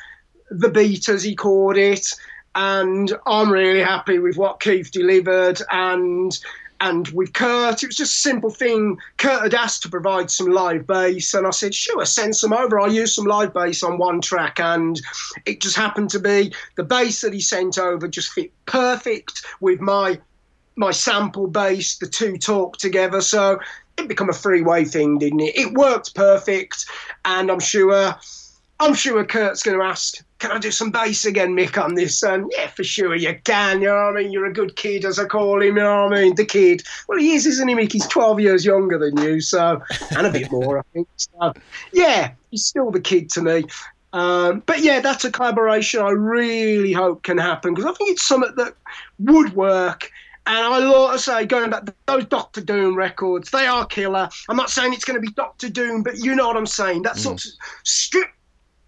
the 0.49 0.70
beat, 0.70 1.10
as 1.10 1.24
he 1.24 1.36
called 1.36 1.78
it, 1.78 2.08
and 2.56 3.12
I'm 3.26 3.51
really 3.51 3.82
happy 3.82 4.20
with 4.20 4.38
what 4.38 4.60
Keith 4.60 4.91
delivered. 4.91 5.62
And 5.72 6.38
and 6.84 7.08
with 7.10 7.32
Kurt, 7.32 7.82
it 7.82 7.88
was 7.88 7.95
just 7.95 8.16
a 8.16 8.18
simple 8.18 8.49
thing. 8.49 8.97
Kurt 9.18 9.43
had 9.43 9.54
asked 9.54 9.84
to 9.84 9.89
provide 9.89 10.30
some 10.30 10.47
live 10.47 10.86
bass, 10.86 11.34
and 11.34 11.47
I 11.47 11.51
said, 11.51 11.74
sure, 11.74 12.06
send 12.06 12.36
some 12.36 12.51
over. 12.51 12.78
I'll 12.78 12.91
use 12.91 13.16
some 13.16 13.24
live 13.24 13.54
bass 13.54 13.84
on 13.84 13.97
one 13.97 14.20
track. 14.20 14.60
And 14.60 14.99
it 15.45 15.62
just 15.62 15.78
happened 15.78 16.10
to 16.10 16.20
be 16.20 16.54
the 16.76 16.84
bass 16.84 17.22
that 17.22 17.34
he 17.34 17.39
sent 17.39 17.78
over 17.78 18.08
just 18.10 18.34
fit 18.34 18.51
perfect 18.66 19.45
with 19.62 19.80
my 19.80 20.20
my 20.76 20.91
sample 20.91 21.47
bass. 21.47 21.97
The 21.99 22.08
two 22.08 22.38
talk 22.38 22.78
together. 22.78 23.22
So 23.22 23.60
it 23.97 24.08
become 24.10 24.30
a 24.30 24.34
three 24.34 24.60
freeway 24.60 24.84
thing, 24.84 25.20
didn't 25.20 25.39
it? 25.39 25.58
It 25.58 25.74
worked 25.74 26.16
perfect, 26.16 26.86
and 27.24 27.49
I'm 27.49 27.60
sure, 27.60 28.16
I'm 28.84 28.94
sure 28.94 29.24
Kurt's 29.24 29.64
going 29.64 29.78
to 29.78 29.84
ask, 29.84 30.24
"Can 30.40 30.52
I 30.52 30.60
do 30.60 30.72
some 30.72 30.92
bass 30.92 31.26
again, 31.26 31.56
Mick, 31.56 31.82
on 31.82 31.96
this?" 31.96 32.22
And 32.22 32.52
yeah, 32.56 32.68
for 32.68 32.84
sure 32.84 33.16
you 33.16 33.40
can. 33.44 33.82
You 33.82 33.88
know 33.88 33.94
what 33.94 34.18
I 34.18 34.22
mean? 34.22 34.32
You're 34.32 34.46
a 34.46 34.54
good 34.54 34.76
kid, 34.76 35.06
as 35.06 35.20
I 35.20 35.26
call 35.26 35.62
him. 35.62 35.78
You 35.78 35.84
know 35.84 36.04
what 36.06 36.18
I 36.18 36.22
mean? 36.22 36.36
The 36.36 36.46
kid. 36.46 36.84
Well, 37.08 37.18
he 37.18 37.34
is, 37.34 37.46
isn't 37.46 37.68
he, 37.68 37.76
Mick? 37.76 37.92
He's 37.92 38.08
12 38.08 38.40
years 38.40 38.66
younger 38.66 38.98
than 38.98 39.18
you, 39.18 39.42
so 39.42 39.82
and 40.18 40.28
a 40.28 40.32
bit 40.32 40.52
more, 40.52 40.80
I 40.80 40.82
think. 40.94 41.08
So 41.16 41.54
yeah, 41.94 42.32
he's 42.52 42.66
still 42.66 42.92
the 42.92 43.02
kid 43.02 43.30
to 43.32 43.42
me. 43.42 43.64
Um, 44.12 44.62
but 44.66 44.82
yeah, 44.82 45.00
that's 45.00 45.26
a 45.26 45.32
collaboration 45.32 46.02
I 46.02 46.12
really 46.12 46.94
hope 46.94 47.24
can 47.24 47.38
happen 47.38 47.74
because 47.74 47.90
I 47.90 47.96
think 47.96 48.12
it's 48.12 48.28
something 48.28 48.54
that 48.58 48.76
would 49.18 49.56
work 49.56 50.12
and 50.46 50.58
I 50.58 50.86
ought 50.86 51.14
to 51.14 51.20
say, 51.20 51.46
going 51.46 51.70
back 51.70 51.84
those 52.06 52.26
Doctor 52.26 52.60
Doom 52.60 52.96
records, 52.96 53.50
they 53.52 53.66
are 53.66 53.86
killer. 53.86 54.28
I'm 54.50 54.58
not 54.58 54.70
saying 54.70 54.94
it's 54.94 55.06
going 55.06 55.16
to 55.16 55.26
be 55.26 55.32
Doctor 55.34 55.70
Doom, 55.70 56.04
but 56.04 56.18
you 56.18 56.36
know 56.36 56.48
what 56.48 56.58
I'm 56.58 56.66
saying. 56.66 57.04
That 57.04 57.16
mm. 57.16 57.20
sort 57.20 57.46
of 57.46 57.52
stripped 57.84 58.33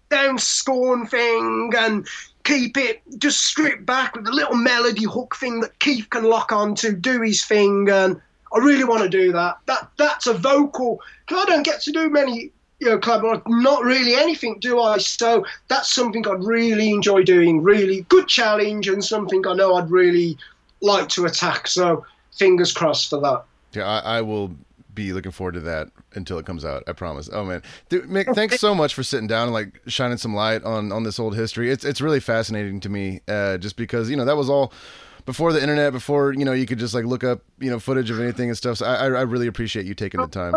down 0.08 0.38
scorn 0.38 1.06
thing 1.06 1.72
and 1.76 2.06
keep 2.44 2.76
it 2.76 3.02
just 3.18 3.44
stripped 3.44 3.84
back 3.84 4.14
with 4.14 4.26
a 4.26 4.32
little 4.32 4.54
melody 4.54 5.04
hook 5.04 5.36
thing 5.36 5.60
that 5.60 5.78
Keith 5.80 6.08
can 6.10 6.24
lock 6.24 6.52
onto, 6.52 6.94
do 6.94 7.20
his 7.20 7.44
thing, 7.44 7.88
and 7.90 8.20
I 8.54 8.58
really 8.58 8.84
want 8.84 9.02
to 9.02 9.08
do 9.08 9.32
that. 9.32 9.58
That 9.66 9.90
that's 9.96 10.26
a 10.26 10.34
vocal 10.34 11.00
because 11.26 11.44
I 11.44 11.50
don't 11.50 11.64
get 11.64 11.80
to 11.82 11.92
do 11.92 12.08
many 12.08 12.52
you 12.78 12.88
know, 12.88 12.98
club 12.98 13.24
or 13.24 13.42
not 13.46 13.84
really 13.84 14.14
anything, 14.14 14.58
do 14.60 14.80
I? 14.80 14.98
So 14.98 15.46
that's 15.68 15.94
something 15.94 16.26
I'd 16.28 16.44
really 16.44 16.90
enjoy 16.90 17.22
doing. 17.22 17.62
Really 17.62 18.02
good 18.02 18.28
challenge 18.28 18.88
and 18.88 19.04
something 19.04 19.46
I 19.46 19.54
know 19.54 19.74
I'd 19.74 19.90
really 19.90 20.36
like 20.82 21.08
to 21.10 21.24
attack. 21.24 21.68
So 21.68 22.04
fingers 22.32 22.72
crossed 22.72 23.10
for 23.10 23.20
that. 23.20 23.44
Yeah, 23.72 23.86
I, 23.86 24.18
I 24.18 24.20
will 24.20 24.54
be 24.96 25.12
looking 25.12 25.30
forward 25.30 25.54
to 25.54 25.60
that 25.60 25.88
until 26.14 26.38
it 26.38 26.46
comes 26.46 26.64
out. 26.64 26.82
I 26.88 26.92
promise. 26.92 27.30
Oh 27.32 27.44
man, 27.44 27.62
Dude, 27.88 28.08
Mick, 28.08 28.34
thanks 28.34 28.58
so 28.58 28.74
much 28.74 28.94
for 28.94 29.04
sitting 29.04 29.28
down 29.28 29.44
and 29.44 29.52
like 29.52 29.80
shining 29.86 30.18
some 30.18 30.34
light 30.34 30.64
on 30.64 30.90
on 30.90 31.04
this 31.04 31.20
old 31.20 31.36
history. 31.36 31.70
It's 31.70 31.84
it's 31.84 32.00
really 32.00 32.18
fascinating 32.18 32.80
to 32.80 32.88
me, 32.88 33.20
uh, 33.28 33.58
just 33.58 33.76
because 33.76 34.10
you 34.10 34.16
know 34.16 34.24
that 34.24 34.36
was 34.36 34.50
all 34.50 34.72
before 35.24 35.52
the 35.52 35.60
internet, 35.60 35.92
before 35.92 36.32
you 36.32 36.44
know 36.44 36.52
you 36.52 36.66
could 36.66 36.80
just 36.80 36.94
like 36.94 37.04
look 37.04 37.22
up 37.22 37.42
you 37.60 37.70
know 37.70 37.78
footage 37.78 38.10
of 38.10 38.18
anything 38.18 38.48
and 38.48 38.56
stuff. 38.56 38.78
So 38.78 38.86
I 38.86 39.04
I 39.06 39.22
really 39.22 39.46
appreciate 39.46 39.86
you 39.86 39.94
taking 39.94 40.20
the 40.20 40.26
time. 40.26 40.54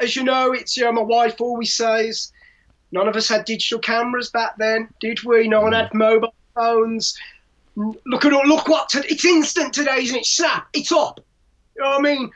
As 0.00 0.16
you 0.16 0.24
know, 0.24 0.52
it's 0.52 0.76
you 0.76 0.84
know, 0.84 0.92
my 0.92 1.02
wife 1.02 1.40
always 1.40 1.74
says, 1.74 2.32
none 2.90 3.06
of 3.06 3.16
us 3.16 3.28
had 3.28 3.44
digital 3.44 3.78
cameras 3.78 4.30
back 4.30 4.56
then, 4.56 4.88
did 5.00 5.22
we? 5.22 5.46
No 5.46 5.60
one 5.60 5.72
had 5.72 5.92
mobile 5.92 6.34
phones. 6.54 7.18
Look 7.76 8.24
at 8.24 8.32
all, 8.32 8.46
look 8.46 8.66
what 8.66 8.88
to, 8.90 9.04
it's 9.10 9.24
instant 9.24 9.72
today, 9.72 9.98
isn't 10.02 10.16
it? 10.16 10.26
Snap, 10.26 10.68
it's 10.72 10.90
up. 10.90 11.20
You 11.76 11.82
know 11.82 11.90
what 11.90 12.00
I 12.00 12.02
mean? 12.02 12.30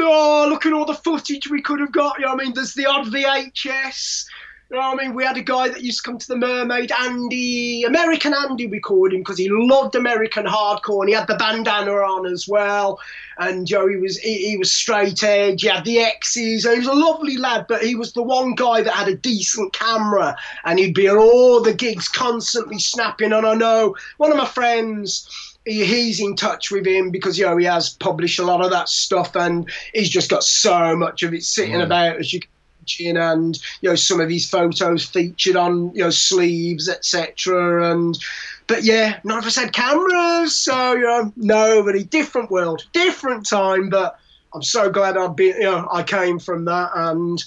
Oh, 0.00 0.46
look 0.48 0.66
at 0.66 0.72
all 0.72 0.84
the 0.84 0.94
footage 0.94 1.48
we 1.50 1.62
could 1.62 1.80
have 1.80 1.92
got. 1.92 2.18
You 2.18 2.26
know 2.26 2.32
I 2.32 2.36
mean? 2.36 2.54
There's 2.54 2.74
the 2.74 2.86
odd 2.86 3.06
VHS. 3.06 4.26
You 4.70 4.76
know 4.76 4.82
I 4.82 4.94
mean? 4.94 5.14
We 5.14 5.24
had 5.24 5.38
a 5.38 5.42
guy 5.42 5.68
that 5.68 5.82
used 5.82 6.04
to 6.04 6.10
come 6.10 6.18
to 6.18 6.28
the 6.28 6.36
Mermaid, 6.36 6.92
Andy, 6.92 7.84
American 7.84 8.34
Andy, 8.34 8.66
we 8.66 8.80
called 8.80 9.12
him 9.12 9.20
because 9.20 9.38
he 9.38 9.48
loved 9.50 9.94
American 9.94 10.44
hardcore 10.44 11.00
and 11.00 11.08
he 11.08 11.14
had 11.14 11.26
the 11.26 11.36
bandana 11.36 11.90
on 11.90 12.26
as 12.26 12.46
well. 12.46 13.00
And 13.38 13.68
you 13.68 13.78
know, 13.78 13.88
he 13.88 13.96
was 13.96 14.18
he, 14.18 14.50
he 14.50 14.56
was 14.58 14.70
straight 14.70 15.24
edge. 15.24 15.62
He 15.62 15.68
had 15.68 15.84
the 15.84 16.00
X's. 16.00 16.64
He 16.64 16.78
was 16.78 16.86
a 16.86 16.92
lovely 16.92 17.38
lad, 17.38 17.64
but 17.66 17.82
he 17.82 17.94
was 17.94 18.12
the 18.12 18.22
one 18.22 18.54
guy 18.54 18.82
that 18.82 18.92
had 18.92 19.08
a 19.08 19.16
decent 19.16 19.72
camera 19.72 20.36
and 20.64 20.78
he'd 20.78 20.94
be 20.94 21.06
at 21.06 21.16
all 21.16 21.62
the 21.62 21.72
gigs 21.72 22.08
constantly 22.08 22.78
snapping. 22.78 23.32
And 23.32 23.46
I 23.46 23.54
know 23.54 23.96
one 24.18 24.30
of 24.30 24.36
my 24.36 24.46
friends 24.46 25.28
he's 25.64 26.20
in 26.20 26.36
touch 26.36 26.70
with 26.70 26.86
him 26.86 27.10
because 27.10 27.38
you 27.38 27.44
know 27.44 27.56
he 27.56 27.66
has 27.66 27.90
published 27.90 28.38
a 28.38 28.44
lot 28.44 28.64
of 28.64 28.70
that 28.70 28.88
stuff 28.88 29.36
and 29.36 29.70
he's 29.92 30.08
just 30.08 30.30
got 30.30 30.42
so 30.42 30.96
much 30.96 31.22
of 31.22 31.34
it 31.34 31.42
sitting 31.42 31.74
mm. 31.74 31.84
about 31.84 32.16
as 32.16 32.32
you 32.32 32.40
can 32.40 32.48
imagine 32.80 33.16
and 33.16 33.58
you 33.80 33.88
know 33.88 33.94
some 33.94 34.20
of 34.20 34.30
his 34.30 34.48
photos 34.48 35.04
featured 35.04 35.56
on 35.56 35.94
you 35.94 36.02
know 36.02 36.10
sleeves 36.10 36.88
etc 36.88 37.92
and 37.92 38.18
but 38.66 38.84
yeah 38.84 39.18
none 39.24 39.38
of 39.38 39.46
us 39.46 39.56
had 39.56 39.72
cameras 39.72 40.56
so 40.56 40.94
you 40.94 41.02
know 41.02 41.32
nobody 41.36 42.04
different 42.04 42.50
world 42.50 42.82
different 42.92 43.46
time 43.46 43.88
but 43.88 44.18
i'm 44.54 44.62
so 44.62 44.90
glad 44.90 45.16
i've 45.16 45.36
been 45.36 45.54
you 45.56 45.64
know 45.64 45.86
i 45.92 46.02
came 46.02 46.38
from 46.38 46.64
that 46.64 46.90
and 46.94 47.44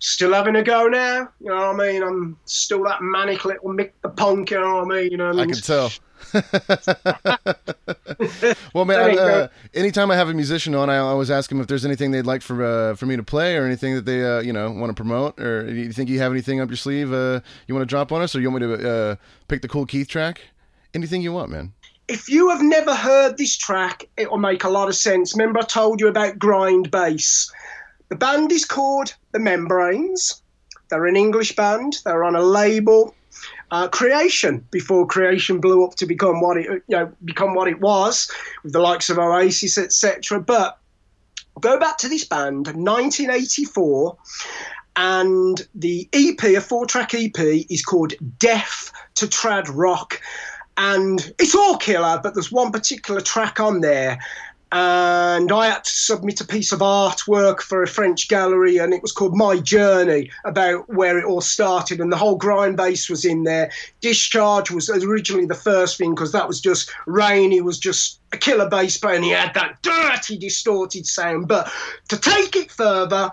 still 0.00 0.34
having 0.34 0.56
a 0.56 0.62
go 0.62 0.86
now 0.86 1.28
you 1.40 1.48
know 1.48 1.72
what 1.72 1.80
i 1.80 1.92
mean? 1.92 2.02
I'm 2.02 2.36
still 2.44 2.84
that 2.84 3.00
manic 3.00 3.44
little 3.44 3.70
mick 3.70 3.92
the 4.02 4.10
punk 4.10 4.50
you 4.50 4.60
know 4.60 4.82
what 4.82 4.92
i 4.92 5.02
mean? 5.02 5.20
And 5.20 5.40
i 5.40 5.46
can 5.46 5.54
tell 5.54 5.90
well, 8.74 8.84
man, 8.84 9.18
uh, 9.18 9.48
anytime 9.74 10.10
I 10.10 10.16
have 10.16 10.28
a 10.28 10.34
musician 10.34 10.74
on, 10.74 10.90
I 10.90 10.98
always 10.98 11.30
ask 11.30 11.50
them 11.50 11.60
if 11.60 11.66
there's 11.66 11.84
anything 11.84 12.10
they'd 12.10 12.26
like 12.26 12.42
for 12.42 12.64
uh, 12.64 12.94
for 12.94 13.06
me 13.06 13.16
to 13.16 13.22
play 13.22 13.56
or 13.56 13.64
anything 13.64 13.94
that 13.94 14.04
they 14.04 14.24
uh, 14.24 14.40
you 14.40 14.52
know 14.52 14.70
want 14.70 14.90
to 14.90 14.94
promote. 14.94 15.40
Or 15.40 15.66
do 15.66 15.74
you 15.74 15.92
think 15.92 16.08
you 16.08 16.18
have 16.20 16.32
anything 16.32 16.60
up 16.60 16.68
your 16.68 16.76
sleeve 16.76 17.12
uh, 17.12 17.40
you 17.66 17.74
want 17.74 17.82
to 17.82 17.86
drop 17.86 18.12
on 18.12 18.22
us, 18.22 18.34
or 18.34 18.40
you 18.40 18.50
want 18.50 18.62
me 18.62 18.76
to 18.76 18.90
uh, 18.90 19.16
pick 19.48 19.62
the 19.62 19.68
Kool 19.68 19.86
Keith 19.86 20.08
track? 20.08 20.40
Anything 20.94 21.22
you 21.22 21.32
want, 21.32 21.50
man. 21.50 21.72
If 22.06 22.28
you 22.28 22.50
have 22.50 22.62
never 22.62 22.94
heard 22.94 23.38
this 23.38 23.56
track, 23.56 24.08
it 24.16 24.30
will 24.30 24.38
make 24.38 24.64
a 24.64 24.68
lot 24.68 24.88
of 24.88 24.94
sense. 24.94 25.34
Remember, 25.34 25.60
I 25.60 25.62
told 25.62 26.00
you 26.00 26.08
about 26.08 26.38
grind 26.38 26.90
bass. 26.90 27.50
The 28.10 28.16
band 28.16 28.52
is 28.52 28.64
called 28.64 29.14
The 29.32 29.38
Membranes. 29.38 30.42
They're 30.90 31.06
an 31.06 31.16
English 31.16 31.56
band. 31.56 31.96
They're 32.04 32.24
on 32.24 32.36
a 32.36 32.42
label 32.42 33.14
uh, 33.70 33.88
creation 33.88 34.64
before 34.70 35.06
creation 35.06 35.60
blew 35.60 35.84
up 35.84 35.94
to 35.96 36.06
become 36.06 36.40
what 36.40 36.56
it 36.56 36.66
you 36.66 36.96
know 36.96 37.12
become 37.24 37.54
what 37.54 37.68
it 37.68 37.80
was 37.80 38.30
with 38.62 38.72
the 38.72 38.80
likes 38.80 39.10
of 39.10 39.18
Oasis 39.18 39.78
etc. 39.78 40.40
But 40.40 40.78
go 41.60 41.78
back 41.78 41.98
to 41.98 42.08
this 42.08 42.24
band 42.24 42.66
1984 42.66 44.16
and 44.96 45.66
the 45.74 46.08
EP 46.12 46.42
a 46.44 46.60
four 46.60 46.86
track 46.86 47.14
EP 47.14 47.38
is 47.38 47.84
called 47.84 48.12
Death 48.38 48.92
to 49.16 49.26
Trad 49.26 49.68
Rock 49.72 50.20
and 50.76 51.32
it's 51.38 51.54
all 51.54 51.76
killer 51.76 52.20
but 52.22 52.34
there's 52.34 52.52
one 52.52 52.72
particular 52.72 53.20
track 53.20 53.60
on 53.60 53.80
there 53.80 54.18
and 54.74 55.52
I 55.52 55.66
had 55.66 55.84
to 55.84 55.90
submit 55.90 56.40
a 56.40 56.44
piece 56.44 56.72
of 56.72 56.80
artwork 56.80 57.60
for 57.60 57.84
a 57.84 57.86
French 57.86 58.26
gallery, 58.26 58.78
and 58.78 58.92
it 58.92 59.02
was 59.02 59.12
called 59.12 59.36
My 59.36 59.56
Journey, 59.56 60.32
about 60.44 60.92
where 60.92 61.16
it 61.16 61.24
all 61.24 61.40
started, 61.40 62.00
and 62.00 62.10
the 62.10 62.16
whole 62.16 62.34
grind 62.34 62.76
bass 62.76 63.08
was 63.08 63.24
in 63.24 63.44
there. 63.44 63.70
Discharge 64.00 64.72
was 64.72 64.90
originally 64.90 65.46
the 65.46 65.54
first 65.54 65.96
thing 65.96 66.12
because 66.12 66.32
that 66.32 66.48
was 66.48 66.60
just 66.60 66.90
rainy, 67.06 67.60
was 67.60 67.78
just 67.78 68.18
a 68.34 68.36
killer 68.36 68.68
bass 68.68 68.98
player, 68.98 69.14
and 69.14 69.24
he 69.24 69.30
had 69.30 69.54
that 69.54 69.80
dirty, 69.80 70.36
distorted 70.36 71.06
sound. 71.06 71.48
But 71.48 71.70
to 72.08 72.18
take 72.18 72.56
it 72.56 72.70
further, 72.70 73.30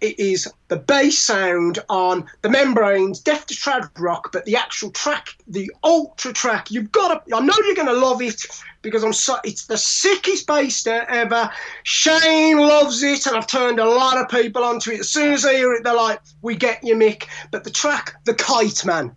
it 0.00 0.18
is 0.18 0.50
the 0.68 0.76
bass 0.76 1.18
sound 1.18 1.80
on 1.88 2.26
the 2.42 2.48
membranes, 2.48 3.20
Death 3.20 3.46
to 3.48 3.54
Trad 3.54 3.90
Rock, 3.98 4.32
but 4.32 4.46
the 4.46 4.56
actual 4.56 4.90
track, 4.90 5.36
the 5.46 5.70
ultra 5.82 6.32
track, 6.32 6.70
you've 6.70 6.92
got 6.92 7.26
to, 7.26 7.36
I 7.36 7.40
know 7.40 7.54
you're 7.66 7.74
going 7.74 7.88
to 7.88 7.92
love 7.92 8.22
it 8.22 8.40
because 8.80 9.02
I'm 9.02 9.12
so, 9.12 9.36
it's 9.44 9.66
the 9.66 9.76
sickest 9.76 10.46
bass 10.46 10.86
ever. 10.86 11.50
Shane 11.82 12.58
loves 12.58 13.02
it, 13.02 13.26
and 13.26 13.36
I've 13.36 13.46
turned 13.46 13.80
a 13.80 13.84
lot 13.88 14.18
of 14.18 14.28
people 14.28 14.62
onto 14.62 14.90
it. 14.90 15.00
As 15.00 15.10
soon 15.10 15.32
as 15.32 15.42
they 15.42 15.56
hear 15.56 15.72
it, 15.72 15.84
they're 15.84 15.94
like, 15.94 16.20
we 16.42 16.54
get 16.54 16.84
you, 16.84 16.94
Mick. 16.94 17.26
But 17.50 17.64
the 17.64 17.70
track, 17.70 18.14
The 18.24 18.34
Kite 18.34 18.84
Man, 18.84 19.14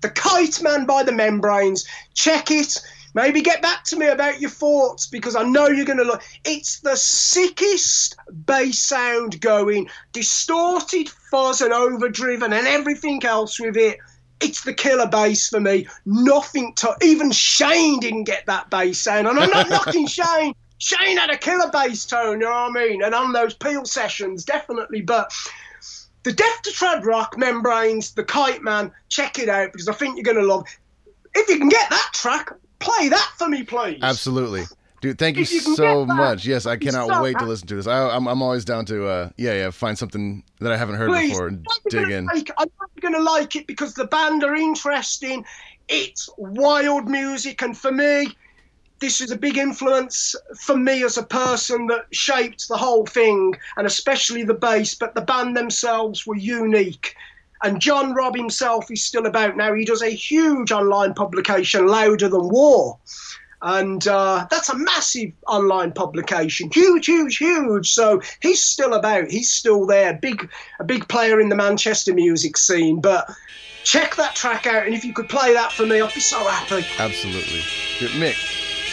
The 0.00 0.10
Kite 0.10 0.62
Man 0.62 0.86
by 0.86 1.02
the 1.02 1.12
membranes, 1.12 1.86
check 2.14 2.50
it 2.50 2.80
Maybe 3.14 3.42
get 3.42 3.60
back 3.60 3.84
to 3.84 3.96
me 3.96 4.08
about 4.08 4.40
your 4.40 4.50
thoughts 4.50 5.06
because 5.06 5.36
I 5.36 5.42
know 5.42 5.68
you're 5.68 5.84
going 5.84 5.98
to 5.98 6.04
look. 6.04 6.22
It's 6.44 6.80
the 6.80 6.96
sickest 6.96 8.16
bass 8.46 8.78
sound 8.78 9.40
going, 9.40 9.88
distorted 10.12 11.10
fuzz 11.30 11.60
and 11.60 11.72
overdriven 11.72 12.52
and 12.52 12.66
everything 12.66 13.22
else 13.24 13.60
with 13.60 13.76
it. 13.76 13.98
It's 14.40 14.64
the 14.64 14.74
killer 14.74 15.06
bass 15.06 15.48
for 15.48 15.60
me. 15.60 15.86
Nothing 16.06 16.74
to. 16.76 16.96
Even 17.02 17.30
Shane 17.30 18.00
didn't 18.00 18.24
get 18.24 18.46
that 18.46 18.70
bass 18.70 18.98
sound. 18.98 19.28
And 19.28 19.38
I'm 19.38 19.50
not 19.50 19.70
knocking 19.70 20.06
Shane. 20.06 20.54
Shane 20.78 21.16
had 21.16 21.30
a 21.30 21.38
killer 21.38 21.70
bass 21.70 22.04
tone, 22.06 22.40
you 22.40 22.46
know 22.46 22.50
what 22.50 22.76
I 22.76 22.88
mean? 22.88 23.04
And 23.04 23.14
on 23.14 23.32
those 23.32 23.54
Peel 23.54 23.84
sessions, 23.84 24.44
definitely. 24.44 25.00
But 25.00 25.32
the 26.24 26.32
Death 26.32 26.62
to 26.62 26.70
Trad 26.70 27.04
Rock, 27.04 27.38
Membranes, 27.38 28.14
The 28.14 28.24
Kite 28.24 28.62
Man, 28.62 28.90
check 29.08 29.38
it 29.38 29.48
out 29.48 29.72
because 29.72 29.88
I 29.88 29.92
think 29.92 30.16
you're 30.16 30.24
going 30.24 30.44
to 30.44 30.54
love 30.54 30.66
If 31.34 31.48
you 31.48 31.58
can 31.58 31.68
get 31.68 31.88
that 31.90 32.10
track, 32.12 32.52
play 32.82 33.08
that 33.08 33.32
for 33.36 33.48
me, 33.48 33.62
please. 33.62 33.98
Absolutely. 34.02 34.64
Dude, 35.02 35.18
thank 35.18 35.36
you, 35.36 35.40
you 35.42 35.74
so 35.74 36.06
much. 36.06 36.46
Yes, 36.46 36.64
I 36.64 36.76
cannot 36.76 37.08
so 37.08 37.22
wait 37.22 37.36
to 37.40 37.44
listen 37.44 37.66
to 37.66 37.74
this. 37.74 37.88
I, 37.88 38.04
am 38.04 38.10
I'm, 38.10 38.28
I'm 38.28 38.42
always 38.42 38.64
down 38.64 38.84
to, 38.86 39.06
uh, 39.06 39.30
yeah, 39.36 39.54
yeah, 39.54 39.70
find 39.70 39.98
something 39.98 40.44
that 40.60 40.70
I 40.70 40.76
haven't 40.76 40.94
heard 40.94 41.08
Please, 41.08 41.30
before 41.30 41.48
and 41.48 41.66
dig 41.90 42.08
in. 42.08 42.26
Like, 42.26 42.52
I'm 42.56 42.68
going 43.00 43.14
to 43.14 43.22
like 43.22 43.56
it 43.56 43.66
because 43.66 43.94
the 43.94 44.04
band 44.04 44.44
are 44.44 44.54
interesting. 44.54 45.44
It's 45.88 46.30
wild 46.38 47.08
music, 47.08 47.62
and 47.62 47.76
for 47.76 47.90
me, 47.90 48.28
this 49.00 49.20
is 49.20 49.32
a 49.32 49.36
big 49.36 49.58
influence 49.58 50.36
for 50.60 50.76
me 50.76 51.02
as 51.02 51.18
a 51.18 51.24
person 51.24 51.88
that 51.88 52.06
shaped 52.12 52.68
the 52.68 52.76
whole 52.76 53.04
thing, 53.04 53.56
and 53.76 53.88
especially 53.88 54.44
the 54.44 54.54
bass. 54.54 54.94
But 54.94 55.16
the 55.16 55.22
band 55.22 55.56
themselves 55.56 56.24
were 56.28 56.36
unique. 56.36 57.16
And 57.62 57.80
John 57.80 58.14
Robb 58.14 58.36
himself 58.36 58.90
is 58.90 59.04
still 59.04 59.26
about 59.26 59.56
now. 59.56 59.72
He 59.72 59.84
does 59.84 60.02
a 60.02 60.10
huge 60.10 60.72
online 60.72 61.14
publication, 61.14 61.86
Louder 61.86 62.28
Than 62.28 62.48
War. 62.48 62.98
And 63.62 64.06
uh, 64.08 64.46
that's 64.50 64.68
a 64.70 64.76
massive 64.76 65.30
online 65.46 65.92
publication, 65.92 66.68
huge, 66.72 67.06
huge, 67.06 67.36
huge. 67.36 67.92
So 67.92 68.20
he's 68.40 68.60
still 68.60 68.94
about. 68.94 69.30
He's 69.30 69.52
still 69.52 69.86
there, 69.86 70.14
big, 70.14 70.50
a 70.80 70.84
big 70.84 71.06
player 71.06 71.40
in 71.40 71.48
the 71.48 71.54
Manchester 71.54 72.12
music 72.12 72.56
scene. 72.56 73.00
But 73.00 73.30
check 73.84 74.16
that 74.16 74.34
track 74.34 74.66
out, 74.66 74.84
and 74.84 74.94
if 74.94 75.04
you 75.04 75.12
could 75.12 75.28
play 75.28 75.52
that 75.52 75.70
for 75.70 75.86
me, 75.86 76.00
I'd 76.00 76.12
be 76.12 76.20
so 76.20 76.38
happy. 76.38 76.84
Absolutely, 76.98 77.60
Mick. 78.18 78.34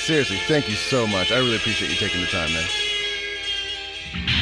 Seriously, 0.05 0.37
thank 0.47 0.69
you 0.69 0.75
so 0.75 1.07
much. 1.07 1.31
I 1.31 1.37
really 1.39 1.55
appreciate 1.55 1.89
you 1.89 1.97
taking 1.97 2.21
the 2.21 2.27
time, 2.27 2.53
man. 2.53 4.38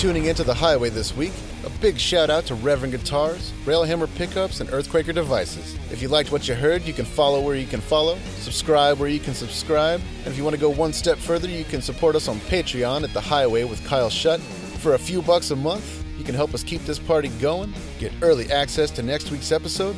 Tuning 0.00 0.24
into 0.24 0.44
The 0.44 0.54
High 0.54 0.78
Way 0.78 0.88
this 0.88 1.14
week. 1.14 1.34
A 1.66 1.68
big 1.82 1.98
shout 1.98 2.30
out 2.30 2.46
to 2.46 2.54
Reverend 2.54 2.92
Guitars, 2.92 3.52
Railhammer 3.66 4.08
Pickups, 4.14 4.60
and 4.60 4.70
Earthquaker 4.70 5.14
Devices. 5.14 5.74
If 5.92 6.00
you 6.00 6.08
liked 6.08 6.32
what 6.32 6.48
you 6.48 6.54
heard, 6.54 6.84
you 6.84 6.94
can 6.94 7.04
follow 7.04 7.42
where 7.42 7.54
you 7.54 7.66
can 7.66 7.82
follow, 7.82 8.16
subscribe 8.38 8.98
where 8.98 9.10
you 9.10 9.20
can 9.20 9.34
subscribe, 9.34 10.00
and 10.20 10.28
if 10.28 10.38
you 10.38 10.42
want 10.42 10.56
to 10.56 10.60
go 10.60 10.70
one 10.70 10.94
step 10.94 11.18
further, 11.18 11.48
you 11.48 11.64
can 11.64 11.82
support 11.82 12.16
us 12.16 12.28
on 12.28 12.38
Patreon 12.38 13.04
at 13.04 13.12
The 13.12 13.20
High 13.20 13.46
Way 13.46 13.64
with 13.64 13.84
Kyle 13.84 14.08
Shutt. 14.08 14.40
For 14.40 14.94
a 14.94 14.98
few 14.98 15.20
bucks 15.20 15.50
a 15.50 15.56
month, 15.56 16.02
you 16.16 16.24
can 16.24 16.34
help 16.34 16.54
us 16.54 16.64
keep 16.64 16.82
this 16.86 16.98
party 16.98 17.28
going, 17.38 17.74
get 17.98 18.10
early 18.22 18.50
access 18.50 18.90
to 18.92 19.02
next 19.02 19.30
week's 19.30 19.52
episode, 19.52 19.96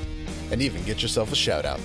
and 0.50 0.60
even 0.60 0.82
get 0.82 1.00
yourself 1.00 1.30
a 1.30 1.36
shout 1.36 1.64
out. 1.64 1.78